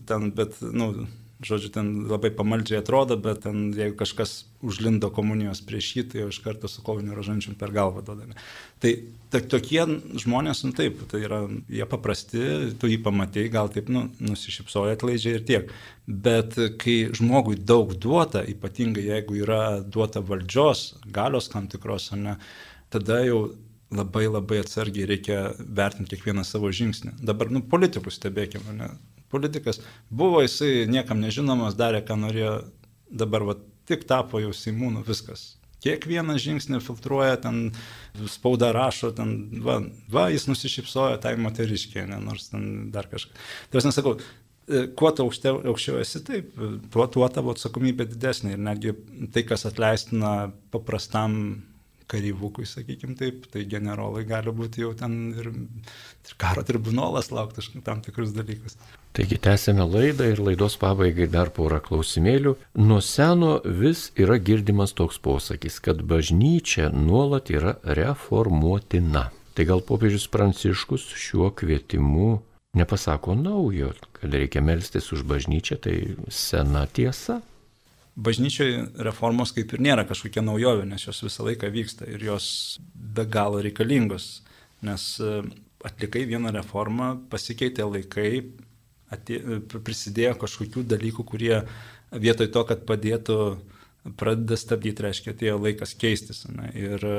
ten, 0.09 0.33
bet, 0.41 0.57
na, 0.65 0.89
nu, 0.97 1.07
žodžiu, 1.43 1.71
ten 1.75 1.89
labai 2.07 2.31
pamaldžiai 2.35 2.79
atrodo, 2.79 3.17
bet 3.21 3.43
ten 3.45 3.73
jeigu 3.75 3.97
kažkas 3.99 4.45
užlindo 4.65 5.11
komunijos 5.15 5.61
prieš 5.67 5.91
jį, 5.97 6.05
tai 6.11 6.23
jau 6.23 6.29
iš 6.31 6.39
karto 6.45 6.71
su 6.71 6.85
koviniu 6.87 7.17
rožančiu 7.17 7.57
per 7.59 7.73
galvą 7.75 8.05
duodami. 8.07 8.39
Tai, 8.83 8.93
tokie 9.51 9.83
žmonės, 10.23 10.63
nu 10.67 10.73
taip, 10.77 11.03
tai 11.11 11.25
yra, 11.27 11.43
jie 11.73 11.89
paprasti, 11.91 12.45
tu 12.81 12.91
jį 12.91 13.01
pamatai, 13.05 13.49
gal 13.53 13.73
taip, 13.75 13.91
nu, 13.93 14.07
nusišypsoja 14.23 14.95
atlaidžiai 14.99 15.41
ir 15.41 15.45
tiek. 15.49 15.75
Bet 16.07 16.57
kai 16.81 16.97
žmogui 17.17 17.59
daug 17.59 17.97
duota, 17.99 18.45
ypatingai 18.47 19.09
jeigu 19.09 19.41
yra 19.43 19.81
duota 19.83 20.23
valdžios, 20.25 20.93
galios 21.11 21.51
tam 21.53 21.69
tikros, 21.73 22.13
ne, 22.19 22.39
tada 22.95 23.25
jau 23.27 23.49
labai 23.95 24.27
labai 24.29 24.61
atsargiai 24.63 25.07
reikia 25.09 25.41
vertinti 25.59 26.17
kiekvieną 26.17 26.45
savo 26.47 26.71
žingsnį. 26.75 27.19
Dabar, 27.27 27.51
nu, 27.53 27.63
politikus 27.63 28.19
stebėkime, 28.19 28.75
ne? 28.79 28.89
Politikas. 29.35 29.83
Buvo 30.11 30.43
jisai 30.45 30.87
niekam 30.91 31.21
nežinomas, 31.23 31.77
darė, 31.79 32.05
ką 32.07 32.17
norėjo, 32.23 32.55
dabar 33.11 33.47
va, 33.51 33.59
tik 33.89 34.07
tapo 34.09 34.41
jau 34.43 34.55
Simūnu 34.55 35.05
viskas. 35.07 35.55
Kiekvieną 35.85 36.39
žingsnį 36.41 36.81
filtruoja, 36.81 37.37
ten 37.43 37.67
spauda 38.33 38.71
rašo, 38.73 39.11
ten, 39.17 39.35
va, 39.65 39.83
va 40.13 40.31
jis 40.33 40.47
nusišypsojo 40.49 41.19
tai 41.21 41.35
moteriškiai, 41.37 42.07
ne, 42.09 42.23
nors 42.25 42.49
ten 42.55 42.89
dar 42.95 43.11
kažką. 43.11 43.37
Tai 43.69 43.83
aš 43.83 43.91
nesakau, 43.91 44.15
e, 44.65 44.87
kuo 44.97 45.11
tu 45.13 45.27
aukščiau, 45.27 45.61
aukščiau 45.75 46.01
esi, 46.01 46.23
taip, 46.25 46.57
tuo, 46.95 47.05
tuo 47.19 47.29
tavo 47.29 47.53
atsakomybė 47.53 48.09
didesnė 48.15 48.55
ir 48.57 48.65
netgi 48.71 48.97
tai, 49.35 49.45
kas 49.51 49.69
atleistina 49.69 50.33
paprastam 50.73 51.37
karyvukui, 52.11 52.67
sakykim 52.69 53.15
taip, 53.19 53.47
tai 53.53 53.65
generolai 53.71 54.25
gali 54.29 54.53
būti 54.55 54.85
jau 54.85 54.93
ten 54.99 55.33
ir, 55.39 55.51
ir 55.51 56.37
karo 56.41 56.65
tribunolas 56.67 57.31
laukti 57.35 57.65
tam 57.85 58.03
tikrus 58.05 58.35
dalykus. 58.37 58.77
Taigi 59.15 59.39
tęsėme 59.39 59.87
laidą 59.87 60.27
ir 60.33 60.43
laidos 60.43 60.77
pabaigai 60.81 61.29
dar 61.31 61.53
porą 61.55 61.79
klausimėlių. 61.85 62.57
Nuo 62.83 62.99
seno 63.05 63.61
vis 63.65 64.09
yra 64.19 64.41
girdimas 64.43 64.95
toks 64.99 65.21
posakis, 65.23 65.79
kad 65.85 66.03
bažnyčia 66.03 66.91
nuolat 66.91 67.53
yra 67.55 67.77
reformuotina. 67.85 69.29
Tai 69.55 69.69
gal 69.69 69.85
popiežius 69.87 70.27
Pranciškus 70.33 71.07
šiuo 71.15 71.53
kvietimu 71.55 72.41
nepasako 72.75 73.37
naujo, 73.39 73.93
kad 74.19 74.35
reikia 74.35 74.65
melstis 74.67 75.13
už 75.15 75.23
bažnyčią, 75.31 75.79
tai 75.79 75.99
sena 76.27 76.89
tiesa 76.91 77.39
bažnyčioje 78.15 78.85
reformos 79.07 79.53
kaip 79.55 79.73
ir 79.75 79.83
nėra 79.83 80.05
kažkokia 80.07 80.45
naujovė, 80.45 80.87
nes 80.89 81.07
jos 81.07 81.23
visą 81.27 81.47
laiką 81.49 81.71
vyksta 81.75 82.07
ir 82.11 82.23
jos 82.23 82.47
be 82.95 83.27
galo 83.27 83.63
reikalingos, 83.65 84.45
nes 84.87 85.09
e, 85.19 85.41
atlikai 85.85 86.25
vieną 86.31 86.53
reformą, 86.55 87.15
pasikeitė 87.31 87.87
laikai, 87.89 88.31
atė, 89.13 89.41
prisidėjo 89.75 90.37
kažkokių 90.45 90.87
dalykų, 90.95 91.27
kurie 91.27 91.59
vietoj 92.15 92.51
to, 92.55 92.63
kad 92.69 92.87
padėtų, 92.89 93.39
pradeda 94.21 94.57
stabdyti, 94.61 95.05
reiškia, 95.07 95.33
atėjo 95.35 95.59
laikas 95.63 95.95
keistis. 95.99 96.45
Ne? 96.53 96.69
Ir 96.77 97.05
e, 97.09 97.19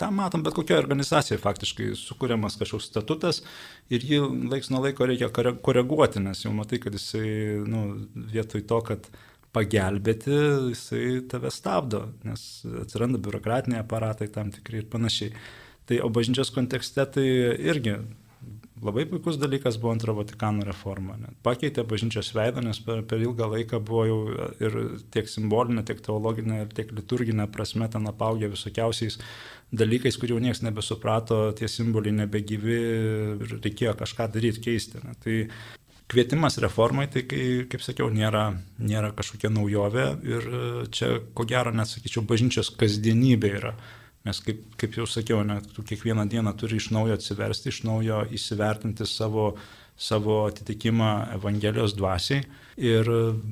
tą 0.00 0.10
matom 0.14 0.42
bet 0.44 0.56
kokioje 0.56 0.80
organizacijoje 0.80 1.42
faktiškai 1.42 1.90
sukūriamas 2.00 2.58
kažkoks 2.60 2.90
statutas 2.90 3.42
ir 3.92 4.04
jį 4.04 4.20
laiks 4.50 4.72
nuo 4.72 4.82
laiko 4.84 5.06
reikia 5.08 5.30
koreguoti, 5.30 6.22
nes 6.24 6.42
jau 6.44 6.52
matai, 6.56 6.80
kad 6.82 6.96
jisai 6.96 7.62
nu, 7.68 7.86
vietoj 8.34 8.64
to, 8.68 8.80
kad 8.90 9.10
pagelbėti, 9.56 10.36
jisai 10.74 11.06
tave 11.32 11.50
stabdo, 11.54 12.04
nes 12.28 12.44
atsiranda 12.84 13.20
biurokratiniai 13.22 13.80
aparatai 13.80 14.28
tam 14.32 14.52
tikri 14.54 14.84
ir 14.84 14.92
panašiai. 14.92 15.32
Tai 15.86 16.00
o 16.02 16.12
bažnyčios 16.12 16.52
kontekste 16.54 17.04
tai 17.16 17.26
irgi 17.72 17.96
Labai 18.84 19.06
puikus 19.08 19.38
dalykas 19.40 19.78
buvo 19.80 19.94
antro 19.94 20.12
Vatikano 20.12 20.64
reforma. 20.66 21.14
Net 21.16 21.36
pakeitė 21.46 21.80
bažnyčios 21.88 22.28
veidą, 22.36 22.60
nes 22.60 22.76
per, 22.84 23.00
per 23.08 23.22
ilgą 23.24 23.48
laiką 23.54 23.80
buvo 23.80 24.02
jau 24.04 24.18
ir 24.60 24.76
tiek 25.14 25.30
simbolinė, 25.32 25.80
tiek 25.88 26.02
teologinė, 26.04 26.58
tiek 26.76 26.92
liturginė 26.92 27.46
prasme 27.52 27.88
ten 27.88 28.04
apaugę 28.10 28.50
visokiausiais 28.52 29.16
dalykais, 29.72 30.20
kurių 30.20 30.42
niekas 30.44 30.60
nebesuprato, 30.66 31.40
tie 31.56 31.70
simboliai 31.72 32.18
nebegyvi 32.18 32.76
ir 32.76 33.56
reikėjo 33.64 33.96
kažką 34.02 34.28
daryti, 34.36 34.66
keisti. 34.68 35.00
Ne. 35.06 35.16
Tai 35.24 35.38
kvietimas 36.10 36.58
reformai, 36.62 37.08
tai 37.10 37.24
kai, 37.26 37.44
kaip 37.70 37.82
sakiau, 37.82 38.08
nėra, 38.14 38.48
nėra 38.78 39.12
kažkokia 39.16 39.50
naujovė 39.50 40.08
ir 40.26 40.50
čia, 40.94 41.16
ko 41.34 41.46
gero, 41.48 41.72
net 41.74 41.90
sakyčiau, 41.90 42.22
bažnyčios 42.26 42.70
kasdienybė 42.78 43.54
yra 43.58 43.76
Nes 44.26 44.40
kaip, 44.42 44.62
kaip 44.80 44.96
jau 44.98 45.06
sakiau, 45.06 45.44
net 45.46 45.68
tu 45.74 45.84
kiekvieną 45.86 46.26
dieną 46.30 46.52
turi 46.58 46.80
iš 46.80 46.90
naujo 46.94 47.14
atsiversti, 47.14 47.70
iš 47.70 47.84
naujo 47.86 48.24
įsivertinti 48.34 49.06
savo, 49.06 49.52
savo 49.94 50.40
atitikimą 50.48 51.10
Evangelijos 51.36 51.94
dvasiai. 51.94 52.42
Ir 52.76 53.06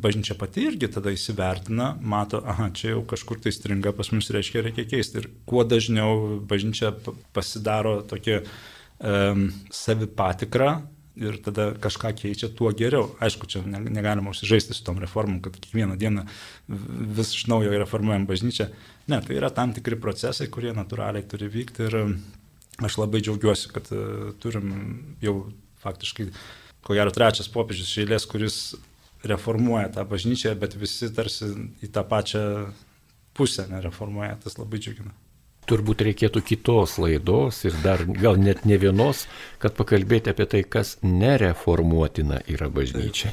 bažnyčia 0.04 0.34
pati 0.36 0.66
irgi 0.68 0.90
tada 0.96 1.12
įsivertina, 1.14 1.92
mato, 2.02 2.42
aha, 2.42 2.72
čia 2.76 2.90
jau 2.90 3.04
kažkur 3.14 3.38
tai 3.44 3.54
stringa 3.54 3.94
pas 3.96 4.10
mus, 4.12 4.32
reiškia, 4.34 4.64
reikia 4.66 4.88
keisti. 4.90 5.22
Ir 5.22 5.30
kuo 5.48 5.62
dažniau 5.64 6.40
bažnyčia 6.50 6.90
pasidaro 7.36 8.00
tokia 8.10 8.42
um, 8.42 9.46
savipatikrą, 9.70 10.74
ir 11.16 11.38
tada 11.42 11.68
kažką 11.78 12.12
keičia, 12.18 12.50
tuo 12.50 12.72
geriau. 12.74 13.12
Aišku, 13.22 13.46
čia 13.50 13.62
negalima 13.66 14.32
užsižaisti 14.32 14.74
su 14.74 14.84
tom 14.86 14.98
reformom, 15.02 15.40
kad 15.44 15.56
kiekvieną 15.56 15.96
dieną 16.00 16.26
vis 16.68 17.34
iš 17.36 17.46
naujo 17.50 17.70
reformuojam 17.78 18.26
bažnyčią. 18.26 18.68
Ne, 19.10 19.20
tai 19.22 19.38
yra 19.38 19.52
tam 19.54 19.74
tikri 19.76 19.98
procesai, 20.00 20.50
kurie 20.50 20.74
natūraliai 20.74 21.26
turi 21.30 21.50
vykti 21.52 21.86
ir 21.86 21.98
aš 22.82 22.98
labai 22.98 23.22
džiaugiuosi, 23.22 23.70
kad 23.74 23.90
e, 23.94 24.04
turim 24.42 24.72
jau 25.22 25.36
faktiškai, 25.84 26.30
ko 26.84 26.96
gero, 26.98 27.12
trečias 27.14 27.50
popiežius 27.52 27.92
šeilės, 27.94 28.26
kuris 28.30 28.58
reformuoja 29.24 29.92
tą 29.94 30.06
bažnyčią, 30.08 30.56
bet 30.58 30.74
visi 30.76 31.12
tarsi 31.14 31.52
į 31.84 31.92
tą 31.94 32.02
pačią 32.08 32.46
pusę 33.34 33.68
nereformuoja, 33.70 34.40
tas 34.42 34.58
labai 34.58 34.82
džiugina 34.82 35.14
turbūt 35.68 36.04
reikėtų 36.06 36.42
kitos 36.44 36.96
laidos 37.02 37.62
ir 37.64 37.76
dar 37.84 38.04
gal 38.06 38.38
net 38.40 38.64
ne 38.68 38.78
vienos, 38.80 39.24
kad 39.62 39.76
pakalbėti 39.78 40.32
apie 40.32 40.46
tai, 40.50 40.62
kas 40.68 40.94
nereformuotina 41.02 42.42
yra 42.52 42.68
bažnyčia. 42.72 43.32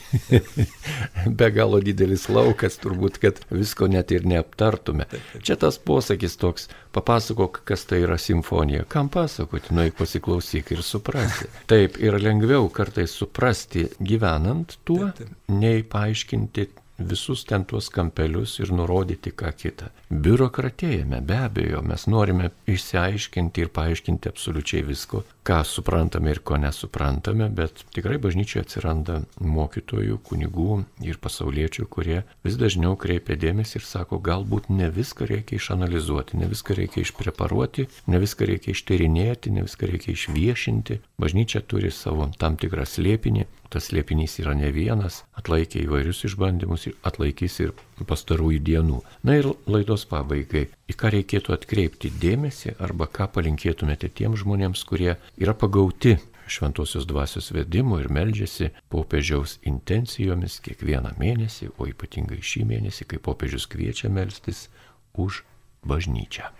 Be 1.39 1.49
galo 1.53 1.81
didelis 1.83 2.27
laukas, 2.31 2.79
turbūt, 2.81 3.19
kad 3.23 3.41
visko 3.51 3.89
net 3.91 4.13
ir 4.15 4.27
neaptartume. 4.29 5.07
Čia 5.43 5.57
tas 5.61 5.79
posakis 5.81 6.37
toks, 6.41 6.69
papasakok, 6.95 7.61
kas 7.67 7.85
tai 7.89 8.03
yra 8.05 8.17
simfonija. 8.21 8.85
Kam 8.91 9.11
pasakoti, 9.11 9.75
nueik 9.75 9.97
pasiklausyk 9.99 10.71
ir 10.75 10.85
suprasi. 10.85 11.49
Taip, 11.71 11.99
yra 12.01 12.21
lengviau 12.21 12.69
kartais 12.73 13.13
suprasti 13.15 13.89
gyvenant 13.99 14.79
tuo, 14.87 15.11
nei 15.51 15.83
paaiškinti 15.87 16.69
visus 17.07 17.43
ten 17.47 17.65
tuos 17.65 17.89
kampelius 17.93 18.57
ir 18.59 18.71
nurodyti 18.75 19.33
ką 19.35 19.51
kitą. 19.57 19.89
Biurokratėjame, 20.11 21.21
be 21.25 21.37
abejo, 21.45 21.81
mes 21.85 22.07
norime 22.11 22.49
išsiaiškinti 22.69 23.63
ir 23.65 23.71
paaiškinti 23.75 24.31
absoliučiai 24.31 24.83
visko, 24.87 25.23
ką 25.47 25.61
suprantame 25.65 26.33
ir 26.33 26.41
ko 26.45 26.59
nesuprantame, 26.61 27.47
bet 27.49 27.83
tikrai 27.95 28.19
bažnyčioje 28.21 28.65
atsiranda 28.65 29.21
mokytojų, 29.41 30.19
kunigų 30.27 30.81
ir 31.07 31.21
pasauliečių, 31.23 31.87
kurie 31.91 32.19
vis 32.45 32.59
dažniau 32.61 32.97
kreipia 32.99 33.39
dėmesį 33.39 33.79
ir 33.79 33.87
sako, 33.87 34.19
galbūt 34.21 34.69
ne 34.69 34.91
viską 34.93 35.29
reikia 35.31 35.57
išanalizuoti, 35.57 36.37
ne 36.41 36.51
viską 36.51 36.77
reikia 36.77 37.05
išpreparuoti, 37.05 37.87
ne 38.11 38.21
viską 38.21 38.49
reikia 38.51 38.75
ištyrinėti, 38.75 39.55
ne 39.55 39.65
viską 39.65 39.89
reikia 39.89 40.13
išviešinti. 40.13 41.01
Bažnyčia 41.21 41.63
turi 41.65 41.89
savo 41.95 42.29
tam 42.37 42.59
tikrą 42.61 42.85
slėpinį, 42.85 43.47
tas 43.71 43.87
slėpinys 43.89 44.37
yra 44.43 44.53
ne 44.57 44.69
vienas, 44.75 45.21
atlaikė 45.39 45.85
įvairius 45.85 46.25
išbandymus 46.27 46.89
ir 46.89 46.97
atlaikys 47.07 47.59
ir 47.63 47.73
pastarųjų 48.07 48.59
dienų. 48.67 48.99
Na 49.27 49.37
ir 49.39 49.47
laidos 49.71 50.03
pabaigai, 50.09 50.67
į 50.91 50.97
ką 50.99 51.13
reikėtų 51.15 51.55
atkreipti 51.55 52.11
dėmesį 52.21 52.75
arba 52.83 53.07
ką 53.07 53.29
palinkėtumėte 53.37 54.11
tiems 54.11 54.43
žmonėms, 54.43 54.83
kurie 54.89 55.15
yra 55.39 55.55
pagauti 55.55 56.17
šventosios 56.51 57.07
dvasios 57.07 57.51
vedimų 57.55 58.01
ir 58.01 58.09
meldžiasi 58.11 58.71
popiežiaus 58.91 59.57
intencijomis 59.67 60.59
kiekvieną 60.65 61.13
mėnesį, 61.21 61.71
o 61.79 61.87
ypatingai 61.87 62.41
šį 62.43 62.65
mėnesį, 62.73 63.07
kai 63.07 63.21
popiežius 63.23 63.69
kviečia 63.71 64.11
melstis 64.11 64.67
už 65.15 65.43
bažnyčią. 65.87 66.51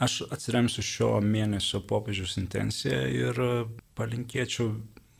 Aš 0.00 0.22
atsiremsiu 0.32 0.82
šio 0.82 1.10
mėnesio 1.20 1.82
popiežiaus 1.84 2.38
intenciją 2.40 3.00
ir 3.12 3.40
palinkėčiau 3.98 4.72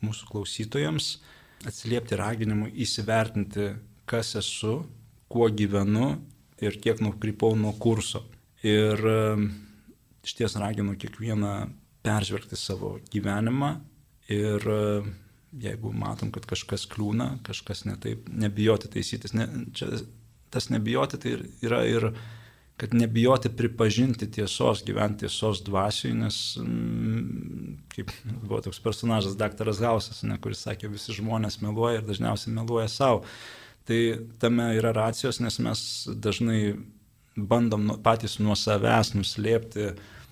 mūsų 0.04 0.28
klausytojams 0.30 1.12
atsiliepti 1.68 2.16
raginimu 2.16 2.70
įsivertinti, 2.80 3.74
kas 4.08 4.34
esu, 4.40 4.80
kuo 5.30 5.48
gyvenu 5.52 6.14
ir 6.60 6.78
kiek 6.82 7.02
nukrypau 7.04 7.56
nuo 7.58 7.72
kurso. 7.80 8.24
Ir 8.66 9.00
iš 10.24 10.36
ties 10.36 10.56
raginu 10.60 10.96
kiekvieną 11.00 11.54
peržvelgti 12.04 12.56
savo 12.58 12.96
gyvenimą 13.12 13.74
ir 14.32 14.66
jeigu 15.60 15.92
matom, 15.96 16.30
kad 16.34 16.46
kažkas 16.48 16.86
kliūna, 16.90 17.40
kažkas 17.46 17.84
netaip, 17.88 18.28
nebijoti 18.28 18.90
taisytis. 18.92 19.34
Ne, 19.34 19.48
čia, 19.74 19.88
tas 20.50 20.68
nebijoti 20.70 21.18
tai 21.20 21.36
yra 21.64 21.82
ir 21.88 22.10
kad 22.80 22.94
nebijoti 22.94 23.50
pripažinti 23.52 24.30
tiesos, 24.32 24.80
gyventi 24.86 25.26
tiesos 25.26 25.58
dvasiui, 25.66 26.14
nes 26.16 26.36
mm, 26.56 27.74
kaip 27.92 28.12
buvo 28.24 28.62
toks 28.64 28.80
personažas, 28.80 29.36
daktaras 29.36 29.82
Hausas, 29.84 30.22
ne, 30.24 30.38
kuris 30.40 30.62
sakė, 30.64 30.88
visi 30.88 31.12
žmonės 31.18 31.58
meluoja 31.60 31.98
ir 31.98 32.06
dažniausiai 32.08 32.54
meluoja 32.56 32.88
savo. 32.88 33.20
Tai 33.84 34.00
tame 34.40 34.70
yra 34.78 34.94
racijos, 34.96 35.42
nes 35.44 35.60
mes 35.60 35.84
dažnai 36.24 36.62
bandom 37.36 37.84
nu, 37.90 37.98
patys 38.00 38.38
nuo 38.40 38.56
savęs 38.56 39.12
nuslėpti 39.12 39.90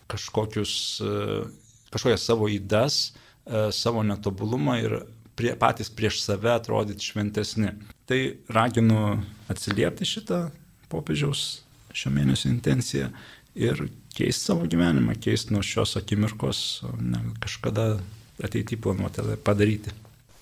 kažkokius, 0.09 0.75
e, 1.05 1.45
kažkokias 1.93 2.27
savo 2.33 2.49
įdas, 2.49 2.99
e, 3.45 3.69
savo 3.77 4.09
netobulumą 4.09 4.81
ir 4.87 4.99
prie, 5.37 5.53
patys 5.53 5.93
prieš 5.93 6.25
save 6.25 6.57
atrodyti 6.57 7.13
šventesni. 7.13 7.77
Tai 8.09 8.25
raginu 8.49 9.19
atsiliepti 9.53 10.09
šitą 10.17 10.47
popiežiaus 10.89 11.59
šio 11.99 12.13
mėnesio 12.15 12.51
intencija 12.53 13.11
ir 13.59 13.89
keisti 14.15 14.51
savo 14.51 14.67
gyvenimą, 14.71 15.17
keisti 15.23 15.55
nuo 15.55 15.63
šios 15.67 15.97
akimirkos, 16.01 16.61
ne, 17.01 17.23
kažkada 17.43 17.97
ateityje 18.45 18.81
planuoti 18.83 19.25
padaryti. 19.45 19.95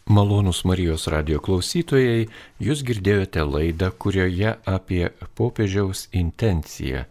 Malonus 0.07 0.61
Marijos 0.69 1.09
radio 1.11 1.41
klausytojai, 1.43 2.29
jūs 2.63 2.85
girdėjote 2.87 3.43
laidą, 3.43 3.89
kurioje 3.91 4.53
apie 4.71 5.09
popiežiaus 5.35 6.05
intenciją, 6.15 7.03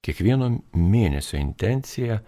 kiekvieno 0.00 0.48
mėnesio 0.72 1.36
intenciją 1.36 2.22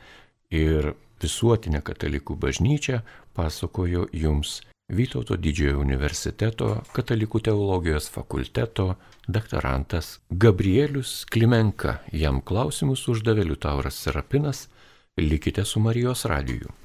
ir 0.53 0.93
visuotinę 1.23 1.81
katalikų 1.87 2.37
bažnyčią 2.43 3.01
pasakojo 3.33 4.05
jums 4.13 4.59
Vytauto 4.93 5.39
didžiojo 5.41 5.79
universiteto 5.81 6.67
katalikų 6.93 7.41
teologijos 7.47 8.11
fakulteto 8.13 8.91
doktorantas 9.25 10.19
Gabrielius 10.29 11.23
Klimenka. 11.33 12.03
Jam 12.13 12.43
klausimus 12.45 13.07
uždavė 13.09 13.47
Liutauras 13.49 13.97
Serapinas. 14.05 14.67
Likite 15.17 15.65
su 15.65 15.81
Marijos 15.81 16.27
radiju. 16.29 16.82